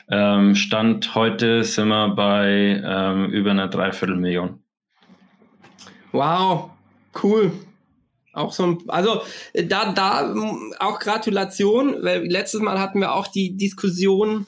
Ähm, 0.10 0.56
Stand 0.56 1.16
heute 1.16 1.64
sind 1.64 1.88
wir 1.88 2.10
bei 2.10 2.82
ähm, 2.84 3.32
über 3.32 3.52
einer 3.52 3.68
Dreiviertelmillion. 3.68 4.62
Wow, 6.12 6.70
cool. 7.24 7.52
Auch 8.34 8.52
so 8.52 8.64
ein, 8.64 8.78
also 8.88 9.22
da, 9.54 9.94
da 9.94 10.34
auch 10.80 11.00
Gratulation, 11.00 11.96
weil 12.02 12.26
letztes 12.26 12.62
Mal 12.62 12.80
hatten 12.80 13.00
wir 13.00 13.14
auch 13.14 13.28
die 13.28 13.56
Diskussion, 13.56 14.46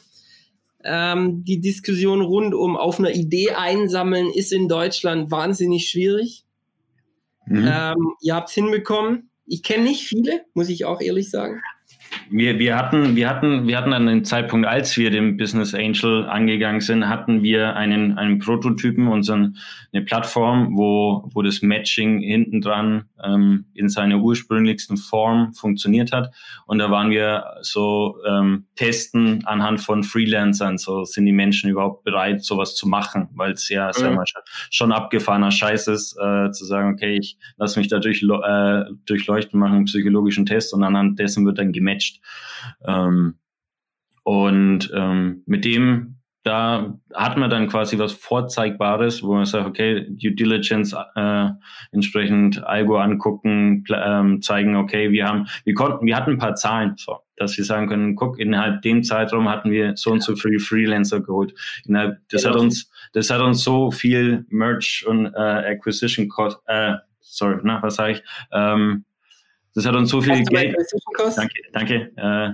ähm, 0.83 1.43
die 1.43 1.61
Diskussion 1.61 2.21
rund 2.21 2.53
um 2.53 2.75
auf 2.77 2.99
einer 2.99 3.11
Idee 3.11 3.51
einsammeln 3.51 4.29
ist 4.29 4.51
in 4.51 4.67
Deutschland 4.67 5.31
wahnsinnig 5.31 5.89
schwierig. 5.89 6.45
Mhm. 7.45 7.69
Ähm, 7.71 8.13
ihr 8.21 8.35
habt 8.35 8.49
es 8.49 8.55
hinbekommen. 8.55 9.29
Ich 9.45 9.63
kenne 9.63 9.85
nicht 9.85 10.03
viele, 10.03 10.41
muss 10.53 10.69
ich 10.69 10.85
auch 10.85 10.99
ehrlich 11.01 11.29
sagen. 11.29 11.61
Wir, 12.29 12.59
wir, 12.59 12.75
hatten, 12.75 13.15
wir, 13.15 13.29
hatten, 13.29 13.67
wir 13.67 13.77
hatten 13.77 13.93
an 13.93 14.05
dem 14.07 14.25
Zeitpunkt, 14.25 14.67
als 14.67 14.97
wir 14.97 15.11
den 15.11 15.37
Business 15.37 15.73
Angel 15.73 16.25
angegangen 16.25 16.81
sind, 16.81 17.07
hatten 17.07 17.43
wir 17.43 17.75
einen, 17.75 18.17
einen 18.17 18.39
Prototypen 18.39 19.23
so 19.23 19.33
eine 19.33 19.53
Plattform, 20.05 20.77
wo, 20.77 21.29
wo 21.33 21.41
das 21.41 21.61
Matching 21.61 22.19
hinten 22.19 22.61
dran 22.61 23.05
ähm, 23.23 23.65
in 23.73 23.89
seiner 23.89 24.19
ursprünglichsten 24.19 24.97
Form 24.97 25.53
funktioniert 25.53 26.11
hat. 26.11 26.33
Und 26.65 26.79
da 26.79 26.91
waren 26.91 27.09
wir 27.09 27.45
so 27.61 28.17
ähm, 28.27 28.65
testen 28.75 29.45
anhand 29.45 29.81
von 29.81 30.03
Freelancern, 30.03 30.77
so 30.77 31.05
sind 31.05 31.25
die 31.25 31.31
Menschen 31.31 31.69
überhaupt 31.69 32.03
bereit, 32.03 32.43
sowas 32.43 32.75
zu 32.75 32.87
machen, 32.87 33.29
weil 33.35 33.53
es 33.53 33.69
ja, 33.69 33.91
mhm. 33.97 34.15
wir, 34.15 34.23
schon 34.69 34.91
abgefahrener 34.91 35.51
Scheiß 35.51 35.87
ist, 35.87 36.17
äh, 36.17 36.51
zu 36.51 36.65
sagen, 36.65 36.93
okay, 36.93 37.17
ich 37.17 37.37
lasse 37.57 37.79
mich 37.79 37.87
da 37.87 37.99
durch, 37.99 38.21
äh, 38.23 38.83
durchleuchten, 39.05 39.59
mache 39.59 39.75
einen 39.75 39.85
psychologischen 39.85 40.45
Test 40.45 40.73
und 40.73 40.83
anhand 40.83 41.19
dessen 41.19 41.45
wird 41.45 41.57
dann 41.57 41.71
gematcht. 41.71 42.16
Ähm, 42.85 43.35
und 44.23 44.91
ähm, 44.93 45.43
mit 45.45 45.63
dem, 45.63 46.17
da 46.43 46.97
hat 47.13 47.37
man 47.37 47.49
dann 47.49 47.67
quasi 47.67 47.99
was 47.99 48.13
Vorzeigbares, 48.13 49.21
wo 49.21 49.35
man 49.35 49.45
sagt, 49.45 49.67
okay, 49.67 50.05
Due 50.09 50.31
Diligence 50.31 50.95
äh, 51.15 51.49
entsprechend 51.91 52.65
Algo 52.65 52.97
angucken, 52.97 53.83
ähm, 53.93 54.41
zeigen, 54.41 54.77
okay, 54.77 55.11
wir 55.11 55.27
haben, 55.27 55.47
wir 55.65 55.73
konnten, 55.73 56.05
wir 56.05 56.15
hatten 56.15 56.31
ein 56.31 56.37
paar 56.37 56.55
Zahlen, 56.55 56.95
so, 56.97 57.19
dass 57.35 57.57
wir 57.57 57.65
sagen 57.65 57.87
können, 57.87 58.15
guck, 58.15 58.39
innerhalb 58.39 58.81
dem 58.81 59.03
Zeitraum 59.03 59.49
hatten 59.49 59.71
wir 59.71 59.97
so 59.97 60.11
und 60.11 60.23
so 60.23 60.35
viele 60.35 60.59
Freelancer 60.59 61.19
geholt. 61.19 61.53
Innerhalb, 61.85 62.19
das 62.29 62.43
genau. 62.43 62.55
hat 62.55 62.61
uns, 62.61 62.91
das 63.11 63.29
hat 63.29 63.41
uns 63.41 63.63
so 63.63 63.91
viel 63.91 64.45
Merch 64.49 65.05
und 65.05 65.25
äh, 65.25 65.71
Acquisition 65.71 66.29
Cost, 66.29 66.59
äh, 66.67 66.95
sorry, 67.19 67.59
na, 67.63 67.81
was 67.83 67.95
sage 67.95 68.13
ich, 68.13 68.23
ähm, 68.51 69.03
das 69.77 69.85
hat 69.85 69.95
uns 69.95 70.09
so 70.09 70.21
viel 70.21 70.43
Geld. 70.43 70.75
Danke, 71.35 71.53
danke. 71.71 72.11
Äh, 72.17 72.47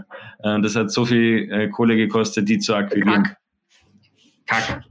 äh, 0.44 0.62
das 0.62 0.76
hat 0.76 0.92
so 0.92 1.06
viel 1.06 1.50
äh, 1.50 1.70
Kohle 1.70 1.96
gekostet, 1.96 2.50
die 2.50 2.60
zu 2.60 2.76
akquirieren. 2.76 3.24
Kack. 4.46 4.68
Kack. 4.68 4.84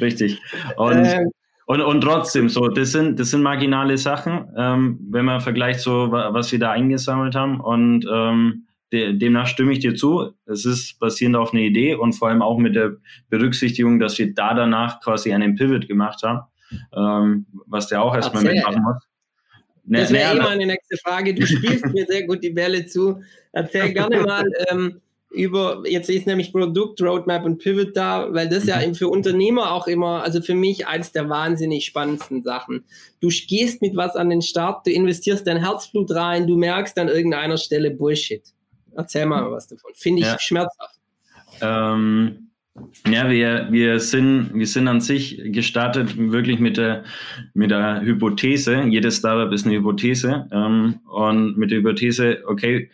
Richtig. 0.00 0.40
Und, 0.76 1.04
ähm. 1.04 1.32
und, 1.66 1.80
und 1.80 2.00
trotzdem, 2.00 2.48
so, 2.48 2.68
das 2.68 2.92
sind, 2.92 3.18
das 3.18 3.32
sind 3.32 3.42
marginale 3.42 3.98
Sachen, 3.98 4.52
ähm, 4.56 5.00
wenn 5.10 5.24
man 5.24 5.40
vergleicht, 5.40 5.80
so, 5.80 6.12
was 6.12 6.52
wir 6.52 6.60
da 6.60 6.70
eingesammelt 6.70 7.34
haben. 7.34 7.60
Und 7.60 8.06
ähm, 8.08 8.68
de, 8.92 9.12
demnach 9.14 9.48
stimme 9.48 9.72
ich 9.72 9.80
dir 9.80 9.96
zu. 9.96 10.30
Es 10.46 10.64
ist 10.64 10.96
basierend 11.00 11.34
auf 11.34 11.52
einer 11.52 11.62
Idee 11.62 11.96
und 11.96 12.12
vor 12.12 12.28
allem 12.28 12.40
auch 12.40 12.58
mit 12.58 12.76
der 12.76 12.92
Berücksichtigung, 13.30 13.98
dass 13.98 14.16
wir 14.16 14.32
da 14.32 14.54
danach 14.54 15.00
quasi 15.00 15.34
einen 15.34 15.56
Pivot 15.56 15.88
gemacht 15.88 16.22
haben, 16.22 16.42
ähm, 16.94 17.46
was 17.66 17.88
der 17.88 18.00
auch 18.00 18.14
erstmal 18.14 18.44
mitmachen 18.44 18.80
muss. 18.80 19.09
Ne, 19.90 20.02
das 20.02 20.12
wäre 20.12 20.36
ne, 20.36 20.40
eh 20.40 20.44
meine 20.44 20.66
nächste 20.66 20.96
Frage. 20.98 21.34
Du 21.34 21.44
spielst 21.44 21.84
mir 21.86 22.06
sehr 22.06 22.24
gut 22.24 22.44
die 22.44 22.50
Bälle 22.50 22.86
zu. 22.86 23.20
Erzähl 23.50 23.92
gerne 23.92 24.20
mal 24.20 24.46
ähm, 24.70 25.00
über, 25.30 25.82
jetzt 25.84 26.08
ist 26.08 26.28
nämlich 26.28 26.52
Produkt, 26.52 27.02
Roadmap 27.02 27.44
und 27.44 27.58
Pivot 27.58 27.96
da, 27.96 28.32
weil 28.32 28.48
das 28.48 28.66
ja 28.66 28.86
mhm. 28.86 28.94
für 28.94 29.08
Unternehmer 29.08 29.72
auch 29.72 29.88
immer, 29.88 30.22
also 30.22 30.40
für 30.42 30.54
mich 30.54 30.86
eins 30.86 31.10
der 31.10 31.28
wahnsinnig 31.28 31.86
spannendsten 31.86 32.44
Sachen. 32.44 32.84
Du 33.20 33.28
gehst 33.28 33.82
mit 33.82 33.96
was 33.96 34.14
an 34.14 34.30
den 34.30 34.42
Start, 34.42 34.86
du 34.86 34.92
investierst 34.92 35.44
dein 35.44 35.56
Herzblut 35.56 36.14
rein, 36.14 36.46
du 36.46 36.56
merkst 36.56 36.96
an 36.96 37.08
irgendeiner 37.08 37.58
Stelle 37.58 37.90
Bullshit. 37.90 38.44
Erzähl 38.94 39.26
mal 39.26 39.50
was 39.50 39.66
davon. 39.66 39.90
Finde 39.94 40.22
ich 40.22 40.28
ja. 40.28 40.38
schmerzhaft. 40.38 41.00
Ähm 41.60 42.49
ja, 43.06 43.28
wir, 43.28 43.68
wir, 43.70 44.00
sind, 44.00 44.50
wir 44.54 44.66
sind 44.66 44.88
an 44.88 45.00
sich 45.00 45.40
gestartet 45.46 46.16
wirklich 46.16 46.60
mit 46.60 46.76
der, 46.76 47.04
mit 47.54 47.70
der 47.70 48.00
Hypothese. 48.02 48.84
Jedes 48.84 49.18
Startup 49.18 49.52
ist 49.52 49.66
eine 49.66 49.76
Hypothese. 49.76 50.48
Ähm, 50.52 51.00
und 51.08 51.58
mit 51.58 51.70
der 51.70 51.78
Hypothese, 51.78 52.42
okay, 52.46 52.90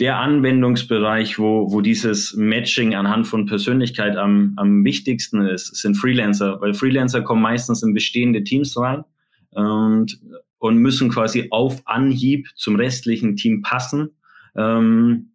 der 0.00 0.18
Anwendungsbereich, 0.18 1.38
wo, 1.38 1.70
wo 1.70 1.82
dieses 1.82 2.34
Matching 2.34 2.94
anhand 2.94 3.26
von 3.26 3.46
Persönlichkeit 3.46 4.16
am, 4.16 4.54
am 4.56 4.84
wichtigsten 4.84 5.42
ist, 5.42 5.76
sind 5.76 5.94
Freelancer, 5.96 6.60
weil 6.60 6.72
Freelancer 6.72 7.20
kommen 7.20 7.42
meistens 7.42 7.82
in 7.82 7.92
bestehende 7.92 8.42
Teams 8.42 8.76
rein 8.78 9.04
und, 9.50 10.18
und 10.58 10.78
müssen 10.78 11.10
quasi 11.10 11.48
auf 11.50 11.82
Anhieb 11.86 12.48
zum 12.56 12.76
restlichen 12.76 13.36
Team 13.36 13.60
passen. 13.60 14.10
Ähm, 14.56 15.29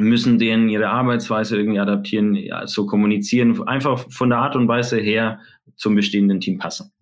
müssen 0.00 0.38
denen 0.38 0.68
ihre 0.68 0.88
Arbeitsweise 0.88 1.56
irgendwie 1.56 1.80
adaptieren, 1.80 2.34
ja, 2.34 2.66
so 2.66 2.86
kommunizieren, 2.86 3.66
einfach 3.66 4.06
von 4.10 4.30
der 4.30 4.38
Art 4.38 4.56
und 4.56 4.68
Weise 4.68 4.98
her 4.98 5.40
zum 5.76 5.94
bestehenden 5.94 6.40
Team 6.40 6.58
passen. 6.58 6.92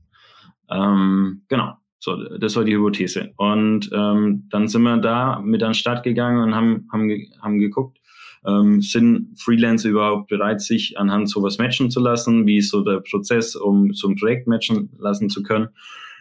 Ähm, 0.70 1.42
genau, 1.48 1.74
so, 1.98 2.16
das 2.38 2.56
war 2.56 2.64
die 2.64 2.74
Hypothese. 2.74 3.32
Und 3.36 3.90
ähm, 3.92 4.48
dann 4.50 4.68
sind 4.68 4.82
wir 4.82 4.98
da 4.98 5.40
mit 5.40 5.62
an 5.62 5.70
den 5.70 5.74
Start 5.74 6.04
gegangen 6.04 6.42
und 6.42 6.54
haben, 6.54 6.88
haben, 6.92 7.10
haben 7.40 7.58
geguckt, 7.58 7.98
ähm, 8.46 8.80
sind 8.80 9.38
Freelancer 9.38 9.88
überhaupt 9.88 10.28
bereit, 10.28 10.60
sich 10.60 10.98
anhand 10.98 11.28
sowas 11.28 11.58
matchen 11.58 11.90
zu 11.90 12.00
lassen? 12.00 12.46
Wie 12.46 12.58
ist 12.58 12.70
so 12.70 12.82
der 12.84 13.00
Prozess, 13.00 13.56
um 13.56 13.92
so 13.92 14.08
ein 14.08 14.16
Projekt 14.16 14.46
matchen 14.46 14.90
lassen 14.98 15.28
zu 15.28 15.42
können? 15.42 15.68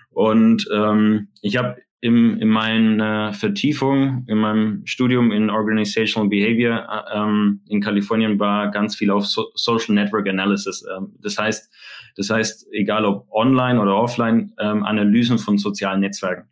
Und 0.10 0.68
ähm, 0.74 1.28
ich 1.42 1.58
habe 1.58 1.78
im, 2.00 2.40
in 2.40 2.50
meiner 2.50 3.34
Vertiefung, 3.34 4.24
in 4.28 4.38
meinem 4.38 4.86
Studium 4.86 5.32
in 5.32 5.50
Organizational 5.50 6.30
Behavior 6.30 6.88
äh, 6.90 7.18
ähm, 7.18 7.62
in 7.68 7.82
Kalifornien 7.82 8.40
war 8.40 8.70
ganz 8.70 8.96
viel 8.96 9.10
auf 9.10 9.26
so 9.26 9.48
Social 9.56 9.96
Network 9.96 10.28
Analysis. 10.28 10.86
Ähm, 10.96 11.16
das 11.20 11.38
heißt, 11.38 11.74
das 12.16 12.30
heißt, 12.30 12.68
egal 12.72 13.06
ob 13.06 13.28
online 13.32 13.82
oder 13.82 13.96
offline, 13.96 14.54
ähm, 14.60 14.84
Analysen 14.84 15.40
von 15.40 15.58
sozialen 15.58 16.02
Netzwerken. 16.02 16.50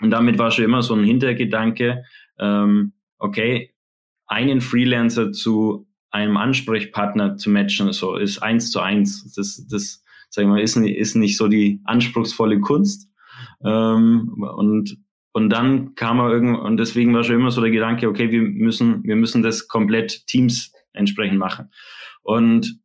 Und 0.00 0.10
damit 0.10 0.38
war 0.38 0.50
schon 0.50 0.64
immer 0.64 0.82
so 0.82 0.94
ein 0.94 1.04
Hintergedanke, 1.04 2.04
ähm, 2.38 2.92
okay, 3.18 3.74
einen 4.26 4.60
Freelancer 4.60 5.32
zu 5.32 5.88
einem 6.10 6.36
Ansprechpartner 6.36 7.36
zu 7.36 7.50
matchen, 7.50 7.92
so 7.92 8.16
ist 8.16 8.38
eins 8.38 8.70
zu 8.70 8.80
eins. 8.80 9.34
Das, 9.34 9.66
das, 9.68 10.04
sagen 10.30 10.54
wir, 10.54 10.62
ist, 10.62 10.76
ist 10.76 11.16
nicht 11.16 11.36
so 11.36 11.48
die 11.48 11.80
anspruchsvolle 11.84 12.60
Kunst. 12.60 13.08
Ähm, 13.64 14.44
und, 14.56 14.98
und 15.32 15.50
dann 15.50 15.94
kam 15.94 16.20
er 16.20 16.30
irgendwann, 16.30 16.60
und 16.60 16.76
deswegen 16.76 17.14
war 17.14 17.24
schon 17.24 17.36
immer 17.36 17.50
so 17.50 17.60
der 17.60 17.70
Gedanke, 17.70 18.08
okay, 18.08 18.30
wir 18.30 18.42
müssen, 18.42 19.02
wir 19.04 19.16
müssen 19.16 19.42
das 19.42 19.68
komplett 19.68 20.26
Teams 20.26 20.72
entsprechend 20.92 21.38
machen. 21.38 21.70
Und 22.22 22.80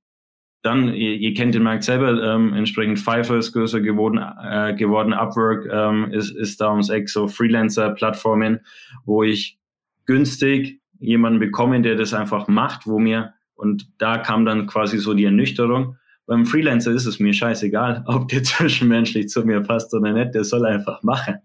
dann, 0.62 0.94
ihr, 0.94 1.16
ihr 1.16 1.34
kennt 1.34 1.54
den 1.54 1.64
Markt 1.64 1.84
selber, 1.84 2.22
ähm, 2.24 2.54
entsprechend 2.54 3.00
Pfeiffer 3.00 3.38
ist 3.38 3.52
größer 3.52 3.82
geworden, 3.82 4.18
äh, 4.18 4.74
geworden 4.76 5.14
Upwork 5.14 5.68
ähm, 5.70 6.12
ist, 6.12 6.32
ist 6.32 6.62
da 6.62 6.72
ums 6.72 6.90
Eck, 6.90 7.10
so 7.10 7.28
Freelancer-Plattformen, 7.28 8.62
wo 9.06 9.24
ich 9.24 9.60
günstig 10.06 10.80
jemanden 11.00 11.40
bekomme, 11.40 11.82
der 11.82 11.96
das 11.96 12.14
einfach 12.14 12.48
macht, 12.48 12.88
wo 12.88 12.98
mir, 12.98 13.34
und 13.56 13.88
da 13.98 14.18
kam 14.18 14.46
dann 14.46 14.68
quasi 14.68 14.98
so 14.98 15.14
die 15.14 15.26
Ernüchterung, 15.26 15.98
beim 16.26 16.46
Freelancer 16.46 16.92
ist 16.92 17.06
es 17.06 17.20
mir 17.20 17.34
scheißegal, 17.34 18.04
ob 18.08 18.28
der 18.30 18.44
zwischenmenschlich 18.44 19.30
zu 19.30 19.44
mir 19.46 19.62
passt 19.62 19.94
oder 19.94 20.12
nicht, 20.14 20.34
der 20.34 20.44
soll 20.44 20.66
einfach 20.66 21.02
machen. 21.04 21.40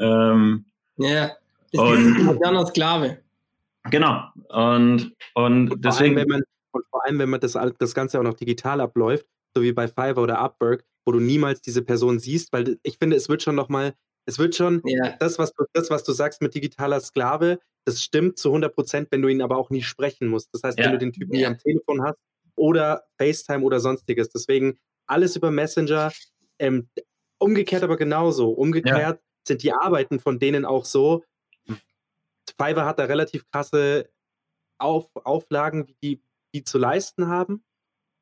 Ähm, 0.00 0.64
ja, 0.96 1.30
das 1.72 1.82
ist 1.90 1.96
ein 2.18 2.24
moderner 2.24 2.66
Sklave. 2.66 3.18
Genau. 3.90 4.24
Und, 4.48 5.14
und, 5.34 5.70
Und 5.72 5.84
deswegen. 5.84 6.14
Vor 6.14 6.16
allem, 6.16 6.16
wenn 6.16 6.28
man, 6.28 6.42
und 6.72 6.84
vor 6.90 7.04
allem, 7.06 7.18
wenn 7.18 7.30
man 7.30 7.40
das, 7.40 7.56
das 7.78 7.94
Ganze 7.94 8.18
auch 8.18 8.22
noch 8.24 8.34
digital 8.34 8.80
abläuft, 8.80 9.26
so 9.56 9.62
wie 9.62 9.72
bei 9.72 9.88
Fiverr 9.88 10.18
oder 10.18 10.38
Upwork, 10.38 10.84
wo 11.06 11.12
du 11.12 11.20
niemals 11.20 11.62
diese 11.62 11.82
Person 11.82 12.18
siehst, 12.18 12.52
weil 12.52 12.78
ich 12.82 12.98
finde, 12.98 13.16
es 13.16 13.28
wird 13.28 13.42
schon 13.42 13.54
nochmal, 13.54 13.94
es 14.26 14.38
wird 14.38 14.54
schon, 14.54 14.82
Ja. 14.84 15.16
das 15.18 15.38
was, 15.38 15.52
du, 15.54 15.64
das, 15.72 15.90
was 15.90 16.04
du 16.04 16.12
sagst 16.12 16.42
mit 16.42 16.54
digitaler 16.54 17.00
Sklave, 17.00 17.58
das 17.86 18.02
stimmt 18.02 18.38
zu 18.38 18.50
100 18.50 18.74
Prozent, 18.74 19.08
wenn 19.10 19.22
du 19.22 19.28
ihn 19.28 19.40
aber 19.40 19.56
auch 19.56 19.70
nie 19.70 19.82
sprechen 19.82 20.28
musst. 20.28 20.50
Das 20.52 20.62
heißt, 20.62 20.78
Ja. 20.78 20.84
wenn 20.84 20.92
du 20.92 20.98
den 20.98 21.12
Typen 21.12 21.30
nie 21.32 21.40
Ja. 21.40 21.48
am 21.48 21.56
Telefon 21.58 22.02
hast 22.02 22.18
oder 22.60 23.04
FaceTime 23.18 23.64
oder 23.64 23.80
sonstiges. 23.80 24.28
Deswegen 24.28 24.78
alles 25.06 25.34
über 25.34 25.50
Messenger. 25.50 26.12
Ähm, 26.58 26.88
umgekehrt 27.38 27.82
aber 27.82 27.96
genauso. 27.96 28.50
Umgekehrt 28.50 29.20
sind 29.48 29.62
die 29.62 29.72
Arbeiten 29.72 30.20
von 30.20 30.38
denen 30.38 30.64
auch 30.64 30.84
so. 30.84 31.24
Fiverr 32.56 32.84
hat 32.84 32.98
da 32.98 33.04
relativ 33.04 33.50
krasse 33.50 34.10
Auf, 34.78 35.10
Auflagen, 35.14 35.88
wie 35.88 35.96
die, 36.02 36.22
die 36.54 36.64
zu 36.64 36.78
leisten 36.78 37.28
haben. 37.28 37.64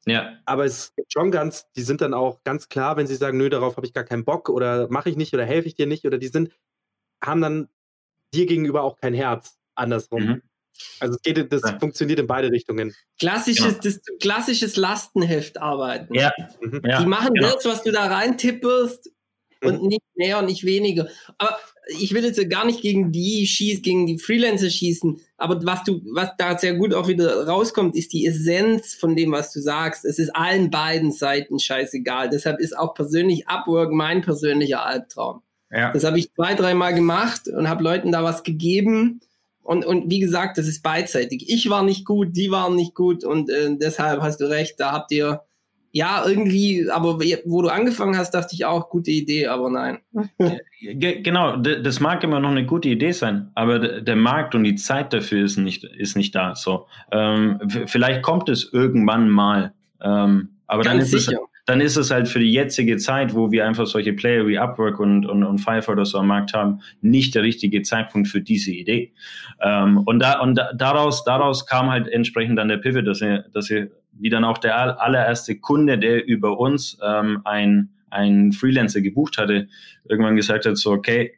ja, 0.06 0.38
Aber 0.44 0.64
es 0.64 0.94
gibt 0.94 1.12
schon 1.12 1.30
ganz, 1.32 1.70
die 1.72 1.82
sind 1.82 2.00
dann 2.00 2.14
auch 2.14 2.42
ganz 2.44 2.68
klar, 2.68 2.96
wenn 2.96 3.06
sie 3.08 3.16
sagen, 3.16 3.38
nö, 3.38 3.48
darauf 3.48 3.76
habe 3.76 3.86
ich 3.86 3.92
gar 3.92 4.04
keinen 4.04 4.24
Bock 4.24 4.48
oder 4.48 4.88
mache 4.88 5.10
ich 5.10 5.16
nicht 5.16 5.34
oder 5.34 5.44
helfe 5.44 5.68
ich 5.68 5.74
dir 5.74 5.86
nicht 5.86 6.06
oder 6.06 6.18
die 6.18 6.28
sind, 6.28 6.52
haben 7.22 7.40
dann 7.40 7.68
dir 8.32 8.46
gegenüber 8.46 8.82
auch 8.84 8.96
kein 8.96 9.14
Herz 9.14 9.58
andersrum. 9.74 10.22
Mhm. 10.22 10.42
Also 11.00 11.14
es 11.14 11.22
geht, 11.22 11.52
das 11.52 11.62
Ja. 11.62 11.78
funktioniert 11.78 12.18
in 12.18 12.26
beide 12.26 12.50
Richtungen. 12.50 12.94
Klassisches, 13.18 13.78
das, 13.80 14.00
klassisches 14.20 14.76
Lastenheft 14.76 15.58
arbeiten. 15.60 16.14
ja, 16.14 16.32
Mhm. 16.60 16.82
Die 17.00 17.06
machen 17.06 17.34
genau. 17.34 17.52
das, 17.54 17.64
was 17.64 17.82
du 17.82 17.92
da 17.92 18.06
reintipperst 18.06 19.10
und 19.62 19.82
nicht 19.82 20.02
mehr 20.14 20.38
und 20.38 20.46
nicht 20.46 20.64
weniger. 20.64 21.08
Aber 21.38 21.58
ich 21.88 22.12
will 22.14 22.22
jetzt 22.24 22.38
gar 22.50 22.64
nicht 22.64 22.80
gegen 22.80 23.10
die 23.12 23.46
schießen, 23.46 23.82
gegen 23.82 24.06
die 24.06 24.18
Freelancer 24.18 24.70
schießen. 24.70 25.20
Aber 25.36 25.64
was 25.64 25.82
du, 25.84 26.00
was 26.14 26.30
da 26.38 26.56
sehr 26.58 26.74
gut 26.74 26.94
auch 26.94 27.08
wieder 27.08 27.46
rauskommt, 27.48 27.96
ist 27.96 28.12
die 28.12 28.26
Essenz 28.26 28.94
von 28.94 29.16
dem, 29.16 29.32
was 29.32 29.52
du 29.52 29.60
sagst. 29.60 30.04
Es 30.04 30.18
ist 30.18 30.34
allen 30.36 30.70
beiden 30.70 31.10
Seiten 31.12 31.58
scheißegal. 31.58 32.28
Deshalb 32.30 32.60
ist 32.60 32.76
auch 32.76 32.94
persönlich 32.94 33.48
Upwork 33.48 33.90
mein 33.90 34.20
persönlicher 34.22 34.84
Albtraum. 34.84 35.42
ja. 35.72 35.92
Das 35.92 36.04
habe 36.04 36.18
ich 36.18 36.32
zwei, 36.34 36.54
dreimal 36.54 36.94
gemacht 36.94 37.48
und 37.48 37.68
habe 37.68 37.82
Leuten 37.82 38.12
da 38.12 38.22
was 38.22 38.42
gegeben. 38.44 39.20
Und, 39.68 39.84
und 39.84 40.10
wie 40.10 40.18
gesagt, 40.18 40.56
das 40.56 40.66
ist 40.66 40.82
beidseitig. 40.82 41.44
Ich 41.46 41.68
war 41.68 41.82
nicht 41.82 42.06
gut, 42.06 42.28
die 42.34 42.50
waren 42.50 42.74
nicht 42.74 42.94
gut 42.94 43.22
und 43.22 43.50
äh, 43.50 43.76
deshalb 43.76 44.22
hast 44.22 44.40
du 44.40 44.46
recht, 44.48 44.80
da 44.80 44.92
habt 44.92 45.12
ihr, 45.12 45.42
ja, 45.92 46.24
irgendwie, 46.26 46.88
aber 46.90 47.18
wo 47.44 47.60
du 47.60 47.68
angefangen 47.68 48.16
hast, 48.16 48.30
dachte 48.32 48.54
ich 48.54 48.64
auch, 48.64 48.88
gute 48.88 49.10
Idee, 49.10 49.48
aber 49.48 49.68
nein. 49.68 49.98
Ge- 50.80 51.20
Genau, 51.20 51.56
das 51.58 52.00
mag 52.00 52.24
immer 52.24 52.40
noch 52.40 52.48
eine 52.50 52.64
gute 52.64 52.88
Idee 52.88 53.12
sein, 53.12 53.50
aber 53.54 54.00
der 54.00 54.16
Markt 54.16 54.54
und 54.54 54.64
die 54.64 54.76
Zeit 54.76 55.12
dafür 55.12 55.44
ist 55.44 55.58
nicht, 55.58 55.84
ist 55.84 56.16
nicht 56.16 56.34
da. 56.34 56.54
So, 56.54 56.86
ähm, 57.12 57.60
vielleicht 57.84 58.22
kommt 58.22 58.48
es 58.48 58.70
irgendwann 58.72 59.28
mal, 59.28 59.74
ähm, 60.00 60.56
aber 60.66 60.82
dann 60.82 60.98
Ganz 60.98 61.12
ist, 61.12 61.14
es, 61.14 61.26
sicher. 61.26 61.40
Dann 61.68 61.82
ist 61.82 61.96
es 61.96 62.10
halt 62.10 62.28
für 62.28 62.38
die 62.38 62.50
jetzige 62.50 62.96
Zeit, 62.96 63.34
wo 63.34 63.52
wir 63.52 63.66
einfach 63.66 63.86
solche 63.86 64.14
Player 64.14 64.46
wie 64.46 64.58
Upwork 64.58 64.98
und, 64.98 65.26
und, 65.26 65.44
und 65.44 65.58
Fiverr 65.58 66.02
so 66.06 66.18
am 66.18 66.28
Markt 66.28 66.54
haben, 66.54 66.80
nicht 67.02 67.34
der 67.34 67.42
richtige 67.42 67.82
Zeitpunkt 67.82 68.28
für 68.28 68.40
diese 68.40 68.72
Idee. 68.72 69.12
Ähm, 69.60 69.98
und 69.98 70.20
da, 70.20 70.40
und 70.40 70.54
da, 70.54 70.72
daraus, 70.72 71.24
daraus 71.24 71.66
kam 71.66 71.90
halt 71.90 72.08
entsprechend 72.08 72.58
dann 72.58 72.68
der 72.68 72.78
Pivot, 72.78 73.06
dass 73.06 73.20
wir, 73.20 73.44
dass 73.52 73.68
wir, 73.68 73.90
wie 74.12 74.30
dann 74.30 74.44
auch 74.44 74.56
der 74.56 74.78
all- 74.78 74.92
allererste 74.92 75.56
Kunde, 75.56 75.98
der 75.98 76.26
über 76.26 76.58
uns 76.58 76.98
ähm, 77.04 77.42
ein, 77.44 77.90
ein 78.08 78.52
Freelancer 78.52 79.02
gebucht 79.02 79.36
hatte, 79.36 79.68
irgendwann 80.08 80.36
gesagt 80.36 80.64
hat, 80.64 80.78
so, 80.78 80.92
okay, 80.92 81.34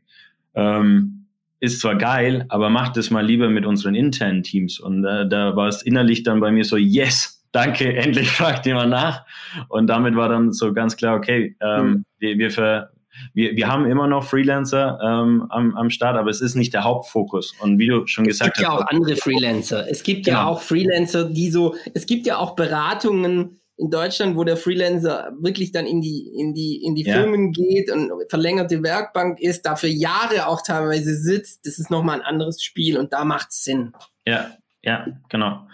ähm, 0.54 1.26
ist 1.58 1.80
zwar 1.80 1.96
geil, 1.96 2.46
aber 2.50 2.70
macht 2.70 2.96
es 2.96 3.10
mal 3.10 3.26
lieber 3.26 3.50
mit 3.50 3.66
unseren 3.66 3.96
internen 3.96 4.44
Teams. 4.44 4.78
Und 4.78 5.04
äh, 5.04 5.28
da 5.28 5.56
war 5.56 5.66
es 5.66 5.82
innerlich 5.82 6.22
dann 6.22 6.38
bei 6.38 6.52
mir 6.52 6.64
so, 6.64 6.76
yes, 6.76 7.39
danke, 7.52 7.94
endlich 7.96 8.30
fragt 8.30 8.66
jemand 8.66 8.90
nach. 8.90 9.24
Und 9.68 9.86
damit 9.88 10.14
war 10.16 10.28
dann 10.28 10.52
so 10.52 10.72
ganz 10.72 10.96
klar, 10.96 11.16
okay, 11.16 11.56
ähm, 11.60 11.86
Mhm. 11.90 12.04
wir, 12.18 12.38
wir, 12.38 12.50
ver, 12.50 12.90
wir, 13.34 13.56
wir 13.56 13.68
haben 13.68 13.86
immer 13.86 14.06
noch 14.06 14.24
Freelancer 14.24 14.98
ähm, 15.02 15.46
am, 15.50 15.76
am 15.76 15.90
Start, 15.90 16.16
aber 16.16 16.30
es 16.30 16.40
ist 16.40 16.54
nicht 16.54 16.72
der 16.74 16.84
Hauptfokus. 16.84 17.54
Und 17.60 17.78
wie 17.78 17.86
du 17.88 18.06
schon 18.06 18.24
Es 18.24 18.38
gesagt 18.38 18.56
gibt 18.56 18.66
ja 18.66 18.72
hast, 18.74 18.82
auch 18.82 18.86
andere 18.88 19.16
Freelancer. 19.16 19.88
Es 19.90 20.02
gibt 20.02 20.26
ja 20.26 20.38
Genau. 20.40 20.50
auch 20.52 20.60
Freelancer, 20.62 21.24
die 21.24 21.50
so, 21.50 21.74
es 21.94 22.06
gibt 22.06 22.26
ja 22.26 22.38
auch 22.38 22.54
Beratungen 22.56 23.56
in 23.76 23.90
Deutschland, 23.90 24.36
wo 24.36 24.44
der 24.44 24.58
Freelancer 24.58 25.32
wirklich 25.40 25.72
dann 25.72 25.86
in 25.86 26.02
die, 26.02 26.28
in 26.38 26.52
die, 26.52 26.82
in 26.84 26.94
die 26.94 27.04
Ja. 27.04 27.14
Firmen 27.14 27.50
geht 27.52 27.90
und 27.90 28.12
verlängerte 28.28 28.82
Werkbank 28.82 29.40
ist, 29.40 29.62
dafür 29.64 29.88
Jahre 29.88 30.46
auch 30.46 30.60
teilweise 30.62 31.14
sitzt. 31.16 31.66
Das 31.66 31.78
ist 31.78 31.90
nochmal 31.90 32.16
ein 32.20 32.26
anderes 32.26 32.62
Spiel 32.62 32.98
und 32.98 33.14
da 33.14 33.24
macht 33.24 33.48
es 33.50 33.64
Sinn. 33.64 33.92
Ja, 34.26 34.50
ja, 34.82 35.06
genau. 35.30 35.66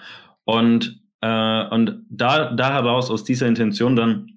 Und, 0.44 1.00
äh, 1.20 1.64
und 1.68 2.04
da, 2.08 2.52
da 2.52 2.74
heraus, 2.74 3.10
aus 3.10 3.24
dieser 3.24 3.46
Intention 3.46 3.96
dann, 3.96 4.30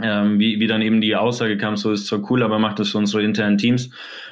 ähm, 0.00 0.38
wie, 0.38 0.58
wie 0.60 0.66
dann 0.66 0.82
eben 0.82 1.00
die 1.00 1.16
Aussage 1.16 1.56
kam, 1.56 1.76
so 1.76 1.92
ist 1.92 2.06
zwar 2.06 2.28
cool, 2.30 2.42
aber 2.42 2.58
macht 2.58 2.78
das 2.78 2.90
für 2.90 2.98
unsere 2.98 3.22
internen 3.22 3.58
Teams, 3.58 3.90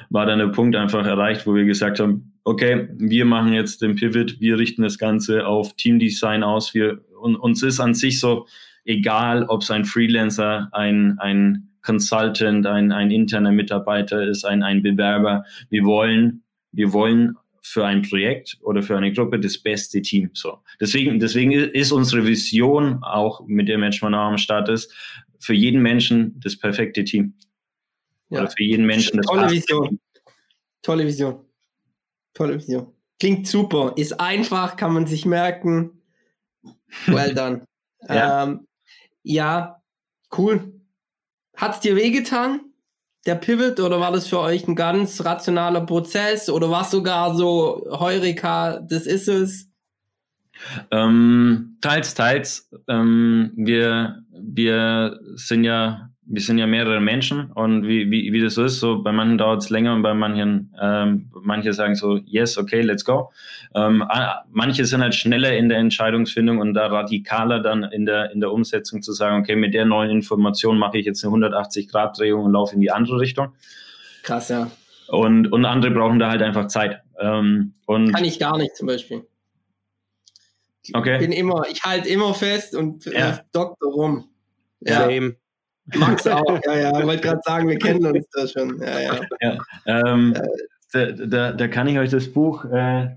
war 0.09 0.25
dann 0.25 0.39
der 0.39 0.47
Punkt 0.47 0.75
einfach 0.75 1.05
erreicht, 1.05 1.47
wo 1.47 1.55
wir 1.55 1.65
gesagt 1.65 1.99
haben, 1.99 2.33
okay, 2.43 2.89
wir 2.97 3.25
machen 3.25 3.53
jetzt 3.53 3.81
den 3.81 3.95
Pivot, 3.95 4.39
wir 4.39 4.57
richten 4.57 4.83
das 4.83 4.97
Ganze 4.97 5.47
auf 5.47 5.75
Teamdesign 5.75 6.43
aus, 6.43 6.73
wir, 6.73 7.01
und, 7.19 7.35
uns 7.35 7.63
ist 7.63 7.79
an 7.79 7.93
sich 7.93 8.19
so 8.19 8.47
egal, 8.85 9.45
ob 9.45 9.61
es 9.61 9.71
ein 9.71 9.85
Freelancer, 9.85 10.69
ein, 10.73 11.17
ein 11.19 11.69
Consultant, 11.81 12.65
ein, 12.65 12.91
ein 12.91 13.11
interner 13.11 13.51
Mitarbeiter 13.51 14.23
ist, 14.23 14.45
ein, 14.45 14.63
ein 14.63 14.81
Bewerber, 14.81 15.45
wir 15.69 15.83
wollen, 15.83 16.43
wir 16.71 16.91
wollen 16.93 17.37
für 17.63 17.85
ein 17.85 18.01
Projekt 18.01 18.57
oder 18.61 18.83
für 18.83 18.97
eine 18.97 19.11
Gruppe 19.11 19.39
das 19.39 19.57
beste 19.57 20.01
Team. 20.01 20.29
So. 20.33 20.59
Deswegen, 20.81 21.19
deswegen 21.19 21.51
ist 21.51 21.91
unsere 21.91 22.25
Vision 22.25 23.01
auch, 23.03 23.41
mit 23.47 23.69
der 23.69 23.77
Management 23.77 24.15
am 24.15 24.37
Start 24.37 24.67
ist, 24.69 24.93
für 25.39 25.53
jeden 25.53 25.81
Menschen 25.81 26.39
das 26.41 26.57
perfekte 26.57 27.03
Team. 27.05 27.33
Ja. 28.29 28.41
Oder 28.41 28.51
für 28.51 28.63
jeden 28.63 28.85
Menschen 28.85 29.17
das 29.17 29.25
Tolle 29.25 29.49
Vision. 29.49 29.87
Team. 29.87 29.99
Tolle 30.81 31.05
Vision. 31.05 31.45
Tolle 32.33 32.55
Vision. 32.55 32.93
Klingt 33.19 33.47
super. 33.47 33.93
Ist 33.95 34.19
einfach, 34.19 34.75
kann 34.75 34.93
man 34.93 35.07
sich 35.07 35.25
merken. 35.25 36.01
Well 37.07 37.33
done. 37.35 37.65
Ja. 38.09 38.43
ähm, 38.43 38.67
ja, 39.23 39.81
cool. 40.37 40.81
Hat's 41.55 41.79
dir 41.79 41.95
wehgetan? 41.95 42.72
Der 43.25 43.35
Pivot 43.35 43.79
oder 43.79 43.99
war 43.99 44.11
das 44.11 44.27
für 44.27 44.39
euch 44.39 44.67
ein 44.67 44.75
ganz 44.75 45.23
rationaler 45.23 45.85
Prozess 45.85 46.49
oder 46.49 46.69
war 46.69 46.81
es 46.81 46.91
sogar 46.91 47.35
so 47.35 47.85
Heureka, 47.89 48.79
das 48.79 49.05
ist 49.05 49.29
es? 49.29 49.69
Ähm, 50.91 51.77
teils, 51.81 52.13
teils. 52.13 52.69
Ähm, 52.87 53.51
wir, 53.55 54.23
wir 54.29 55.19
sind 55.35 55.63
ja, 55.63 56.09
wir 56.25 56.41
sind 56.41 56.57
ja 56.57 56.67
mehrere 56.67 57.01
Menschen 57.01 57.51
und 57.51 57.85
wie, 57.85 58.09
wie, 58.09 58.31
wie 58.31 58.41
das 58.41 58.53
so 58.55 58.63
ist, 58.63 58.79
so 58.79 59.03
bei 59.03 59.11
manchen 59.11 59.37
dauert 59.37 59.61
es 59.61 59.69
länger 59.69 59.93
und 59.93 60.03
bei 60.03 60.13
manchen, 60.13 60.73
ähm, 60.81 61.29
manche 61.41 61.73
sagen 61.73 61.95
so, 61.95 62.17
yes, 62.25 62.57
okay, 62.57 62.81
let's 62.81 63.03
go. 63.03 63.31
Ähm, 63.75 64.03
manche 64.51 64.85
sind 64.85 65.01
halt 65.01 65.15
schneller 65.15 65.55
in 65.55 65.69
der 65.69 65.79
Entscheidungsfindung 65.79 66.59
und 66.59 66.73
da 66.73 66.87
radikaler 66.87 67.59
dann 67.59 67.83
in 67.83 68.05
der, 68.05 68.31
in 68.31 68.39
der 68.39 68.51
Umsetzung 68.51 69.01
zu 69.01 69.11
sagen, 69.11 69.41
okay, 69.41 69.55
mit 69.55 69.73
der 69.73 69.85
neuen 69.85 70.11
Information 70.11 70.77
mache 70.77 70.97
ich 70.97 71.05
jetzt 71.05 71.23
eine 71.25 71.35
180-Grad-Drehung 71.35 72.45
und 72.45 72.53
laufe 72.53 72.73
in 72.73 72.81
die 72.81 72.91
andere 72.91 73.19
Richtung. 73.19 73.53
Krass, 74.23 74.49
ja. 74.49 74.71
Und, 75.09 75.51
und 75.51 75.65
andere 75.65 75.91
brauchen 75.91 76.19
da 76.19 76.29
halt 76.29 76.41
einfach 76.41 76.67
Zeit. 76.67 77.01
Ähm, 77.19 77.73
und 77.85 78.13
Kann 78.13 78.23
ich 78.23 78.39
gar 78.39 78.57
nicht 78.57 78.75
zum 78.75 78.87
Beispiel. 78.87 79.27
Okay. 80.93 81.19
Bin 81.19 81.31
immer, 81.31 81.63
ich 81.69 81.83
halte 81.83 82.09
immer 82.09 82.33
fest 82.33 82.75
und 82.75 83.07
äh, 83.07 83.19
Ja. 83.19 83.39
Doktor 83.51 83.91
rum. 83.91 84.29
Ja, 84.81 85.01
Same. 85.01 85.35
Max 85.95 86.25
auch. 86.27 86.59
Ja, 86.65 86.77
ja. 86.77 86.99
Ich 86.99 87.05
wollte 87.05 87.21
gerade 87.21 87.41
sagen, 87.43 87.67
wir 87.67 87.77
kennen 87.77 88.05
uns 88.05 88.25
da 88.31 88.47
schon. 88.47 88.79
Ja, 88.81 89.19
ja. 89.41 89.57
ähm, 89.85 90.33
da, 90.91 91.11
da, 91.11 91.51
da 91.51 91.67
kann 91.67 91.87
ich 91.87 91.97
euch 91.97 92.09
das 92.11 92.31
Buch 92.31 92.63
äh, 92.65 93.09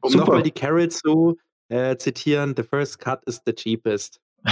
Um 0.00 0.12
nochmal 0.12 0.42
die 0.42 0.50
Carol 0.50 0.88
zu 0.88 1.38
äh, 1.68 1.96
zitieren, 1.96 2.54
the 2.56 2.62
first 2.62 2.98
cut 2.98 3.22
is 3.26 3.40
the 3.46 3.52
cheapest. 3.52 4.20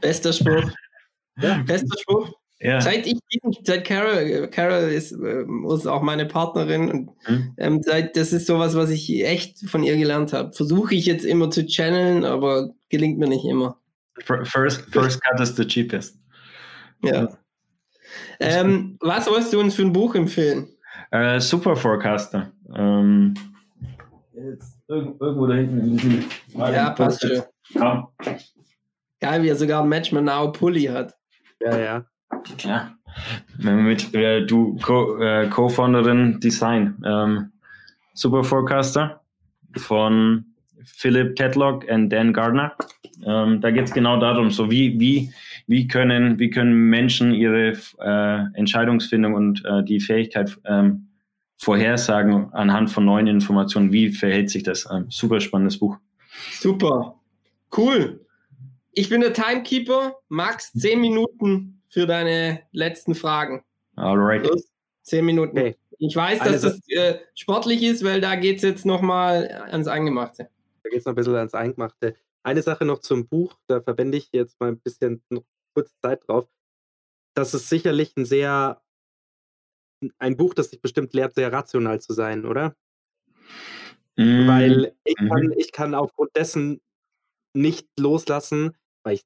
Bester 0.00 0.32
Spruch. 0.32 0.70
Ja, 1.40 1.62
bester 1.66 1.98
Spruch. 1.98 2.30
ja. 2.60 2.80
Seit 2.80 3.06
ich 3.06 3.18
diesen, 3.32 3.64
seit 3.64 3.84
Carol, 3.84 4.48
Carol 4.48 4.90
ist, 4.90 5.12
ist 5.12 5.86
auch 5.86 6.02
meine 6.02 6.26
Partnerin 6.26 6.90
und 6.90 7.10
Hm. 7.24 7.54
ähm, 7.56 7.82
seit, 7.82 8.16
das 8.16 8.32
ist 8.32 8.46
sowas, 8.46 8.76
was 8.76 8.90
ich 8.90 9.24
echt 9.24 9.68
von 9.68 9.82
ihr 9.82 9.96
gelernt 9.96 10.32
habe. 10.32 10.52
Versuche 10.52 10.94
ich 10.94 11.06
jetzt 11.06 11.24
immer 11.24 11.50
zu 11.50 11.66
channeln, 11.66 12.24
aber 12.24 12.70
gelingt 12.90 13.18
mir 13.18 13.28
nicht 13.28 13.44
immer. 13.44 13.78
Fir- 14.20 14.44
First, 14.44 14.82
first 14.92 15.22
cut 15.24 15.40
is 15.40 15.54
the 15.56 15.66
cheapest. 15.66 16.18
Ja. 17.02 17.28
Ähm, 18.40 18.96
was 19.00 19.26
wolltest 19.26 19.52
du 19.52 19.60
uns 19.60 19.74
für 19.74 19.82
ein 19.82 19.92
Buch 19.92 20.14
empfehlen? 20.14 20.68
Äh, 21.10 21.40
Super 21.40 21.76
Forecaster. 21.76 22.52
Ähm, 22.74 23.34
jetzt 24.32 24.78
irgendwo 24.88 25.46
da 25.46 25.54
hinten. 25.54 26.24
Ja, 26.56 26.90
passt 26.90 27.20
schon. 27.22 27.42
Ja. 27.70 28.08
Geil, 29.20 29.42
wie 29.42 29.48
er 29.48 29.56
sogar 29.56 29.82
ein 29.82 29.88
Match 29.88 30.12
mit 30.12 30.24
Now 30.24 30.52
Pulli 30.52 30.84
hat. 30.84 31.14
Ja, 31.60 31.78
ja. 31.78 32.04
Klar. 32.58 32.96
Mit 33.58 34.12
äh, 34.14 34.44
du 34.44 34.76
Co- 34.82 35.18
äh, 35.18 35.48
Co-Founderin 35.48 36.40
Design. 36.40 37.02
Ähm, 37.06 37.52
Super 38.12 38.44
Forecaster 38.44 39.20
von 39.76 40.53
Philip 40.84 41.36
Tedlock 41.36 41.84
und 41.88 42.10
Dan 42.10 42.32
Gardner. 42.32 42.76
Ähm, 43.24 43.60
da 43.60 43.70
geht 43.70 43.84
es 43.84 43.92
genau 43.92 44.18
darum, 44.18 44.50
so 44.50 44.70
wie, 44.70 44.98
wie, 44.98 45.32
wie, 45.66 45.88
können, 45.88 46.38
wie 46.38 46.50
können 46.50 46.90
Menschen 46.90 47.32
ihre 47.32 47.72
äh, 48.00 48.58
Entscheidungsfindung 48.58 49.34
und 49.34 49.64
äh, 49.64 49.82
die 49.84 50.00
Fähigkeit 50.00 50.56
ähm, 50.64 51.08
vorhersagen 51.56 52.52
anhand 52.52 52.90
von 52.90 53.04
neuen 53.04 53.26
Informationen. 53.26 53.92
Wie 53.92 54.10
verhält 54.10 54.50
sich 54.50 54.62
das? 54.62 54.86
Ähm, 54.90 55.06
super 55.08 55.40
spannendes 55.40 55.78
Buch. 55.78 55.96
Super. 56.52 57.20
Cool. 57.76 58.20
Ich 58.92 59.08
bin 59.08 59.20
der 59.20 59.32
Timekeeper. 59.32 60.16
Max, 60.28 60.72
zehn 60.72 61.00
Minuten 61.00 61.82
für 61.88 62.06
deine 62.06 62.60
letzten 62.72 63.14
Fragen. 63.14 63.64
Alright. 63.96 64.46
Los, 64.46 64.68
zehn 65.02 65.24
Minuten. 65.24 65.58
Okay. 65.58 65.76
Ich 65.98 66.14
weiß, 66.14 66.40
dass 66.40 66.60
das 66.62 66.80
äh, 66.88 67.18
sportlich 67.34 67.82
ist, 67.82 68.04
weil 68.04 68.20
da 68.20 68.34
geht 68.34 68.56
es 68.56 68.62
jetzt 68.62 68.84
nochmal 68.84 69.48
ans 69.70 69.86
Eingemachte. 69.86 70.48
Da 70.84 70.90
geht 70.90 71.00
es 71.00 71.06
noch 71.06 71.12
ein 71.12 71.16
bisschen 71.16 71.34
ans 71.34 71.54
Eingemachte. 71.54 72.14
Eine 72.42 72.62
Sache 72.62 72.84
noch 72.84 72.98
zum 72.98 73.26
Buch, 73.26 73.58
da 73.66 73.80
verwende 73.80 74.18
ich 74.18 74.28
jetzt 74.32 74.60
mal 74.60 74.68
ein 74.68 74.78
bisschen 74.80 75.24
kurz 75.74 75.98
Zeit 76.00 76.28
drauf. 76.28 76.46
Das 77.34 77.54
ist 77.54 77.68
sicherlich 77.68 78.16
ein 78.16 78.26
sehr, 78.26 78.82
ein 80.18 80.36
Buch, 80.36 80.54
das 80.54 80.70
dich 80.70 80.80
bestimmt 80.82 81.14
lehrt, 81.14 81.34
sehr 81.34 81.52
rational 81.52 82.00
zu 82.00 82.12
sein, 82.12 82.44
oder? 82.44 82.76
Mm, 84.16 84.46
Weil 84.46 84.96
ich 85.04 85.16
Mhm. 85.18 85.28
kann, 85.28 85.52
ich 85.56 85.72
kann 85.72 85.94
aufgrund 85.94 86.36
dessen 86.36 86.80
nicht 87.54 87.88
loslassen, 87.98 88.76
weil 89.04 89.14
ich 89.14 89.24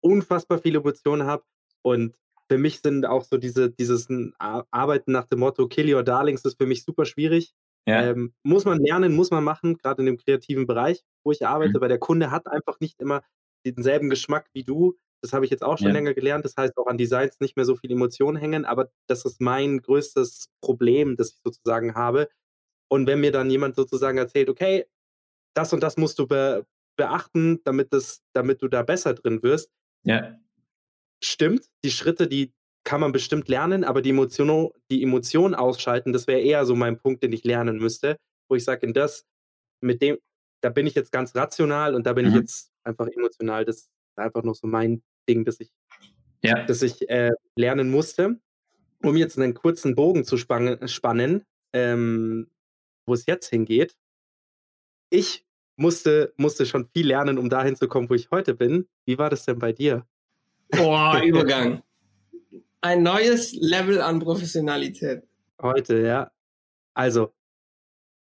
unfassbar 0.00 0.58
viele 0.58 0.78
Emotionen 0.78 1.26
habe. 1.26 1.44
Und 1.82 2.16
für 2.48 2.58
mich 2.58 2.80
sind 2.80 3.06
auch 3.06 3.24
so 3.24 3.36
diese, 3.36 3.70
dieses 3.70 4.08
Ar- 4.38 4.66
Arbeiten 4.70 5.12
nach 5.12 5.26
dem 5.26 5.40
Motto 5.40 5.68
Kill 5.68 5.92
Your 5.94 6.02
Darlings 6.02 6.44
ist 6.44 6.56
für 6.58 6.66
mich 6.66 6.84
super 6.84 7.04
schwierig. 7.04 7.54
Ja. 7.86 8.10
Ähm, 8.10 8.34
muss 8.42 8.64
man 8.64 8.80
lernen, 8.80 9.14
muss 9.14 9.30
man 9.30 9.44
machen, 9.44 9.76
gerade 9.78 10.02
in 10.02 10.06
dem 10.06 10.16
kreativen 10.18 10.66
Bereich, 10.66 11.04
wo 11.24 11.32
ich 11.32 11.46
arbeite, 11.46 11.78
Mhm. 11.78 11.80
weil 11.80 11.88
der 11.88 11.98
Kunde 11.98 12.30
hat 12.30 12.46
einfach 12.48 12.80
nicht 12.80 13.00
immer 13.00 13.22
denselben 13.66 14.10
Geschmack 14.10 14.48
wie 14.54 14.64
du. 14.64 14.96
Das 15.22 15.32
habe 15.32 15.44
ich 15.46 15.50
jetzt 15.50 15.62
auch 15.64 15.78
schon 15.78 15.88
Ja. 15.88 15.92
länger 15.92 16.14
gelernt. 16.14 16.44
Das 16.44 16.56
heißt, 16.56 16.76
auch 16.78 16.86
an 16.86 16.98
Designs 16.98 17.40
nicht 17.40 17.56
mehr 17.56 17.64
so 17.66 17.76
viel 17.76 17.90
Emotionen 17.92 18.36
hängen, 18.38 18.64
aber 18.66 18.90
das 19.08 19.24
ist 19.24 19.40
mein 19.40 19.80
größtes 19.82 20.48
Problem, 20.62 21.16
das 21.16 21.30
ich 21.32 21.40
sozusagen 21.44 21.94
habe. 21.94 22.28
Und 22.90 23.06
wenn 23.08 23.20
mir 23.20 23.32
dann 23.32 23.50
jemand 23.50 23.76
sozusagen 23.76 24.18
erzählt, 24.18 24.48
okay, 24.50 24.86
das 25.54 25.72
und 25.72 25.82
das 25.82 25.96
musst 25.98 26.18
du 26.20 26.26
be 26.28 26.66
beachten, 26.96 27.60
damit, 27.64 27.92
das, 27.92 28.22
damit 28.34 28.62
du 28.62 28.68
da 28.68 28.82
besser 28.82 29.14
drin 29.14 29.42
wirst, 29.42 29.70
ja. 30.04 30.38
stimmt, 31.22 31.66
die 31.84 31.90
Schritte, 31.90 32.26
die 32.28 32.52
kann 32.84 33.00
man 33.00 33.12
bestimmt 33.12 33.48
lernen, 33.48 33.82
aber 33.84 34.02
die 34.02 34.10
Emotion, 34.10 34.70
die 34.90 35.02
Emotion 35.02 35.54
ausschalten, 35.54 36.12
das 36.12 36.26
wäre 36.26 36.40
eher 36.40 36.64
so 36.66 36.74
mein 36.76 36.98
Punkt, 36.98 37.22
den 37.22 37.32
ich 37.32 37.44
lernen 37.44 37.78
müsste, 37.78 38.18
wo 38.48 38.54
ich 38.56 38.64
sage, 38.64 38.86
in 38.86 38.92
das, 38.92 39.26
mit 39.80 40.02
dem, 40.02 40.18
da 40.60 40.70
bin 40.70 40.86
ich 40.86 40.94
jetzt 40.94 41.10
ganz 41.12 41.34
rational 41.34 41.94
und 41.94 42.06
da 42.06 42.12
bin 42.12 42.26
ich 42.26 42.32
Mhm. 42.32 42.40
jetzt 42.40 42.70
einfach 42.84 43.06
emotional. 43.08 43.64
Das 43.64 43.76
ist 43.76 43.90
einfach 44.16 44.42
noch 44.42 44.54
so 44.54 44.66
mein 44.66 45.02
Ding, 45.28 45.44
das 45.44 45.60
ich, 45.60 45.70
Ja. 46.42 46.62
das 46.64 46.82
ich 46.82 47.08
äh, 47.08 47.32
lernen 47.56 47.90
musste. 47.90 48.38
Um 49.02 49.16
jetzt 49.16 49.38
einen 49.38 49.52
kurzen 49.54 49.94
Bogen 49.94 50.24
zu 50.24 50.36
spannen, 50.38 50.88
spannen 50.88 51.44
ähm, 51.74 52.48
wo 53.06 53.12
es 53.14 53.26
jetzt 53.26 53.48
hingeht. 53.50 53.94
Ich 55.10 55.44
musste, 55.76 56.32
musste 56.36 56.64
schon 56.64 56.88
viel 56.88 57.06
lernen, 57.08 57.36
um 57.38 57.50
dahin 57.50 57.76
zu 57.76 57.88
kommen, 57.88 58.08
wo 58.08 58.14
ich 58.14 58.30
heute 58.30 58.54
bin. 58.54 58.88
Wie 59.04 59.18
war 59.18 59.28
das 59.28 59.44
denn 59.44 59.58
bei 59.58 59.72
dir? 59.72 60.06
Boah, 60.70 61.20
Übergang. 61.22 61.82
Ein 62.84 63.02
neues 63.02 63.54
Level 63.54 63.98
an 64.02 64.18
Professionalität. 64.18 65.26
Heute, 65.62 66.02
ja. 66.02 66.30
Also, 66.92 67.32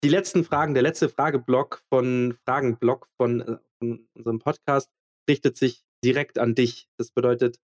die 0.05 0.09
letzten 0.09 0.45
Fragen, 0.45 0.75
der 0.75 0.85
letzte 0.85 1.09
Frageblock 1.09 1.83
von 1.89 2.39
Fragenblock 2.45 3.09
von, 3.17 3.41
äh, 3.41 3.59
von 3.81 4.09
unserem 4.15 4.39
Podcast 4.39 4.89
richtet 5.29 5.57
sich 5.57 5.85
direkt 6.05 6.39
an 6.39 6.55
dich. 6.55 6.89
Das 6.97 7.11
bedeutet, 7.11 7.59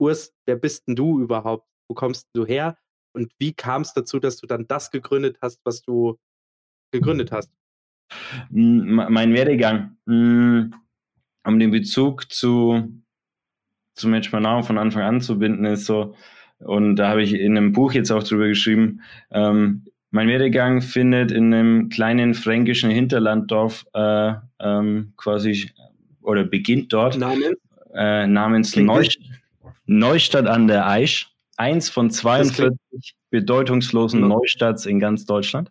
Urs, 0.00 0.34
wer 0.44 0.56
bist 0.56 0.88
denn 0.88 0.96
du 0.96 1.20
überhaupt? 1.20 1.68
Wo 1.88 1.94
kommst 1.94 2.28
du 2.32 2.44
her? 2.44 2.76
Und 3.12 3.32
wie 3.38 3.52
kam 3.52 3.82
es 3.82 3.92
dazu, 3.94 4.18
dass 4.18 4.38
du 4.38 4.48
dann 4.48 4.66
das 4.66 4.90
gegründet 4.90 5.38
hast, 5.40 5.60
was 5.64 5.82
du 5.82 6.18
gegründet 6.90 7.30
hast? 7.30 7.52
Me- 8.50 9.08
Mein 9.08 9.34
Werdegang, 9.34 9.96
um 10.04 10.72
den 11.60 11.70
Bezug 11.70 12.32
zu, 12.32 12.92
zu 13.98 14.08
Match 14.08 14.32
My 14.32 14.40
Now 14.40 14.62
von 14.62 14.78
Anfang 14.78 15.02
an 15.02 15.20
zu 15.20 15.38
binden, 15.38 15.64
ist 15.64 15.86
so, 15.86 16.14
und 16.60 16.96
da 16.96 17.08
habe 17.08 17.22
ich 17.22 17.34
in 17.34 17.56
einem 17.56 17.72
Buch 17.72 17.92
jetzt 17.92 18.10
auch 18.10 18.22
drüber 18.22 18.48
geschrieben, 18.48 19.00
ähm, 19.30 19.84
mein 20.10 20.28
Werdegang 20.28 20.80
findet 20.80 21.30
in 21.32 21.52
einem 21.52 21.88
kleinen 21.90 22.32
fränkischen 22.32 22.90
Hinterlanddorf 22.90 23.84
äh, 23.92 24.32
ähm, 24.60 25.12
quasi 25.16 25.70
oder 26.22 26.44
beginnt 26.44 26.92
dort 26.92 27.18
Namen? 27.18 27.54
äh, 27.94 28.26
namens 28.26 28.74
Neustadt, 28.74 29.22
Neustadt 29.86 30.46
an 30.46 30.66
der 30.66 30.86
Aisch. 30.86 31.28
Eins 31.56 31.90
von 31.90 32.08
klingt- 32.08 32.14
42 32.20 33.14
bedeutungslosen 33.30 34.20
Ja. 34.20 34.28
Neustadts 34.28 34.86
in 34.86 35.00
ganz 35.00 35.26
Deutschland. 35.26 35.70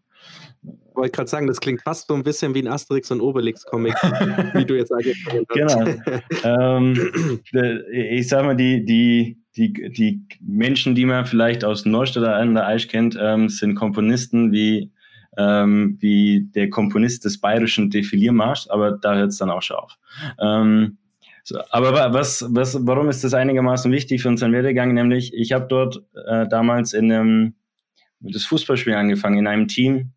Wollte 0.98 1.12
gerade 1.12 1.30
sagen, 1.30 1.46
das 1.48 1.60
klingt 1.62 1.82
fast 1.84 2.08
so 2.08 2.16
ein 2.16 2.24
bisschen 2.24 2.56
wie 2.56 2.60
ein 2.64 2.68
Asterix 2.68 3.12
und 3.12 3.22
Obelix-Comic, 3.22 3.94
wie 4.56 4.66
du 4.66 4.76
jetzt 4.76 4.92
angefangen 4.92 5.46
hast. 5.48 6.04
Genau. 6.04 6.76
ähm, 6.76 7.40
de- 7.54 7.84
ich 8.18 8.28
sag 8.28 8.44
mal, 8.46 8.56
die, 8.56 8.84
die, 8.84 9.38
die, 9.56 9.74
die 9.92 10.22
Menschen, 10.42 10.96
die 10.96 11.06
man 11.06 11.26
vielleicht 11.26 11.64
aus 11.64 11.86
Neustadt 11.86 12.24
an 12.26 12.56
der 12.56 12.66
Aisch 12.66 12.88
kennt, 12.88 13.16
ähm, 13.22 13.48
sind 13.48 13.76
Komponisten 13.76 14.52
wie, 14.52 14.92
ähm, 15.38 15.98
wie 16.00 16.50
der 16.56 16.70
Komponist 16.72 17.26
des 17.26 17.40
bayerischen 17.40 17.92
Defiliermarschs, 17.92 18.68
aber 18.70 18.92
da 18.94 19.16
hört 19.16 19.30
es 19.30 19.38
dann 19.38 19.52
auch 19.52 19.62
schon 19.62 19.78
auf. 19.78 19.98
Ähm, 20.42 20.98
so, 21.44 21.60
aber 21.70 21.94
wa- 21.94 22.12
was, 22.12 22.44
was, 22.50 22.76
warum 22.88 23.08
ist 23.08 23.24
das 23.24 23.36
einigermaßen 23.36 23.92
wichtig 23.92 24.24
für 24.24 24.30
unseren 24.30 24.52
Werdegang? 24.52 24.94
Nämlich, 24.96 25.32
ich 25.34 25.52
habe 25.54 25.68
dort 25.70 26.04
äh, 26.28 26.48
damals 26.48 26.94
in 26.94 27.12
einem, 27.12 27.54
das 28.20 28.46
Fußballspiel 28.46 28.96
angefangen, 28.96 29.38
in 29.38 29.48
einem 29.48 29.68
Team, 29.68 30.12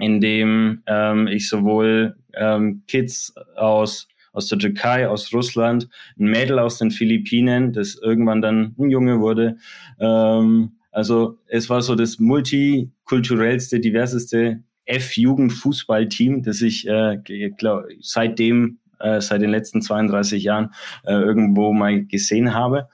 in 0.00 0.20
dem 0.20 0.82
ähm, 0.86 1.26
ich 1.26 1.48
sowohl 1.48 2.16
ähm, 2.34 2.82
Kids 2.86 3.34
aus 3.56 4.08
aus 4.32 4.46
der 4.46 4.58
Türkei, 4.58 5.08
aus 5.08 5.32
Russland, 5.32 5.88
ein 6.18 6.26
Mädel 6.26 6.58
aus 6.58 6.78
den 6.78 6.90
Philippinen, 6.90 7.72
das 7.72 7.96
irgendwann 7.96 8.40
dann 8.40 8.74
ein 8.78 8.90
Junge 8.90 9.20
wurde. 9.20 9.56
Ähm, 9.98 10.72
also 10.92 11.38
es 11.46 11.68
war 11.70 11.82
so 11.82 11.94
das 11.94 12.18
multikulturellste, 12.18 13.80
diverseste 13.80 14.62
F-Jugend-Fußballteam, 14.86 16.42
das 16.42 16.62
ich 16.62 16.86
äh, 16.88 17.18
glaub, 17.56 17.84
seitdem, 18.00 18.78
äh, 18.98 19.20
seit 19.20 19.42
den 19.42 19.50
letzten 19.50 19.82
32 19.82 20.42
Jahren 20.42 20.70
äh, 21.04 21.12
irgendwo 21.12 21.72
mal 21.72 22.04
gesehen 22.04 22.54
habe. 22.54 22.88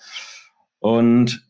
Und 0.78 1.45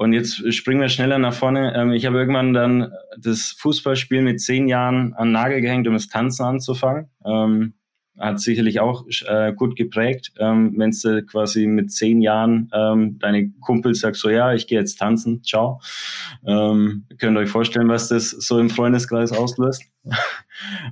und 0.00 0.14
jetzt 0.14 0.50
springen 0.54 0.80
wir 0.80 0.88
schneller 0.88 1.18
nach 1.18 1.34
vorne. 1.34 1.74
Ähm, 1.76 1.92
ich 1.92 2.06
habe 2.06 2.16
irgendwann 2.16 2.54
dann 2.54 2.90
das 3.18 3.54
Fußballspiel 3.58 4.22
mit 4.22 4.40
zehn 4.40 4.66
Jahren 4.66 5.12
an 5.12 5.28
den 5.28 5.32
Nagel 5.32 5.60
gehängt, 5.60 5.86
um 5.86 5.92
das 5.92 6.08
Tanzen 6.08 6.42
anzufangen. 6.42 7.10
Ähm, 7.22 7.74
hat 8.18 8.40
sicherlich 8.40 8.80
auch 8.80 9.04
äh, 9.26 9.52
gut 9.52 9.76
geprägt, 9.76 10.32
ähm, 10.38 10.72
wenn 10.78 10.92
du 10.92 11.22
quasi 11.26 11.66
mit 11.66 11.92
zehn 11.92 12.22
Jahren 12.22 12.70
ähm, 12.72 13.18
deine 13.18 13.50
Kumpel 13.60 13.94
sagst 13.94 14.22
so, 14.22 14.30
ja, 14.30 14.54
ich 14.54 14.66
gehe 14.66 14.78
jetzt 14.78 14.96
tanzen, 14.96 15.42
ciao. 15.44 15.82
Ähm, 16.46 17.04
könnt 17.18 17.36
ihr 17.36 17.40
euch 17.40 17.50
vorstellen, 17.50 17.88
was 17.88 18.08
das 18.08 18.30
so 18.30 18.58
im 18.58 18.70
Freundeskreis 18.70 19.32
auslöst? 19.32 19.84
ähm, 20.04 20.14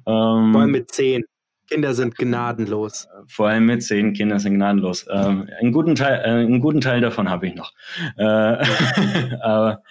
Vor 0.05 0.61
allem 0.61 0.71
mit 0.71 0.91
zehn. 0.91 1.25
Kinder 1.69 1.95
sind 1.95 2.17
gnadenlos. 2.17 3.09
vor 3.27 3.49
allem 3.49 3.67
mit 3.67 3.83
zehn 3.83 4.13
Kindern 4.13 4.39
sind 4.39 4.55
gnadenlos. 4.55 5.07
Ähm, 5.11 5.49
einen, 5.61 5.73
guten 5.73 5.95
Teil, 5.95 6.21
äh, 6.25 6.45
einen 6.47 6.61
guten 6.61 6.81
Teil 6.81 7.01
davon 7.01 7.29
habe 7.29 7.47
ich 7.47 7.55
noch. 7.55 7.73
Äh, 8.17 8.23
aber 9.43 9.83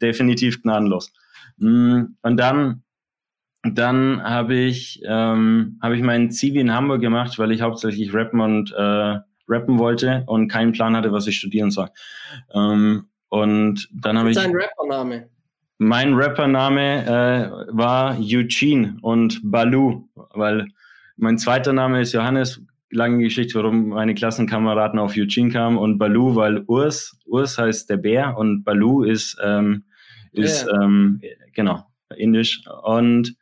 definitiv 0.00 0.62
gnadenlos. 0.62 1.12
Mm, 1.58 2.02
Und 2.22 2.36
dann, 2.36 2.82
dann 3.62 4.22
habe 4.22 4.54
ich, 4.54 5.02
ähm, 5.04 5.78
habe 5.82 5.96
ich 5.96 6.02
meinen 6.02 6.30
Zivi 6.30 6.60
in 6.60 6.72
Hamburg 6.72 7.00
gemacht, 7.00 7.38
weil 7.38 7.52
ich 7.52 7.60
hauptsächlich 7.60 8.14
rappen 8.14 8.40
und 8.40 8.72
äh, 8.72 9.18
rappen 9.48 9.78
wollte 9.78 10.22
und 10.26 10.48
keinen 10.48 10.72
Plan 10.72 10.96
hatte, 10.96 11.12
was 11.12 11.26
ich 11.26 11.36
studieren 11.36 11.70
soll. 11.70 11.88
Ähm, 12.54 13.08
und 13.28 13.88
dann 13.92 14.18
habe 14.18 14.30
ich. 14.30 14.36
Sein 14.36 14.54
Rappername. 14.54 15.28
Mein 15.78 16.12
Rappername 16.12 17.06
äh, 17.06 17.74
war 17.74 18.18
Eugene 18.18 18.98
und 19.00 19.40
Balu, 19.42 20.08
weil 20.34 20.66
mein 21.20 21.38
zweiter 21.38 21.72
Name 21.72 22.00
ist 22.00 22.12
Johannes. 22.12 22.62
Lange 22.90 23.22
Geschichte, 23.22 23.56
warum 23.58 23.90
meine 23.90 24.14
Klassenkameraden 24.14 24.98
auf 24.98 25.14
Eugene 25.16 25.50
kamen 25.50 25.78
und 25.78 25.98
Balu, 25.98 26.34
weil 26.34 26.64
Urs, 26.66 27.16
Urs 27.24 27.56
heißt 27.56 27.88
der 27.88 27.98
Bär 27.98 28.36
und 28.36 28.64
Balu 28.64 29.04
ist, 29.04 29.36
ähm, 29.42 29.84
ist 30.32 30.66
Ja. 30.66 30.82
ähm, 30.82 31.20
genau 31.54 31.84
indisch. 32.16 32.62
Und 32.82 33.36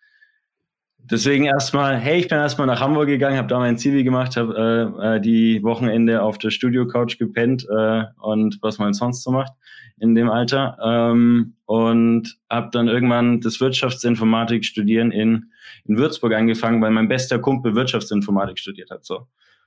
deswegen 0.98 1.46
erstmal, 1.46 1.96
hey, 1.96 2.18
ich 2.18 2.28
bin 2.28 2.36
erstmal 2.36 2.66
nach 2.66 2.80
Hamburg 2.80 3.06
gegangen, 3.06 3.38
habe 3.38 3.48
da 3.48 3.58
mein 3.58 3.78
Zivi 3.78 4.04
gemacht, 4.04 4.36
habe 4.36 4.92
äh, 5.00 5.16
äh, 5.16 5.20
die 5.20 5.62
Wochenende 5.62 6.22
auf 6.22 6.36
der 6.36 6.50
Studio-Couch 6.50 7.18
gepennt 7.18 7.66
äh, 7.74 8.04
und 8.20 8.58
was 8.60 8.78
man 8.78 8.92
sonst 8.92 9.22
so 9.22 9.30
macht 9.30 9.52
in 10.00 10.14
dem 10.14 10.30
Alter. 10.30 10.78
Ähm, 10.82 11.54
und 11.66 12.38
habe 12.50 12.70
dann 12.72 12.88
irgendwann 12.88 13.40
das 13.40 13.60
Wirtschaftsinformatik 13.60 14.64
studieren 14.64 15.10
in, 15.10 15.50
in 15.84 15.98
Würzburg 15.98 16.32
angefangen, 16.34 16.80
weil 16.80 16.90
mein 16.90 17.08
bester 17.08 17.38
Kumpel 17.38 17.74
Wirtschaftsinformatik 17.74 18.58
studiert 18.58 18.90
hat. 18.90 19.04
So. 19.04 19.26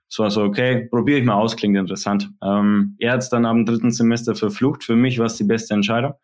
Es 0.10 0.20
war 0.20 0.30
so, 0.30 0.44
okay, 0.44 0.88
probiere 0.90 1.20
ich 1.20 1.26
mal 1.26 1.36
aus, 1.36 1.56
klingt 1.56 1.78
interessant. 1.78 2.30
Ähm, 2.44 2.96
er 3.00 3.14
hat 3.14 3.22
es 3.22 3.30
dann 3.30 3.46
am 3.46 3.66
dritten 3.66 3.92
Semester 3.92 4.36
verflucht. 4.36 4.84
Für 4.84 4.96
mich 4.96 5.20
war 5.20 5.28
es 5.28 5.38
die 5.38 5.46
beste 5.46 5.74
Entscheidung, 5.74 6.16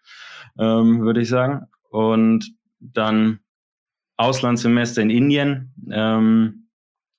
ähm, 0.59 1.01
würde 1.01 1.21
ich 1.21 1.29
sagen. 1.29 1.67
Und 1.89 2.51
dann 2.79 3.39
Auslandssemester 4.17 5.01
in 5.01 5.09
Indien. 5.09 5.73
Ähm, 5.91 6.67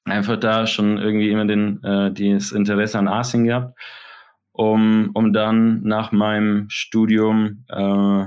einfach 0.05 0.39
da 0.39 0.67
schon 0.67 0.99
irgendwie 0.99 1.31
immer 1.31 1.47
den, 1.47 1.83
äh, 1.83 2.13
das 2.13 2.53
Interesse 2.53 2.99
an 2.99 3.09
Asien 3.09 3.45
gehabt, 3.45 3.79
um, 4.59 5.11
um 5.15 5.33
dann 5.33 5.83
nach 5.85 6.11
meinem 6.11 6.69
Studium 6.69 7.65
äh, 7.69 8.25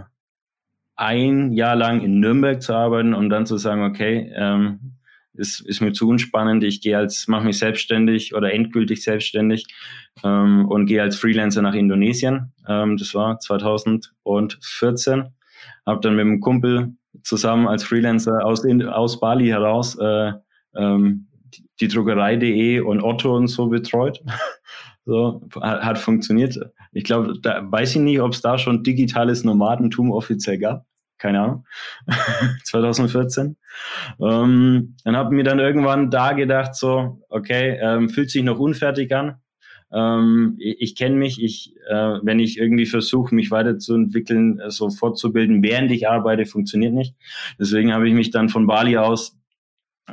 ein 0.96 1.52
Jahr 1.52 1.76
lang 1.76 2.00
in 2.00 2.22
Nürnberg 2.22 2.62
zu 2.62 2.74
arbeiten 2.74 3.14
und 3.14 3.30
dann 3.30 3.46
zu 3.46 3.58
sagen, 3.58 3.84
okay, 3.84 4.32
ähm, 4.34 4.94
ist, 5.34 5.60
ist 5.60 5.82
mir 5.82 5.92
zu 5.92 6.08
unspannend, 6.08 6.64
ich 6.64 6.80
gehe 6.80 6.98
als, 6.98 7.28
mache 7.28 7.44
mich 7.44 7.60
selbstständig 7.60 8.34
oder 8.34 8.54
endgültig 8.54 9.04
selbstständig 9.04 9.66
ähm, 10.24 10.68
und 10.70 10.86
gehe 10.86 11.02
als 11.02 11.18
Freelancer 11.18 11.62
nach 11.62 11.74
Indonesien. 11.74 12.54
Ähm, 12.66 12.96
das 12.96 13.14
war 13.14 13.38
2014. 13.40 15.34
Habe 15.86 16.00
dann 16.02 16.16
mit 16.16 16.22
einem 16.22 16.40
Kumpel 16.40 16.94
zusammen 17.24 17.68
als 17.68 17.84
Freelancer 17.84 18.46
aus, 18.46 18.66
aus 18.66 19.20
Bali 19.20 19.48
heraus 19.48 19.98
äh, 20.00 20.32
ähm, 20.76 21.28
die 21.82 21.90
Druckerei.de 21.90 22.80
und 22.80 23.02
Otto 23.02 23.36
und 23.36 23.48
so 23.48 23.68
betreut. 23.68 24.24
so, 25.06 25.42
hat, 25.62 25.98
funktioniert. 25.98 26.60
Ich 26.92 27.04
glaube, 27.04 27.34
da 27.42 27.64
weiß 27.70 27.96
ich 27.96 28.02
nicht, 28.02 28.22
ob 28.22 28.34
es 28.34 28.42
da 28.42 28.58
schon 28.58 28.84
digitales 28.84 29.44
Nomadentum 29.44 30.12
offiziell 30.12 30.60
gab. 30.60 30.86
Keine 31.18 31.42
Ahnung. 31.42 31.66
2014. 32.66 33.58
Ähm, 34.20 34.96
dann 35.04 35.16
habe 35.18 35.36
mir 35.36 35.44
dann 35.44 35.60
irgendwann 35.60 36.10
da 36.10 36.34
gedacht, 36.34 36.76
so, 36.76 37.24
okay, 37.30 37.78
ähm, 37.82 38.10
fühlt 38.10 38.30
sich 38.30 38.44
noch 38.44 38.60
unfertig 38.60 39.14
an. 39.14 39.36
Ähm, 39.92 40.56
ich, 40.60 40.78
ich 40.80 40.96
kenne 40.96 41.16
mich, 41.16 41.42
ich, 41.42 41.76
äh, 41.88 42.20
wenn 42.22 42.40
ich 42.40 42.58
irgendwie 42.58 42.86
versuche, 42.86 43.36
mich 43.36 43.52
weiterzuentwickeln, 43.52 44.60
äh, 44.60 44.72
so 44.72 44.90
fortzubilden, 44.90 45.64
während 45.64 45.92
ich 45.92 46.08
arbeite, 46.08 46.46
funktioniert 46.46 46.94
nicht. 46.94 47.16
Deswegen 47.60 47.94
habe 47.94 48.08
ich 48.08 48.14
mich 48.14 48.32
dann 48.32 48.50
von 48.50 48.68
Bali 48.68 48.98
aus 48.98 49.38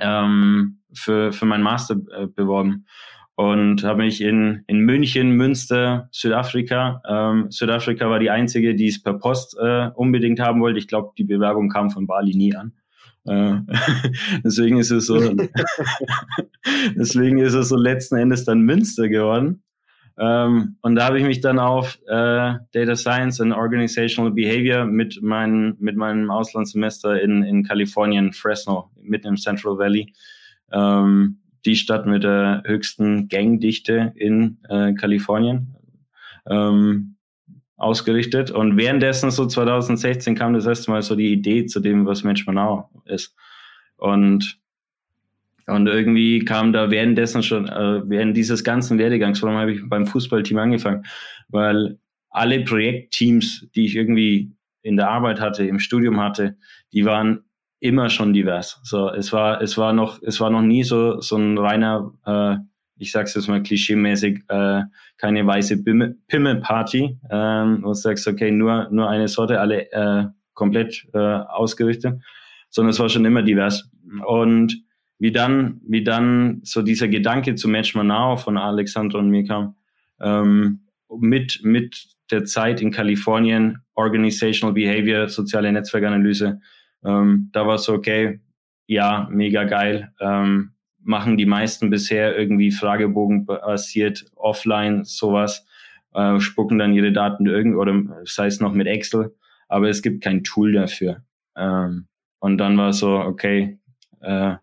ähm, 0.00 0.80
für, 0.92 1.32
für 1.32 1.46
mein 1.46 1.62
Master 1.62 1.96
äh, 2.16 2.26
beworben 2.26 2.86
und 3.38 3.84
habe 3.84 4.02
mich 4.02 4.20
in, 4.20 4.64
in 4.66 4.80
München, 4.80 5.30
Münster, 5.30 6.08
Südafrika. 6.10 7.00
Ähm, 7.08 7.52
Südafrika 7.52 8.10
war 8.10 8.18
die 8.18 8.30
einzige, 8.30 8.74
die 8.74 8.88
es 8.88 9.00
per 9.00 9.14
Post 9.14 9.56
äh, 9.62 9.90
unbedingt 9.94 10.40
haben 10.40 10.60
wollte. 10.60 10.80
Ich 10.80 10.88
glaube, 10.88 11.12
die 11.16 11.22
Bewerbung 11.22 11.68
kam 11.68 11.90
von 11.90 12.08
Bali 12.08 12.34
nie 12.34 12.56
an. 12.56 12.72
Äh, 13.26 13.60
deswegen 14.44 14.78
ist 14.78 14.90
es 14.90 15.06
so, 15.06 15.20
deswegen 16.96 17.38
ist 17.38 17.54
es 17.54 17.68
so 17.68 17.76
letzten 17.76 18.16
Endes 18.16 18.44
dann 18.44 18.62
Münster 18.62 19.08
geworden. 19.08 19.62
Ähm, 20.18 20.76
und 20.82 20.96
da 20.96 21.04
habe 21.04 21.20
ich 21.20 21.24
mich 21.24 21.40
dann 21.40 21.60
auf 21.60 21.96
äh, 22.08 22.54
Data 22.72 22.96
Science 22.96 23.40
and 23.40 23.54
Organizational 23.54 24.32
Behavior 24.32 24.84
mit, 24.84 25.20
mein, 25.22 25.76
mit 25.78 25.94
meinem 25.94 26.32
Auslandssemester 26.32 27.22
in, 27.22 27.44
in 27.44 27.62
Kalifornien, 27.62 28.32
Fresno, 28.32 28.90
mitten 29.00 29.28
im 29.28 29.36
Central 29.36 29.78
Valley, 29.78 30.12
ähm, 30.72 31.38
die 31.64 31.76
Stadt 31.76 32.06
mit 32.06 32.24
der 32.24 32.62
höchsten 32.66 33.28
Gangdichte 33.28 34.12
in 34.16 34.58
äh, 34.68 34.94
Kalifornien, 34.94 35.74
ähm, 36.48 37.16
ausgerichtet. 37.76 38.50
Und 38.50 38.76
währenddessen, 38.76 39.30
so 39.30 39.46
2016, 39.46 40.34
kam 40.34 40.54
das 40.54 40.66
erste 40.66 40.90
Mal 40.90 41.02
so 41.02 41.14
die 41.14 41.32
Idee 41.32 41.66
zu 41.66 41.80
dem, 41.80 42.06
was 42.06 42.24
Mensch 42.24 42.46
Manau 42.46 42.90
ist. 43.04 43.34
Und 43.96 44.58
und 45.68 45.86
irgendwie 45.86 46.38
kam 46.46 46.72
da 46.72 46.90
währenddessen 46.90 47.42
schon, 47.42 47.68
äh, 47.68 48.00
während 48.08 48.34
dieses 48.34 48.64
ganzen 48.64 48.98
Werdegangs, 48.98 49.44
allem 49.44 49.58
habe 49.58 49.72
ich 49.72 49.80
beim 49.86 50.06
Fußballteam 50.06 50.56
angefangen, 50.56 51.04
weil 51.48 51.98
alle 52.30 52.64
Projektteams, 52.64 53.66
die 53.74 53.84
ich 53.84 53.94
irgendwie 53.94 54.50
in 54.80 54.96
der 54.96 55.10
Arbeit 55.10 55.40
hatte, 55.40 55.66
im 55.66 55.78
Studium 55.78 56.20
hatte, 56.20 56.56
die 56.94 57.04
waren 57.04 57.44
immer 57.80 58.10
schon 58.10 58.32
divers. 58.32 58.80
So, 58.82 59.10
es 59.10 59.32
war, 59.32 59.60
es 59.62 59.78
war 59.78 59.92
noch, 59.92 60.20
es 60.22 60.40
war 60.40 60.50
noch 60.50 60.62
nie 60.62 60.84
so, 60.84 61.20
so 61.20 61.36
ein 61.36 61.56
reiner, 61.58 62.12
äh, 62.26 62.56
ich 62.96 63.12
sag's 63.12 63.34
jetzt 63.34 63.48
mal 63.48 63.62
klischeemäßig, 63.62 64.40
äh, 64.48 64.82
keine 65.16 65.46
weiße 65.46 65.84
Pimmelparty, 65.84 67.18
ähm, 67.30 67.78
wo 67.82 67.88
du 67.88 67.94
sagst, 67.94 68.26
okay, 68.26 68.50
nur, 68.50 68.88
nur 68.90 69.08
eine 69.08 69.28
Sorte, 69.28 69.60
alle 69.60 69.90
äh, 69.92 70.26
komplett 70.54 71.06
äh, 71.14 71.18
ausgerichtet, 71.18 72.20
sondern 72.68 72.90
es 72.90 72.98
war 72.98 73.08
schon 73.08 73.24
immer 73.24 73.42
divers. 73.42 73.88
Und 74.26 74.82
wie 75.20 75.32
dann, 75.32 75.80
wie 75.86 76.02
dann 76.02 76.60
so 76.64 76.82
dieser 76.82 77.08
Gedanke 77.08 77.54
zu 77.54 77.68
Match 77.68 77.94
Manao 77.94 78.36
von 78.36 78.56
Alexandra 78.56 79.18
und 79.18 79.30
mir 79.30 79.44
kam, 79.44 79.76
ähm, 80.20 80.80
mit, 81.08 81.60
mit 81.62 82.08
der 82.30 82.44
Zeit 82.44 82.80
in 82.80 82.90
Kalifornien, 82.90 83.78
Organizational 83.94 84.74
Behavior, 84.74 85.28
soziale 85.28 85.72
Netzwerkanalyse, 85.72 86.60
ähm, 87.04 87.50
da 87.52 87.66
war 87.66 87.78
so, 87.78 87.92
okay, 87.94 88.40
ja, 88.86 89.28
mega 89.30 89.64
geil, 89.64 90.12
ähm, 90.20 90.72
machen 91.00 91.36
die 91.36 91.46
meisten 91.46 91.90
bisher 91.90 92.36
irgendwie 92.36 92.70
Fragebogen 92.70 93.46
basiert, 93.46 94.24
offline, 94.34 95.04
sowas, 95.04 95.66
äh, 96.14 96.40
spucken 96.40 96.78
dann 96.78 96.94
ihre 96.94 97.12
Daten 97.12 97.46
irgend 97.46 97.76
oder 97.76 98.02
sei 98.24 98.46
es 98.46 98.60
noch 98.60 98.72
mit 98.72 98.86
Excel, 98.86 99.34
aber 99.68 99.88
es 99.88 100.02
gibt 100.02 100.22
kein 100.22 100.44
Tool 100.44 100.72
dafür. 100.72 101.22
Ähm, 101.56 102.08
und 102.40 102.58
dann 102.58 102.76
war 102.78 102.92
so, 102.92 103.16
okay, 103.18 103.78
äh, 104.20 104.56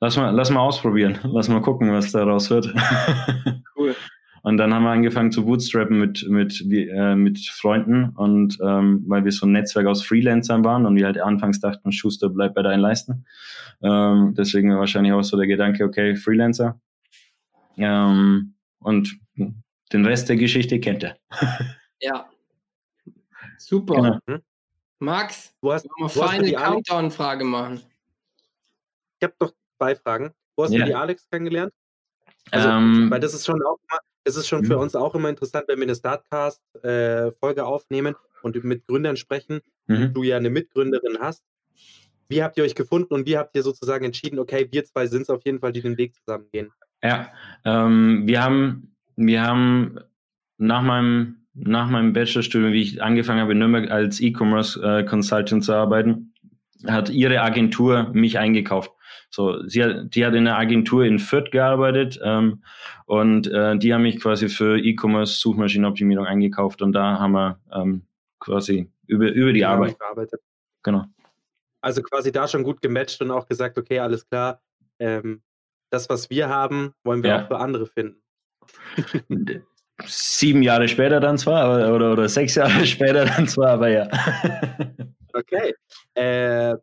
lass 0.00 0.16
mal, 0.16 0.30
lass 0.30 0.50
mal 0.50 0.60
ausprobieren, 0.60 1.18
lass 1.24 1.48
mal 1.48 1.62
gucken, 1.62 1.92
was 1.92 2.12
daraus 2.12 2.50
wird. 2.50 2.72
Und 4.46 4.58
dann 4.58 4.72
haben 4.72 4.84
wir 4.84 4.90
angefangen 4.90 5.32
zu 5.32 5.44
bootstrappen 5.44 5.98
mit, 5.98 6.24
mit, 6.28 6.64
äh, 6.70 7.16
mit 7.16 7.40
Freunden 7.48 8.10
und 8.10 8.56
ähm, 8.62 9.02
weil 9.08 9.24
wir 9.24 9.32
so 9.32 9.44
ein 9.44 9.50
Netzwerk 9.50 9.88
aus 9.88 10.06
Freelancern 10.06 10.64
waren 10.64 10.86
und 10.86 10.94
wir 10.94 11.04
halt 11.04 11.18
anfangs 11.18 11.58
dachten, 11.58 11.90
Schuster, 11.90 12.28
bleib 12.28 12.54
bei 12.54 12.62
deinen 12.62 12.78
Leisten. 12.78 13.26
Ähm, 13.82 14.36
deswegen 14.38 14.78
wahrscheinlich 14.78 15.12
auch 15.14 15.24
so 15.24 15.36
der 15.36 15.48
Gedanke, 15.48 15.82
okay, 15.82 16.14
Freelancer. 16.14 16.80
Ähm, 17.76 18.54
und 18.78 19.18
den 19.34 20.06
Rest 20.06 20.28
der 20.28 20.36
Geschichte 20.36 20.78
kennt 20.78 21.02
er. 21.02 21.16
ja. 22.00 22.30
Super. 23.58 23.94
Genau. 23.96 24.18
Hm? 24.28 24.42
Max, 25.00 25.56
wo 25.60 25.72
hast, 25.72 25.86
du 25.86 26.22
eine 26.22 26.52
Countdown-Frage 26.52 27.42
machen? 27.42 27.80
Ich 29.18 29.24
habe 29.24 29.34
doch 29.40 29.52
zwei 29.76 29.96
Fragen. 29.96 30.30
Wo 30.54 30.62
hast 30.62 30.70
ja. 30.70 30.78
du 30.78 30.84
die 30.84 30.94
Alex 30.94 31.28
kennengelernt? 31.28 31.72
Also, 32.52 32.68
ähm, 32.68 33.10
weil 33.10 33.18
das 33.18 33.34
ist 33.34 33.44
schon 33.44 33.60
auch 33.64 33.78
es 34.26 34.36
ist 34.36 34.48
schon 34.48 34.64
für 34.64 34.74
mhm. 34.74 34.82
uns 34.82 34.96
auch 34.96 35.14
immer 35.14 35.28
interessant, 35.28 35.66
wenn 35.68 35.78
wir 35.78 35.84
eine 35.84 35.94
Startcast-Folge 35.94 37.60
äh, 37.60 37.64
aufnehmen 37.64 38.16
und 38.42 38.62
mit 38.64 38.86
Gründern 38.86 39.16
sprechen, 39.16 39.60
mhm. 39.86 40.12
du 40.12 40.24
ja 40.24 40.36
eine 40.36 40.50
Mitgründerin 40.50 41.18
hast. 41.20 41.44
Wie 42.28 42.42
habt 42.42 42.58
ihr 42.58 42.64
euch 42.64 42.74
gefunden 42.74 43.14
und 43.14 43.26
wie 43.26 43.38
habt 43.38 43.54
ihr 43.54 43.62
sozusagen 43.62 44.04
entschieden, 44.04 44.40
okay, 44.40 44.68
wir 44.70 44.84
zwei 44.84 45.06
sind 45.06 45.22
es 45.22 45.30
auf 45.30 45.44
jeden 45.44 45.60
Fall, 45.60 45.72
die 45.72 45.80
den 45.80 45.96
Weg 45.96 46.16
zusammen 46.16 46.46
gehen? 46.52 46.72
Ja, 47.04 47.28
ähm, 47.64 48.24
wir 48.26 48.42
haben, 48.42 48.96
wir 49.14 49.42
haben 49.42 50.00
nach 50.58 50.82
meinem, 50.82 51.46
nach 51.54 51.88
meinem 51.88 52.12
Bachelorstudium, 52.12 52.72
wie 52.72 52.82
ich 52.82 53.02
angefangen 53.02 53.40
habe 53.40 53.52
in 53.52 53.58
Nürnberg 53.58 53.90
als 53.92 54.20
E-Commerce 54.20 54.82
äh, 54.82 55.04
Consultant 55.04 55.64
zu 55.64 55.72
arbeiten, 55.72 56.34
hat 56.86 57.10
ihre 57.10 57.40
Agentur 57.40 58.10
mich 58.12 58.38
eingekauft. 58.38 58.92
So, 59.30 59.66
sie 59.66 59.84
hat, 59.84 60.14
die 60.14 60.24
hat 60.24 60.34
in 60.34 60.46
einer 60.46 60.58
Agentur 60.58 61.04
in 61.04 61.18
Fürth 61.18 61.50
gearbeitet 61.50 62.18
ähm, 62.22 62.62
und 63.06 63.46
äh, 63.48 63.76
die 63.76 63.92
haben 63.92 64.02
mich 64.02 64.20
quasi 64.20 64.48
für 64.48 64.78
E-Commerce 64.78 65.40
Suchmaschinenoptimierung 65.40 66.26
eingekauft 66.26 66.82
und 66.82 66.92
da 66.92 67.18
haben 67.18 67.32
wir 67.32 67.60
ähm, 67.72 68.02
quasi 68.38 68.90
über, 69.06 69.30
über 69.30 69.52
die 69.52 69.64
Arbeit 69.64 69.98
gearbeitet. 69.98 70.40
Genau. 70.82 71.04
Also 71.80 72.02
quasi 72.02 72.32
da 72.32 72.48
schon 72.48 72.62
gut 72.62 72.80
gematcht 72.80 73.20
und 73.20 73.30
auch 73.30 73.46
gesagt, 73.46 73.78
okay, 73.78 73.98
alles 73.98 74.28
klar, 74.28 74.60
ähm, 74.98 75.42
das, 75.90 76.08
was 76.08 76.30
wir 76.30 76.48
haben, 76.48 76.94
wollen 77.04 77.22
wir 77.22 77.30
ja. 77.30 77.42
auch 77.42 77.48
für 77.48 77.58
andere 77.58 77.86
finden. 77.86 78.20
Sieben 80.04 80.62
Jahre 80.62 80.88
später 80.88 81.20
dann 81.20 81.38
zwar, 81.38 81.92
oder, 81.94 82.12
oder 82.12 82.28
sechs 82.28 82.54
Jahre 82.54 82.86
später 82.86 83.24
dann 83.24 83.48
zwar, 83.48 83.70
aber 83.70 83.88
ja. 83.88 84.08
okay. 85.36 85.74
Äh, 86.14 86.76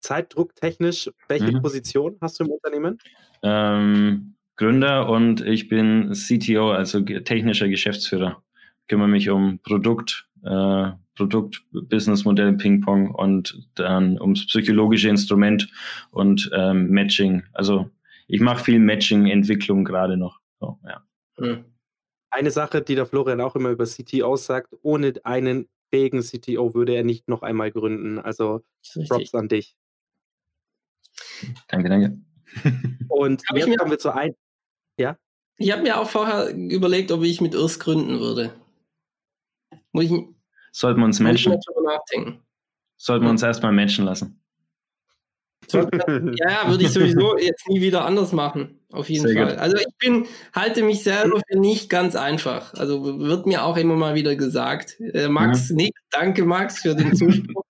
zeitdrucktechnisch, 0.00 1.10
welche 1.28 1.52
mhm. 1.52 1.62
Position 1.62 2.16
hast 2.20 2.40
du 2.40 2.44
im 2.44 2.50
Unternehmen? 2.50 2.98
Ähm, 3.42 4.34
Gründer 4.56 5.08
und 5.08 5.40
ich 5.40 5.68
bin 5.68 6.12
CTO, 6.12 6.72
also 6.72 7.00
technischer 7.00 7.68
Geschäftsführer. 7.68 8.42
Ich 8.82 8.88
kümmere 8.88 9.08
mich 9.08 9.30
um 9.30 9.58
Produkt, 9.60 10.28
äh, 10.44 10.90
Produkt, 11.14 11.64
Businessmodell, 11.72 12.54
Ping-Pong 12.54 13.10
und 13.10 13.68
dann 13.74 14.20
ums 14.20 14.46
psychologische 14.46 15.08
Instrument 15.08 15.70
und 16.10 16.50
ähm, 16.54 16.90
Matching. 16.90 17.42
Also 17.52 17.90
ich 18.28 18.40
mache 18.40 18.64
viel 18.64 18.78
Matching-Entwicklung 18.78 19.84
gerade 19.84 20.16
noch. 20.16 20.40
So, 20.60 20.78
ja. 20.84 21.02
Hm. 21.38 21.64
Eine 22.30 22.50
Sache, 22.50 22.80
die 22.80 22.94
der 22.94 23.06
Florian 23.06 23.40
auch 23.40 23.56
immer 23.56 23.70
über 23.70 23.84
CTO 23.84 24.36
sagt, 24.36 24.74
ohne 24.82 25.12
einen 25.24 25.68
fähigen 25.92 26.22
CTO 26.22 26.74
würde 26.74 26.94
er 26.94 27.04
nicht 27.04 27.28
noch 27.28 27.42
einmal 27.42 27.70
gründen. 27.70 28.18
Also 28.18 28.64
Props 29.08 29.34
an 29.34 29.48
dich. 29.48 29.76
Danke, 31.68 31.88
danke. 31.88 32.18
Und 33.08 33.42
jetzt 33.54 33.78
kommen 33.78 33.90
wir 33.90 33.98
zu 33.98 34.14
ein. 34.14 34.34
Ja? 34.96 35.18
Ich 35.58 35.70
habe 35.70 35.82
mir 35.82 35.98
auch 35.98 36.08
vorher 36.08 36.54
überlegt, 36.54 37.12
ob 37.12 37.22
ich 37.22 37.40
mit 37.40 37.54
Urs 37.54 37.78
gründen 37.78 38.20
würde. 38.20 38.54
Muss 39.92 40.04
ich, 40.04 40.12
Sollten 40.72 41.00
wir 41.00 41.04
uns 41.04 41.20
matchen? 41.20 41.58
Sollten 42.96 43.24
wir 43.24 43.30
uns 43.30 43.42
erstmal 43.42 43.72
matchen 43.72 44.04
lassen. 44.06 44.41
ja, 45.72 46.50
ja, 46.50 46.68
würde 46.68 46.84
ich 46.84 46.90
sowieso 46.90 47.36
jetzt 47.38 47.68
nie 47.68 47.80
wieder 47.80 48.04
anders 48.04 48.32
machen. 48.32 48.80
Auf 48.90 49.08
jeden 49.08 49.26
Sehr 49.26 49.36
Fall. 49.36 49.54
Gut. 49.54 49.58
Also 49.58 49.76
ich 49.76 49.96
bin, 49.98 50.26
halte 50.52 50.82
mich 50.82 51.02
selber 51.02 51.40
für 51.48 51.58
nicht 51.58 51.88
ganz 51.88 52.14
einfach. 52.14 52.74
Also 52.74 53.20
wird 53.20 53.46
mir 53.46 53.64
auch 53.64 53.76
immer 53.76 53.96
mal 53.96 54.14
wieder 54.14 54.36
gesagt. 54.36 55.00
Äh, 55.00 55.28
Max 55.28 55.70
mhm. 55.70 55.76
nickt. 55.76 55.98
Danke, 56.10 56.44
Max, 56.44 56.80
für 56.82 56.94
den 56.94 57.14
Zuspruch. 57.14 57.64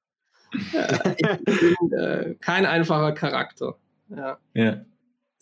äh, 0.73 1.15
ich 1.17 1.61
bin 1.61 1.93
äh, 1.93 2.35
kein 2.41 2.67
einfacher 2.67 3.13
Charakter. 3.13 3.77
Ja. 4.09 4.39
ja. 4.55 4.85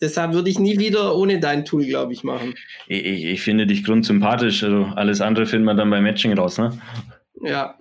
Deshalb 0.01 0.33
würde 0.33 0.49
ich 0.49 0.59
nie 0.59 0.79
wieder 0.79 1.15
ohne 1.15 1.39
dein 1.39 1.63
Tool, 1.63 1.85
glaube 1.85 2.13
ich, 2.13 2.23
machen. 2.23 2.55
Ich, 2.87 3.05
ich, 3.05 3.25
ich, 3.25 3.41
finde 3.41 3.67
dich 3.67 3.83
grundsympathisch. 3.83 4.63
Also 4.63 4.85
alles 4.95 5.21
andere 5.21 5.45
finden 5.45 5.65
wir 5.65 5.75
dann 5.75 5.89
beim 5.89 6.03
Matching 6.03 6.33
raus, 6.33 6.57
ne? 6.57 6.79
Ja. 7.43 7.77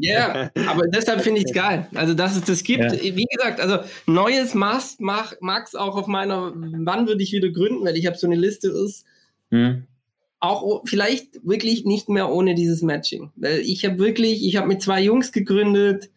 Ja, 0.00 0.34
yeah, 0.34 0.50
aber 0.66 0.86
deshalb 0.88 1.20
finde 1.20 1.40
ich 1.40 1.46
es 1.46 1.52
geil. 1.52 1.86
Also, 1.94 2.14
dass 2.14 2.36
es 2.36 2.44
das 2.44 2.62
gibt. 2.62 2.84
Ja. 2.84 2.92
Wie 2.92 3.26
gesagt, 3.26 3.60
also 3.60 3.78
Neues 4.06 4.54
Mast 4.54 5.00
mach, 5.00 5.34
Max 5.40 5.74
auch 5.74 5.96
auf 5.96 6.06
meiner, 6.06 6.52
wann 6.54 7.06
würde 7.06 7.22
ich 7.22 7.32
wieder 7.32 7.50
gründen, 7.50 7.84
weil 7.84 7.96
ich 7.96 8.06
habe 8.06 8.16
so 8.16 8.26
eine 8.26 8.36
Liste 8.36 8.68
ist. 8.68 9.04
Hm. 9.50 9.84
Auch 10.40 10.82
vielleicht 10.86 11.44
wirklich 11.46 11.84
nicht 11.84 12.08
mehr 12.08 12.30
ohne 12.30 12.54
dieses 12.54 12.80
Matching. 12.82 13.30
Weil 13.36 13.60
ich 13.60 13.84
habe 13.84 13.98
wirklich, 13.98 14.44
ich 14.46 14.56
habe 14.56 14.68
mit 14.68 14.80
zwei 14.80 15.02
Jungs 15.02 15.32
gegründet. 15.32 16.10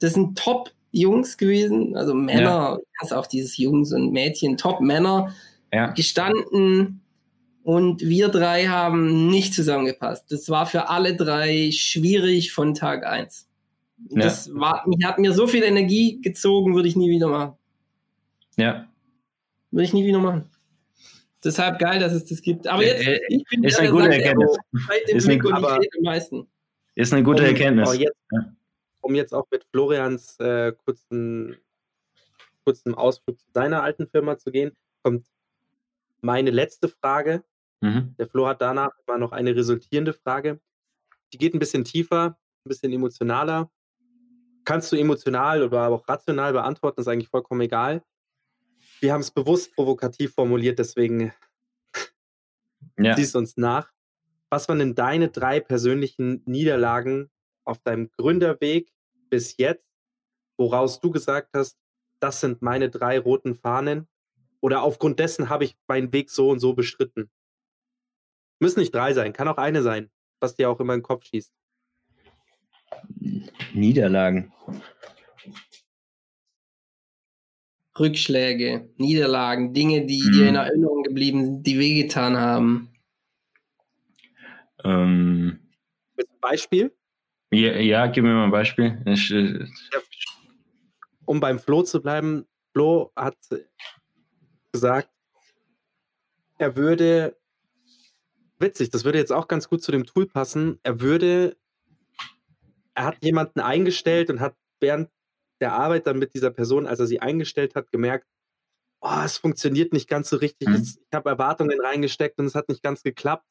Das 0.00 0.14
sind 0.14 0.36
Top-Jungs 0.36 1.36
gewesen. 1.38 1.96
Also 1.96 2.14
Männer, 2.14 2.78
ja. 2.78 2.78
hast 3.00 3.14
auch 3.14 3.26
dieses 3.26 3.56
Jungs 3.56 3.92
und 3.92 4.12
Mädchen, 4.12 4.56
Top-Männer. 4.56 5.34
Ja. 5.72 5.92
Gestanden, 5.92 7.00
und 7.64 8.02
wir 8.02 8.28
drei 8.28 8.66
haben 8.66 9.28
nicht 9.28 9.54
zusammengepasst. 9.54 10.30
Das 10.30 10.50
war 10.50 10.66
für 10.66 10.90
alle 10.90 11.16
drei 11.16 11.70
schwierig 11.72 12.52
von 12.52 12.74
Tag 12.74 13.04
eins. 13.04 13.48
Ja. 14.10 14.22
Das 14.22 14.54
war, 14.54 14.84
hat 15.02 15.18
mir 15.18 15.32
so 15.32 15.46
viel 15.46 15.62
Energie 15.62 16.20
gezogen, 16.20 16.74
würde 16.74 16.88
ich 16.88 16.94
nie 16.94 17.08
wieder 17.08 17.28
machen. 17.28 17.54
Ja. 18.56 18.86
Würde 19.70 19.84
ich 19.84 19.94
nie 19.94 20.04
wieder 20.04 20.18
machen. 20.18 20.50
Deshalb 21.42 21.78
geil, 21.78 21.98
dass 22.00 22.12
es 22.12 22.26
das 22.26 22.42
gibt. 22.42 22.66
Aber 22.66 22.84
jetzt, 22.84 23.06
äh, 23.06 23.20
ich 23.28 23.44
bin 23.44 23.64
ist 23.64 23.78
eine 23.78 23.90
gute 23.90 24.12
Erkenntnis. 24.12 24.56
Ist 25.06 25.28
eine, 25.28 25.54
aber, 25.54 25.74
am 25.74 26.02
meisten. 26.02 26.46
ist 26.94 27.12
eine 27.12 27.22
gute 27.22 27.42
um, 27.42 27.48
Erkenntnis. 27.48 27.88
Oh, 27.88 27.92
jetzt, 27.94 28.16
ja. 28.30 28.54
Um 29.00 29.14
jetzt 29.14 29.32
auch 29.34 29.46
mit 29.50 29.64
Florians 29.64 30.38
äh, 30.38 30.72
kurzen, 30.84 31.56
kurzen 32.64 32.94
Ausflug 32.94 33.38
zu 33.38 33.46
seiner 33.54 33.82
alten 33.82 34.06
Firma 34.06 34.36
zu 34.36 34.50
gehen, 34.50 34.72
kommt 35.02 35.26
meine 36.20 36.50
letzte 36.50 36.88
Frage. 36.88 37.42
Mhm. 37.84 38.14
Der 38.18 38.26
Flo 38.26 38.46
hat 38.46 38.62
danach 38.62 38.92
mal 39.06 39.18
noch 39.18 39.32
eine 39.32 39.54
resultierende 39.54 40.14
Frage. 40.14 40.58
Die 41.32 41.38
geht 41.38 41.52
ein 41.52 41.58
bisschen 41.58 41.84
tiefer, 41.84 42.38
ein 42.64 42.68
bisschen 42.68 42.90
emotionaler. 42.92 43.70
Kannst 44.64 44.90
du 44.90 44.96
emotional 44.96 45.62
oder 45.62 45.88
auch 45.88 46.08
rational 46.08 46.54
beantworten, 46.54 47.02
ist 47.02 47.08
eigentlich 47.08 47.28
vollkommen 47.28 47.60
egal. 47.60 48.02
Wir 49.00 49.12
haben 49.12 49.20
es 49.20 49.30
bewusst 49.30 49.74
provokativ 49.74 50.32
formuliert, 50.32 50.78
deswegen 50.78 51.34
ja. 52.96 53.14
siehst 53.16 53.36
uns 53.36 53.58
nach. 53.58 53.92
Was 54.48 54.66
waren 54.70 54.78
denn 54.78 54.94
deine 54.94 55.28
drei 55.28 55.60
persönlichen 55.60 56.42
Niederlagen 56.46 57.30
auf 57.64 57.80
deinem 57.80 58.10
Gründerweg 58.12 58.90
bis 59.28 59.58
jetzt, 59.58 59.90
woraus 60.56 61.00
du 61.00 61.10
gesagt 61.10 61.50
hast, 61.54 61.76
das 62.18 62.40
sind 62.40 62.62
meine 62.62 62.88
drei 62.88 63.18
roten 63.18 63.54
Fahnen? 63.54 64.08
Oder 64.62 64.82
aufgrund 64.82 65.18
dessen 65.18 65.50
habe 65.50 65.64
ich 65.64 65.76
meinen 65.86 66.14
Weg 66.14 66.30
so 66.30 66.48
und 66.48 66.60
so 66.60 66.72
beschritten? 66.72 67.30
Müssen 68.60 68.80
nicht 68.80 68.94
drei 68.94 69.12
sein, 69.12 69.32
kann 69.32 69.48
auch 69.48 69.56
eine 69.56 69.82
sein, 69.82 70.10
was 70.40 70.54
dir 70.54 70.70
auch 70.70 70.80
immer 70.80 70.94
in 70.94 71.00
den 71.00 71.04
Kopf 71.04 71.24
schießt. 71.24 71.52
Niederlagen. 73.72 74.52
Rückschläge, 77.98 78.90
Niederlagen, 78.96 79.72
Dinge, 79.72 80.04
die 80.06 80.22
hm. 80.22 80.32
dir 80.32 80.48
in 80.48 80.54
Erinnerung 80.56 81.02
geblieben 81.02 81.44
sind, 81.44 81.66
die 81.66 81.78
wehgetan 81.78 82.36
haben. 82.36 82.90
Ähm, 84.82 85.60
Beispiel? 86.40 86.94
Ja, 87.52 87.72
ja, 87.76 88.06
gib 88.06 88.24
mir 88.24 88.34
mal 88.34 88.44
ein 88.44 88.50
Beispiel. 88.50 89.00
Ich, 89.06 89.30
äh, 89.30 89.64
um 91.24 91.40
beim 91.40 91.58
Flo 91.58 91.82
zu 91.82 92.02
bleiben, 92.02 92.46
Flo 92.72 93.12
hat 93.16 93.36
gesagt, 94.72 95.08
er 96.58 96.76
würde 96.76 97.36
witzig, 98.64 98.90
das 98.90 99.04
würde 99.04 99.18
jetzt 99.18 99.32
auch 99.32 99.46
ganz 99.46 99.68
gut 99.68 99.82
zu 99.82 99.92
dem 99.92 100.04
Tool 100.04 100.26
passen. 100.26 100.80
Er 100.82 101.00
würde, 101.00 101.56
er 102.94 103.04
hat 103.04 103.18
jemanden 103.22 103.60
eingestellt 103.60 104.30
und 104.30 104.40
hat 104.40 104.56
während 104.80 105.10
der 105.60 105.74
Arbeit 105.74 106.06
dann 106.06 106.18
mit 106.18 106.34
dieser 106.34 106.50
Person, 106.50 106.86
als 106.86 106.98
er 106.98 107.06
sie 107.06 107.20
eingestellt 107.20 107.76
hat, 107.76 107.92
gemerkt, 107.92 108.26
oh, 109.00 109.22
es 109.24 109.38
funktioniert 109.38 109.92
nicht 109.92 110.08
ganz 110.08 110.28
so 110.28 110.36
richtig. 110.36 110.68
Mhm. 110.68 110.82
Ich 110.82 111.14
habe 111.14 111.30
Erwartungen 111.30 111.80
reingesteckt 111.80 112.38
und 112.38 112.46
es 112.46 112.54
hat 112.54 112.68
nicht 112.68 112.82
ganz 112.82 113.02
geklappt, 113.02 113.46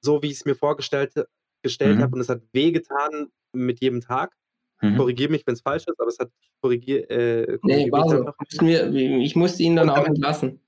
so 0.00 0.22
wie 0.22 0.28
ich 0.28 0.38
es 0.38 0.44
mir 0.44 0.56
vorgestellt 0.56 1.14
gestellt 1.62 1.98
mhm. 1.98 2.02
habe. 2.02 2.14
Und 2.14 2.20
es 2.20 2.28
hat 2.28 2.42
wehgetan 2.52 3.28
mit 3.52 3.80
jedem 3.80 4.00
Tag. 4.00 4.34
Mhm. 4.80 4.96
Korrigiere 4.96 5.30
mich, 5.30 5.46
wenn 5.46 5.54
es 5.54 5.60
falsch 5.60 5.84
ist, 5.86 6.00
aber 6.00 6.08
es 6.08 6.18
hat 6.18 6.30
korrigiert. 6.62 7.10
Äh, 7.10 7.58
nee, 7.62 7.92
war 7.92 8.08
so. 8.08 8.32
Ich 8.50 9.36
musste 9.36 9.62
ihn 9.62 9.76
dann 9.76 9.90
und 9.90 9.96
auch 9.96 10.06
entlassen. 10.06 10.60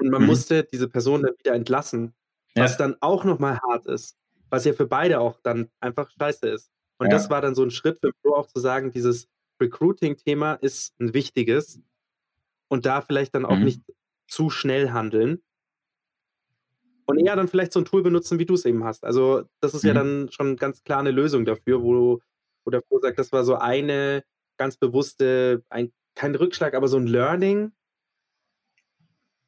Und 0.00 0.10
man 0.10 0.22
mhm. 0.22 0.26
musste 0.26 0.64
diese 0.64 0.88
Person 0.88 1.22
dann 1.22 1.38
wieder 1.38 1.54
entlassen 1.54 2.12
was 2.54 2.76
dann 2.76 2.96
auch 3.00 3.24
nochmal 3.24 3.58
hart 3.60 3.86
ist, 3.86 4.16
was 4.50 4.64
ja 4.64 4.72
für 4.72 4.86
beide 4.86 5.20
auch 5.20 5.40
dann 5.42 5.70
einfach 5.80 6.10
scheiße 6.10 6.48
ist. 6.48 6.70
Und 6.98 7.06
ja. 7.06 7.12
das 7.12 7.30
war 7.30 7.40
dann 7.40 7.54
so 7.54 7.62
ein 7.62 7.70
Schritt 7.70 7.98
für 8.00 8.12
Flo 8.20 8.34
auch 8.34 8.46
zu 8.46 8.60
sagen, 8.60 8.92
dieses 8.92 9.28
Recruiting-Thema 9.60 10.54
ist 10.54 10.94
ein 11.00 11.14
wichtiges 11.14 11.80
und 12.68 12.86
da 12.86 13.00
vielleicht 13.00 13.34
dann 13.34 13.44
auch 13.44 13.56
mhm. 13.56 13.64
nicht 13.64 13.82
zu 14.28 14.50
schnell 14.50 14.90
handeln 14.90 15.42
und 17.06 17.18
eher 17.18 17.36
dann 17.36 17.48
vielleicht 17.48 17.72
so 17.72 17.80
ein 17.80 17.84
Tool 17.84 18.02
benutzen, 18.02 18.38
wie 18.38 18.46
du 18.46 18.54
es 18.54 18.64
eben 18.64 18.84
hast. 18.84 19.04
Also 19.04 19.44
das 19.60 19.74
ist 19.74 19.82
mhm. 19.82 19.88
ja 19.88 19.94
dann 19.94 20.28
schon 20.30 20.56
ganz 20.56 20.82
klar 20.84 21.00
eine 21.00 21.10
Lösung 21.10 21.44
dafür, 21.44 21.82
wo, 21.82 22.20
wo 22.64 22.70
der 22.70 22.82
Flo 22.82 23.00
sagt, 23.00 23.18
das 23.18 23.32
war 23.32 23.44
so 23.44 23.56
eine 23.56 24.24
ganz 24.56 24.76
bewusste, 24.76 25.64
ein, 25.68 25.92
kein 26.14 26.34
Rückschlag, 26.34 26.74
aber 26.74 26.88
so 26.88 26.98
ein 26.98 27.06
Learning 27.06 27.72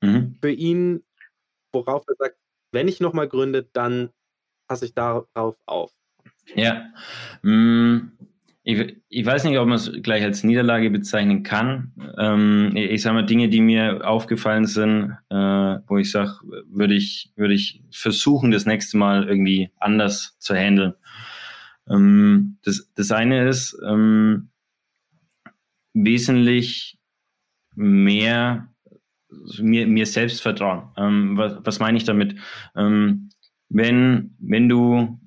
mhm. 0.03 0.37
für 0.41 0.51
ihn, 0.51 1.05
worauf 1.73 2.05
er 2.09 2.15
sagt, 2.17 2.37
wenn 2.75 2.89
ich 2.89 3.01
nochmal 3.01 3.29
gründe, 3.29 3.67
dann 3.73 4.11
passe 4.69 4.85
ich 4.85 4.95
darauf 4.95 5.57
auf. 5.67 5.93
Ja. 6.55 6.87
Mm, 7.43 8.13
ich, 8.63 8.97
ich, 9.09 9.27
weiß 9.27 9.45
nicht, 9.45 9.59
ob 9.59 9.69
man 9.69 9.77
es 9.77 9.91
gleich 10.03 10.23
als 10.23 10.43
Niederlage 10.43 10.91
bezeichnen 10.91 11.43
kann. 11.43 11.93
Ähm, 12.19 12.73
ich 12.75 13.03
sage 13.03 13.15
mal, 13.15 13.27
Dinge, 13.27 13.49
die 13.49 13.61
mir 13.61 14.07
aufgefallen 14.07 14.67
sind, 14.67 15.17
äh, 15.31 15.37
wo 15.87 15.99
ich 15.99 16.11
sage, 16.11 16.33
würde 16.69 16.95
ich, 16.95 17.33
würde 17.37 17.55
ich 17.55 17.83
versuchen, 17.91 18.51
das 18.51 18.67
nächste 18.67 18.97
Mal 18.97 19.29
irgendwie 19.29 19.71
anders 19.79 20.37
zu 20.39 20.55
handeln. 20.55 20.95
Ähm, 21.89 22.59
das, 22.63 22.91
das 22.95 23.11
eine 23.11 23.49
ist 23.49 23.79
ähm, 23.87 24.51
wesentlich 25.93 26.99
mehr 27.75 28.74
mir, 29.59 29.87
mir 29.87 30.07
selbst 30.07 30.43
vertrauen. 30.43 30.83
Ähm, 30.97 31.37
was, 31.37 31.57
was 31.65 31.79
meine 31.81 31.97
ich 31.97 32.05
damit? 32.05 32.37
Ähm, 32.77 33.31
wenn, 33.69 34.35
wenn 34.39 34.69
du 34.69 35.19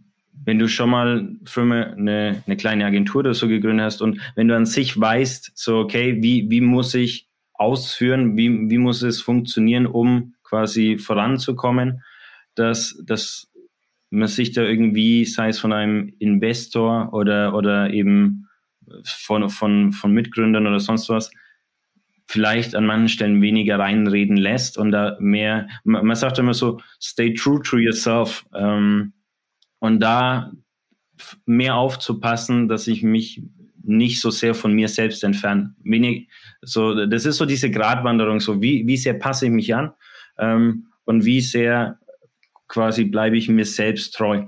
wenn 0.47 0.59
du 0.59 0.69
schon 0.69 0.91
mal 0.91 1.35
Firma 1.43 1.81
eine, 1.81 2.41
eine 2.45 2.55
kleine 2.55 2.85
Agentur 2.85 3.19
oder 3.19 3.33
so 3.33 3.49
gegründet 3.49 3.85
hast 3.85 4.01
und 4.01 4.21
wenn 4.35 4.47
du 4.47 4.55
an 4.55 4.65
sich 4.65 4.97
weißt, 4.97 5.51
so 5.55 5.79
okay, 5.79 6.21
wie, 6.21 6.49
wie 6.49 6.61
muss 6.61 6.93
ich 6.93 7.27
ausführen, 7.53 8.37
wie, 8.37 8.69
wie 8.69 8.77
muss 8.77 9.01
es 9.01 9.21
funktionieren, 9.21 9.85
um 9.85 10.35
quasi 10.43 10.97
voranzukommen, 10.97 12.01
dass, 12.55 12.97
dass 13.05 13.51
man 14.09 14.29
sich 14.29 14.53
da 14.53 14.61
irgendwie, 14.61 15.25
sei 15.25 15.49
es 15.49 15.59
von 15.59 15.73
einem 15.73 16.13
Investor 16.19 17.13
oder, 17.13 17.53
oder 17.53 17.89
eben 17.91 18.47
von, 19.03 19.49
von, 19.49 19.91
von 19.91 20.13
Mitgründern 20.13 20.65
oder 20.65 20.79
sonst 20.79 21.09
was, 21.09 21.29
vielleicht 22.27 22.75
an 22.75 22.85
manchen 22.85 23.09
Stellen 23.09 23.41
weniger 23.41 23.79
reinreden 23.79 24.37
lässt 24.37 24.77
und 24.77 24.91
da 24.91 25.17
mehr, 25.19 25.67
man, 25.83 26.15
sagt 26.15 26.39
immer 26.39 26.53
so, 26.53 26.79
stay 27.01 27.33
true 27.33 27.61
to 27.61 27.77
yourself. 27.77 28.45
Ähm, 28.53 29.13
und 29.79 29.99
da 29.99 30.51
mehr 31.45 31.75
aufzupassen, 31.75 32.67
dass 32.67 32.87
ich 32.87 33.03
mich 33.03 33.43
nicht 33.83 34.19
so 34.19 34.29
sehr 34.29 34.53
von 34.53 34.73
mir 34.73 34.89
selbst 34.89 35.23
entferne. 35.23 35.73
Wenig, 35.83 36.29
so, 36.61 37.05
das 37.05 37.25
ist 37.25 37.37
so 37.37 37.45
diese 37.45 37.71
Gratwanderung, 37.71 38.39
so 38.39 38.61
wie, 38.61 38.85
wie 38.85 38.97
sehr 38.97 39.13
passe 39.13 39.45
ich 39.45 39.51
mich 39.51 39.73
an 39.73 39.93
ähm, 40.37 40.87
und 41.05 41.23
wie 41.23 41.41
sehr 41.41 41.99
quasi 42.67 43.05
bleibe 43.05 43.37
ich 43.37 43.47
mir 43.47 43.65
selbst 43.65 44.13
treu. 44.15 44.45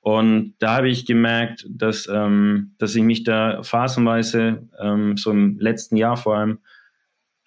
Und 0.00 0.54
da 0.58 0.76
habe 0.76 0.88
ich 0.88 1.04
gemerkt, 1.04 1.66
dass, 1.68 2.08
ähm, 2.10 2.74
dass 2.78 2.94
ich 2.94 3.02
mich 3.02 3.24
da 3.24 3.62
phasenweise, 3.62 4.66
ähm, 4.80 5.18
so 5.18 5.30
im 5.30 5.58
letzten 5.58 5.96
Jahr 5.96 6.16
vor 6.16 6.36
allem, 6.38 6.60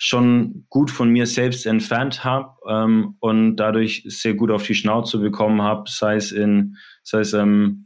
schon 0.03 0.65
gut 0.69 0.89
von 0.89 1.09
mir 1.09 1.27
selbst 1.27 1.67
entfernt 1.67 2.23
habe 2.23 2.55
ähm, 2.67 3.17
und 3.19 3.57
dadurch 3.57 4.03
sehr 4.07 4.33
gut 4.33 4.49
auf 4.49 4.63
die 4.63 4.73
Schnauze 4.73 5.19
bekommen 5.19 5.61
habe, 5.61 5.83
sei 5.91 6.15
es 6.15 6.31
in, 6.31 6.75
sei 7.03 7.19
es 7.19 7.33
ähm, 7.33 7.85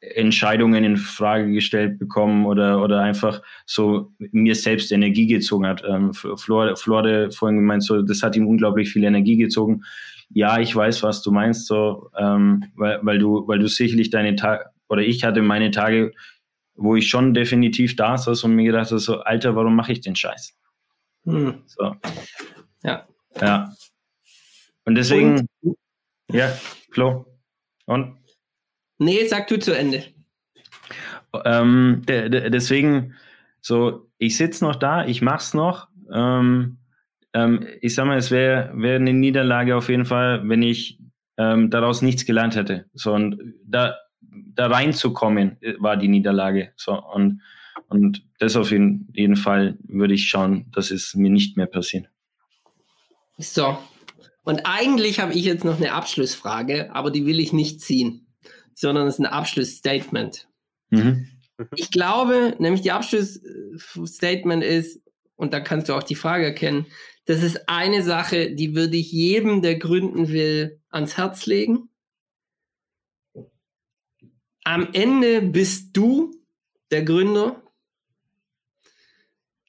Entscheidungen 0.00 0.82
in 0.82 0.96
Frage 0.96 1.52
gestellt 1.52 2.00
bekommen 2.00 2.44
oder, 2.44 2.82
oder 2.82 3.02
einfach 3.02 3.40
so 3.66 4.14
mir 4.18 4.56
selbst 4.56 4.90
Energie 4.90 5.28
gezogen 5.28 5.68
hat. 5.68 5.84
Ähm, 5.88 6.12
Flor, 6.12 6.74
Flore 6.74 7.30
vorhin 7.30 7.58
gemeint, 7.58 7.84
so, 7.84 8.02
das 8.02 8.24
hat 8.24 8.34
ihm 8.34 8.48
unglaublich 8.48 8.90
viel 8.90 9.04
Energie 9.04 9.36
gezogen. 9.36 9.84
Ja, 10.30 10.58
ich 10.58 10.74
weiß, 10.74 11.04
was 11.04 11.22
du 11.22 11.30
meinst, 11.30 11.68
so, 11.68 12.10
ähm, 12.18 12.64
weil, 12.74 12.98
weil 13.02 13.20
du, 13.20 13.46
weil 13.46 13.60
du 13.60 13.68
sicherlich 13.68 14.10
deine 14.10 14.34
Tage, 14.34 14.64
oder 14.88 15.02
ich 15.02 15.22
hatte 15.22 15.42
meine 15.42 15.70
Tage, 15.70 16.10
wo 16.74 16.96
ich 16.96 17.06
schon 17.08 17.32
definitiv 17.32 17.94
da 17.94 18.18
saß 18.18 18.42
und 18.42 18.56
mir 18.56 18.64
gedacht 18.64 18.90
habe, 18.90 18.98
so, 18.98 19.20
Alter, 19.20 19.54
warum 19.54 19.76
mache 19.76 19.92
ich 19.92 20.00
den 20.00 20.16
Scheiß? 20.16 20.55
Hm. 21.26 21.62
So. 21.66 21.96
Ja. 22.82 23.06
Ja. 23.40 23.74
Und 24.84 24.94
deswegen, 24.94 25.48
und? 25.62 25.76
ja, 26.30 26.48
Flo. 26.90 27.26
Und? 27.86 28.16
Nee, 28.98 29.26
sag 29.26 29.48
du 29.48 29.58
zu 29.58 29.72
Ende. 29.72 30.04
Ähm, 31.44 32.02
de, 32.06 32.28
de, 32.28 32.50
deswegen, 32.50 33.14
so, 33.60 34.08
ich 34.18 34.36
sitze 34.36 34.64
noch 34.64 34.76
da, 34.76 35.04
ich 35.04 35.20
mach's 35.20 35.52
noch. 35.52 35.88
Ähm, 36.12 36.78
ähm, 37.34 37.66
ich 37.80 37.94
sag 37.94 38.06
mal, 38.06 38.16
es 38.16 38.30
wäre 38.30 38.70
wär 38.74 38.96
eine 38.96 39.12
Niederlage 39.12 39.76
auf 39.76 39.88
jeden 39.88 40.06
Fall, 40.06 40.48
wenn 40.48 40.62
ich 40.62 40.98
ähm, 41.36 41.68
daraus 41.70 42.00
nichts 42.00 42.24
gelernt 42.24 42.56
hätte. 42.56 42.86
So, 42.94 43.12
und 43.12 43.54
da, 43.64 43.96
da 44.20 44.68
reinzukommen, 44.68 45.60
äh, 45.60 45.74
war 45.78 45.96
die 45.96 46.08
Niederlage. 46.08 46.72
So, 46.76 46.94
und, 46.94 47.42
und 47.88 48.22
das 48.38 48.56
auf 48.56 48.70
jeden, 48.70 49.08
jeden 49.14 49.36
Fall 49.36 49.78
würde 49.82 50.14
ich 50.14 50.28
schauen, 50.28 50.70
dass 50.72 50.90
es 50.90 51.14
mir 51.14 51.30
nicht 51.30 51.56
mehr 51.56 51.66
passiert. 51.66 52.08
So. 53.38 53.78
Und 54.44 54.62
eigentlich 54.64 55.20
habe 55.20 55.34
ich 55.34 55.44
jetzt 55.44 55.64
noch 55.64 55.76
eine 55.76 55.92
Abschlussfrage, 55.92 56.94
aber 56.94 57.10
die 57.10 57.26
will 57.26 57.40
ich 57.40 57.52
nicht 57.52 57.80
ziehen 57.80 58.26
sondern 58.76 59.08
es 59.08 59.14
ist 59.14 59.20
ein 59.20 59.26
Abschlussstatement. 59.26 60.48
Mhm. 60.90 61.26
Ich 61.74 61.90
glaube, 61.90 62.54
nämlich 62.58 62.82
die 62.82 62.92
Abschlussstatement 62.92 64.62
ist, 64.62 65.02
und 65.34 65.52
da 65.52 65.60
kannst 65.60 65.88
du 65.88 65.94
auch 65.94 66.02
die 66.02 66.14
Frage 66.14 66.44
erkennen, 66.44 66.86
das 67.24 67.42
ist 67.42 67.68
eine 67.68 68.02
Sache, 68.02 68.54
die 68.54 68.76
würde 68.76 68.96
ich 68.96 69.10
jedem, 69.10 69.62
der 69.62 69.76
gründen 69.76 70.28
will, 70.28 70.80
ans 70.90 71.16
Herz 71.16 71.46
legen. 71.46 71.88
Am 74.62 74.88
Ende 74.92 75.42
bist 75.42 75.96
du 75.96 76.32
der 76.90 77.02
Gründer 77.02 77.62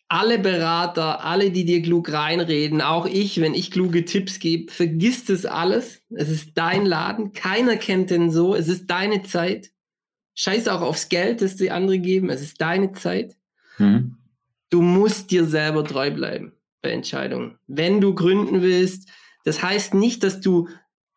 alle 0.10 0.40
Berater, 0.40 1.24
alle, 1.24 1.52
die 1.52 1.66
dir 1.66 1.82
klug 1.82 2.12
reinreden, 2.12 2.82
auch 2.82 3.06
ich, 3.06 3.42
wenn 3.42 3.54
ich 3.54 3.72
kluge 3.72 4.06
Tipps 4.06 4.40
gebe, 4.40 4.72
vergiss 4.72 5.26
das 5.26 5.46
alles. 5.46 6.02
Es 6.10 6.30
ist 6.30 6.52
dein 6.56 6.86
Laden. 6.86 7.34
Keiner 7.34 7.76
kennt 7.76 8.10
den 8.10 8.32
so. 8.32 8.56
Es 8.56 8.70
ist 8.70 8.90
deine 8.90 9.24
Zeit. 9.24 9.72
Scheiß 10.36 10.68
auch 10.70 10.82
aufs 10.82 11.10
Geld, 11.10 11.42
das 11.42 11.58
die 11.58 11.72
andere 11.72 12.00
geben. 12.00 12.30
Es 12.30 12.42
ist 12.42 12.62
deine 12.62 12.94
Zeit. 12.94 13.36
Mhm. 13.80 14.16
Du 14.70 14.82
musst 14.82 15.32
dir 15.32 15.46
selber 15.46 15.84
treu 15.84 16.12
bleiben 16.12 16.54
bei 16.82 16.92
Entscheidungen. 16.92 17.58
Wenn 17.68 18.00
du 18.00 18.16
gründen 18.16 18.62
willst, 18.62 19.10
das 19.44 19.62
heißt 19.62 19.94
nicht, 19.94 20.24
dass 20.24 20.40
du 20.40 20.70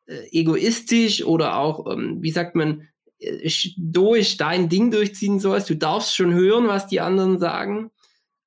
äh, 0.07 0.26
egoistisch 0.32 1.24
oder 1.24 1.59
auch, 1.59 1.93
ähm, 1.93 2.22
wie 2.22 2.30
sagt 2.30 2.57
man, 2.57 2.88
äh, 3.18 3.49
stoisch 3.49 4.36
dein 4.36 4.68
Ding 4.68 4.91
durchziehen 4.91 5.38
sollst. 5.38 5.70
Du 5.70 5.76
darfst 5.76 6.16
schon 6.16 6.34
hören, 6.34 6.66
was 6.66 6.88
die 6.88 7.01
anderen 7.01 7.38
sagen 7.38 7.93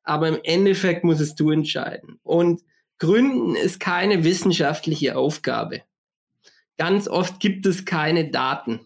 aber 0.04 0.28
im 0.28 0.40
Endeffekt 0.44 1.04
musst 1.04 1.40
du 1.40 1.52
entscheiden. 1.52 2.20
Und 2.24 2.62
Gründen 3.00 3.56
ist 3.56 3.80
keine 3.80 4.24
wissenschaftliche 4.24 5.18
Aufgabe. 5.18 5.82
Ganz 6.78 7.08
oft 7.08 7.40
gibt 7.40 7.66
es 7.66 7.86
keine 7.86 8.30
Daten. 8.30 8.82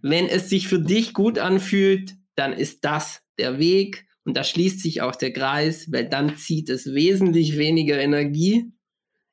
Wenn 0.00 0.26
es 0.26 0.48
sich 0.48 0.68
für 0.68 0.80
dich 0.80 1.14
gut 1.14 1.38
anfühlt, 1.38 2.14
dann 2.34 2.52
ist 2.52 2.84
das 2.84 3.22
der 3.38 3.58
Weg 3.58 4.06
und 4.24 4.36
da 4.36 4.44
schließt 4.44 4.80
sich 4.80 5.02
auch 5.02 5.16
der 5.16 5.32
Kreis, 5.32 5.90
weil 5.92 6.08
dann 6.08 6.36
zieht 6.36 6.68
es 6.68 6.94
wesentlich 6.94 7.56
weniger 7.58 7.98
Energie. 7.98 8.72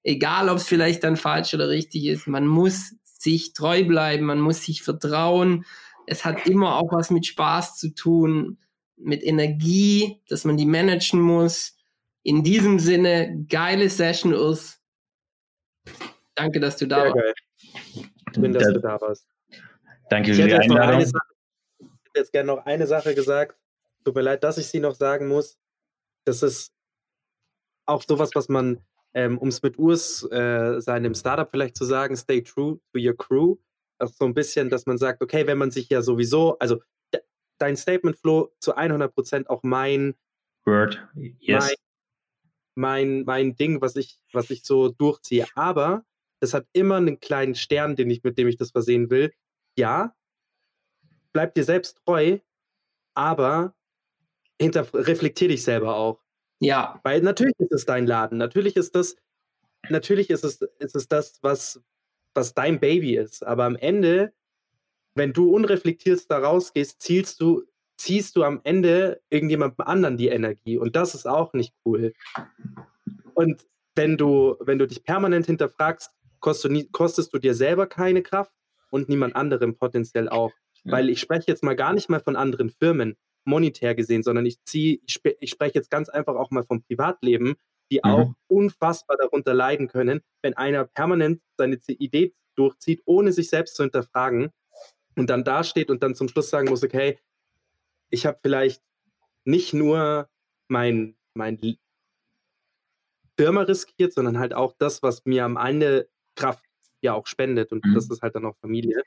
Egal, 0.04 0.50
ob 0.50 0.58
es 0.58 0.68
vielleicht 0.68 1.04
dann 1.04 1.18
falsch 1.18 1.54
oder 1.54 1.70
richtig 1.70 2.06
ist, 2.06 2.28
man 2.28 2.48
muss 2.48 2.96
sich 3.04 3.54
treu 3.54 3.84
bleiben, 3.84 4.26
man 4.26 4.40
muss 4.40 4.64
sich 4.64 4.82
vertrauen. 4.82 5.66
Es 6.08 6.26
hat 6.26 6.48
immer 6.48 6.78
auch 6.78 6.92
was 6.92 7.12
mit 7.12 7.26
Spaß 7.26 7.78
zu 7.78 7.94
tun 7.94 8.58
mit 9.00 9.24
Energie, 9.24 10.22
dass 10.30 10.46
man 10.46 10.58
die 10.58 10.66
managen 10.66 11.22
muss. 11.22 11.78
In 12.24 12.44
diesem 12.44 12.80
Sinne, 12.80 13.46
geile 13.48 13.90
Session, 13.90 14.34
Urs. 14.34 14.80
Danke, 16.36 16.60
dass 16.60 16.78
du 16.78 16.88
da 16.88 17.02
Sehr 17.02 17.14
warst. 17.14 17.36
Geil. 17.94 18.06
Schön, 18.36 18.54
dass 18.54 18.74
du 18.74 18.80
da 18.80 19.02
warst. 19.02 19.28
Danke 20.10 20.34
für 20.34 20.46
die 20.46 20.54
Einladung. 20.54 21.02
ich 21.02 21.08
hätte 21.08 21.20
jetzt 22.16 22.32
gerne 22.32 22.48
noch 22.48 22.66
eine 22.66 22.88
Sache 22.88 23.16
gesagt. 23.16 23.58
Tut 24.04 24.16
mir 24.16 24.22
leid, 24.22 24.44
dass 24.44 24.58
ich 24.58 24.68
sie 24.68 24.80
noch 24.80 24.96
sagen 24.96 25.28
muss. 25.28 25.58
Das 26.26 26.44
ist 26.44 26.74
auch 27.86 28.04
sowas, 28.08 28.32
was 28.34 28.50
man, 28.50 28.80
ähm, 29.14 29.38
um 29.38 29.50
es 29.50 29.62
mit 29.62 29.78
Urs, 29.78 30.24
äh, 30.32 30.80
seinem 30.80 31.14
Startup 31.16 31.50
vielleicht 31.50 31.76
zu 31.76 31.86
sagen, 31.86 32.16
stay 32.16 32.42
true 32.42 32.80
to 32.94 33.00
your 33.00 33.16
crew. 33.16 33.58
Auch 33.98 34.08
so 34.08 34.26
ein 34.26 34.34
bisschen, 34.34 34.70
dass 34.70 34.86
man 34.86 34.98
sagt, 34.98 35.22
okay, 35.22 35.46
wenn 35.48 35.58
man 35.58 35.72
sich 35.72 35.90
ja 35.90 36.02
sowieso, 36.02 36.58
also 36.60 36.80
dein 37.60 37.78
Statement 37.78 38.18
Flow 38.18 38.52
zu 38.60 38.76
100 38.76 39.14
Prozent 39.14 39.50
auch 39.50 39.64
mein 39.64 40.16
Word, 40.66 41.00
yes. 41.14 41.76
Mein, 42.76 43.24
mein, 43.24 43.24
mein 43.26 43.56
Ding, 43.56 43.82
was 43.82 43.96
ich, 43.96 44.20
was 44.32 44.50
ich 44.50 44.64
so 44.64 44.90
durchziehe. 44.90 45.46
Aber 45.56 46.06
das 46.40 46.54
hat 46.54 46.68
immer 46.74 46.98
einen 46.98 47.20
kleinen 47.20 47.56
Stern, 47.56 47.96
den 47.96 48.10
ich, 48.10 48.24
mit 48.24 48.38
dem 48.38 48.48
ich 48.48 48.58
das 48.58 48.72
versehen 48.72 49.10
will. 49.10 49.32
Ja, 49.78 50.16
bleib 51.34 51.54
dir 51.54 51.64
selbst 51.64 51.98
treu, 52.06 52.40
aber 53.14 53.76
hinter, 54.60 54.88
reflektier 54.94 55.50
dich 55.50 55.64
selber 55.64 55.96
auch. 55.96 56.22
Ja. 56.60 57.00
Weil 57.04 57.22
natürlich 57.22 57.58
ist 57.60 57.72
es 57.72 57.86
dein 57.86 58.06
Laden. 58.06 58.38
Natürlich 58.38 58.76
ist 58.76 58.96
das, 58.96 59.16
natürlich 59.90 60.30
ist 60.30 60.44
es, 60.44 60.62
ist 60.80 60.96
es 60.96 61.08
das, 61.08 61.40
was, 61.42 61.82
was 62.34 62.54
dein 62.54 62.80
Baby 62.80 63.16
ist. 63.16 63.46
Aber 63.46 63.66
am 63.66 63.76
Ende 63.76 64.34
wenn 65.16 65.34
du 65.34 65.54
unreflektiert 65.54 66.30
da 66.30 66.40
rausgehst, 66.40 67.02
zielst 67.02 67.42
du, 67.42 67.64
ziehst 67.98 68.36
du 68.36 68.44
am 68.44 68.62
Ende 68.64 69.22
irgendjemandem 69.30 69.86
anderen 69.86 70.18
die 70.18 70.30
Energie. 70.30 70.78
Und 70.78 70.96
das 70.96 71.16
ist 71.16 71.28
auch 71.28 71.54
nicht 71.54 71.74
cool. 71.86 72.14
Und 73.34 73.66
wenn 73.96 74.18
du, 74.18 74.56
wenn 74.60 74.80
du 74.80 74.88
dich 74.88 75.04
permanent 75.04 75.46
hinterfragst, 75.46 76.12
kostest 76.40 76.74
du, 76.74 76.90
kostest 76.92 77.34
du 77.34 77.40
dir 77.40 77.54
selber 77.54 77.88
keine 77.88 78.22
Kraft 78.22 78.54
und 78.92 79.10
niemand 79.10 79.36
anderem 79.36 79.76
potenziell 79.76 80.30
auch. 80.30 80.52
Ja. 80.84 80.94
Weil 80.94 81.10
ich 81.10 81.20
spreche 81.20 81.46
jetzt 81.48 81.64
mal 81.64 81.76
gar 81.76 81.94
nicht 81.94 82.10
mal 82.10 82.22
von 82.22 82.36
anderen 82.36 82.70
Firmen, 82.70 83.18
monetär 83.46 83.96
gesehen, 83.96 84.24
sondern 84.24 84.46
ich 84.46 84.64
ziehe, 84.64 85.00
ich, 85.06 85.16
sp 85.20 85.36
ich 85.40 85.50
spreche 85.50 85.76
jetzt 85.76 85.90
ganz 85.90 86.10
einfach 86.10 86.36
auch 86.36 86.52
mal 86.52 86.64
vom 86.64 86.84
Privatleben, 86.84 87.56
die 87.92 87.98
mhm. 88.04 88.10
auch 88.10 88.34
unfassbar 88.48 89.18
darunter 89.18 89.54
leiden 89.54 89.88
können, 89.88 90.22
wenn 90.42 90.56
einer 90.56 90.86
permanent 90.86 91.42
seine 91.58 91.78
Idee 91.88 92.34
durchzieht, 92.56 93.02
ohne 93.06 93.32
sich 93.32 93.50
selbst 93.50 93.76
zu 93.76 93.84
hinterfragen 93.84 94.52
und 95.20 95.30
dann 95.30 95.44
dasteht 95.44 95.90
und 95.92 96.02
dann 96.02 96.16
zum 96.16 96.30
Schluss 96.30 96.50
sagen 96.50 96.70
muss, 96.70 96.84
okay, 96.84 97.20
ich 98.10 98.26
habe 98.26 98.40
vielleicht 98.42 98.82
nicht 99.44 99.74
nur 99.74 100.30
mein, 100.68 101.16
mein 101.34 101.60
Firma 103.38 103.62
riskiert, 103.62 104.14
sondern 104.14 104.40
halt 104.40 104.54
auch 104.54 104.74
das, 104.78 105.04
was 105.04 105.26
mir 105.26 105.44
am 105.44 105.58
Ende 105.58 106.10
Kraft 106.36 106.64
ja 107.02 107.14
auch 107.14 107.28
spendet 107.28 107.72
und 107.72 107.86
mhm. 107.86 107.94
das 107.94 108.10
ist 108.10 108.22
halt 108.22 108.36
dann 108.36 108.46
auch 108.46 108.56
Familie. 108.62 109.04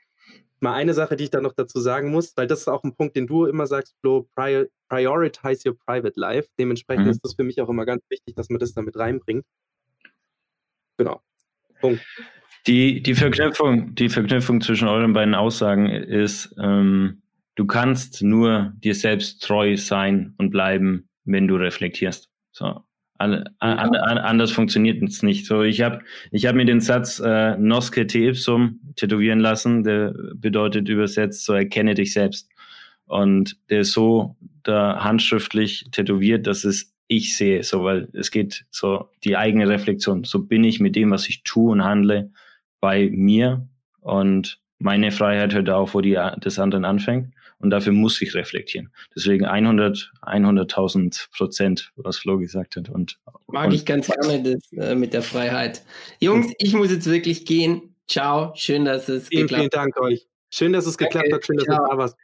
Mal 0.59 0.73
eine 0.73 0.93
Sache, 0.93 1.15
die 1.15 1.25
ich 1.25 1.29
da 1.29 1.41
noch 1.41 1.53
dazu 1.53 1.79
sagen 1.79 2.09
muss, 2.09 2.37
weil 2.37 2.47
das 2.47 2.61
ist 2.61 2.67
auch 2.67 2.83
ein 2.83 2.95
Punkt, 2.95 3.15
den 3.15 3.27
du 3.27 3.45
immer 3.45 3.67
sagst, 3.67 3.95
Flo, 3.99 4.27
prior, 4.35 4.65
prioritize 4.89 5.67
your 5.67 5.77
private 5.77 6.19
life. 6.19 6.47
Dementsprechend 6.57 7.05
mhm. 7.05 7.11
ist 7.11 7.21
das 7.23 7.33
für 7.33 7.43
mich 7.43 7.59
auch 7.59 7.69
immer 7.69 7.85
ganz 7.85 8.03
wichtig, 8.09 8.35
dass 8.35 8.49
man 8.49 8.59
das 8.59 8.73
damit 8.73 8.95
reinbringt. 8.95 9.45
Genau. 10.97 11.21
Punkt. 11.81 12.01
Die, 12.67 13.01
die, 13.03 13.15
Verknüpfung, 13.15 13.93
die 13.95 14.09
Verknüpfung 14.09 14.61
zwischen 14.61 14.87
euren 14.87 15.13
beiden 15.13 15.35
Aussagen 15.35 15.89
ist, 15.89 16.55
ähm, 16.57 17.21
du 17.55 17.65
kannst 17.65 18.23
nur 18.23 18.73
dir 18.77 18.95
selbst 18.95 19.43
treu 19.43 19.75
sein 19.75 20.33
und 20.37 20.51
bleiben, 20.51 21.09
wenn 21.25 21.47
du 21.47 21.55
reflektierst. 21.55 22.29
So. 22.51 22.81
an, 23.17 23.43
an, 23.59 23.95
anders 23.95 24.51
funktioniert 24.51 25.03
es 25.03 25.23
nicht. 25.23 25.45
So, 25.45 25.63
ich 25.63 25.81
habe 25.81 25.99
ich 26.31 26.45
hab 26.45 26.55
mir 26.55 26.65
den 26.65 26.79
Satz 26.79 27.19
äh, 27.19 27.57
Nosce 27.57 28.07
te 28.07 28.19
ipsum 28.19 28.79
tätowieren 28.95 29.39
lassen, 29.39 29.83
der 29.83 30.13
bedeutet 30.35 30.87
übersetzt, 30.87 31.43
so 31.45 31.53
erkenne 31.53 31.95
dich 31.95 32.13
selbst. 32.13 32.49
Und 33.05 33.57
der 33.69 33.81
ist 33.81 33.91
so 33.91 34.37
da 34.63 35.03
handschriftlich 35.03 35.87
tätowiert, 35.91 36.47
dass 36.47 36.63
es 36.63 36.93
ich 37.07 37.35
sehe, 37.35 37.63
so, 37.63 37.83
weil 37.83 38.07
es 38.13 38.31
geht 38.31 38.65
so 38.71 39.09
die 39.25 39.35
eigene 39.35 39.67
Reflexion. 39.67 40.23
So 40.23 40.39
bin 40.39 40.63
ich 40.63 40.79
mit 40.79 40.95
dem, 40.95 41.11
was 41.11 41.27
ich 41.27 41.43
tue 41.43 41.71
und 41.71 41.83
handle, 41.83 42.31
bei 42.83 43.09
mir 43.13 43.65
und 44.01 44.59
meine 44.77 45.13
Freiheit 45.13 45.53
hört 45.53 45.69
auf, 45.69 45.93
wo 45.93 46.01
die 46.01 46.19
des 46.43 46.59
anderen 46.59 46.83
anfängt. 46.83 47.33
Und 47.59 47.69
dafür 47.69 47.93
muss 47.93 48.21
ich 48.21 48.35
reflektieren. 48.35 48.91
Deswegen 49.15 49.45
100, 49.45 50.11
100.000 50.21 51.29
Prozent, 51.31 51.93
was 51.95 52.17
Flo 52.17 52.37
gesagt 52.37 52.75
hat. 52.75 52.89
Und, 52.89 53.19
Mag 53.47 53.67
und 53.67 53.73
ich 53.73 53.85
ganz 53.85 54.07
gerne 54.07 54.43
das 54.43 54.69
äh, 54.73 54.95
mit 54.95 55.13
der 55.13 55.21
Freiheit. 55.21 55.81
Jungs, 56.19 56.51
ich 56.57 56.73
muss 56.73 56.91
jetzt 56.91 57.09
wirklich 57.09 57.45
gehen. 57.45 57.95
Ciao. 58.09 58.51
Schön, 58.55 58.83
dass 58.83 59.07
es 59.07 59.29
Vielen, 59.29 59.43
geklappt 59.43 59.61
vielen 59.61 59.69
Dank 59.69 60.01
euch. 60.01 60.27
Schön, 60.49 60.73
dass 60.73 60.85
es 60.85 60.97
geklappt 60.97 61.27
Danke. 61.31 61.35
hat. 61.37 61.45
Schön, 61.45 61.55
dass 61.55 61.65
Ciao. 61.65 61.85
du 61.85 61.89
da 61.89 61.97
warst. 61.97 62.17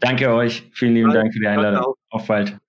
Danke 0.00 0.32
euch. 0.32 0.62
Vielen 0.72 0.94
lieben. 0.94 1.12
Dank 1.12 1.34
für 1.34 1.40
die 1.40 1.46
Einladung. 1.46 1.94
Auf 2.08 2.26
bald. 2.26 2.61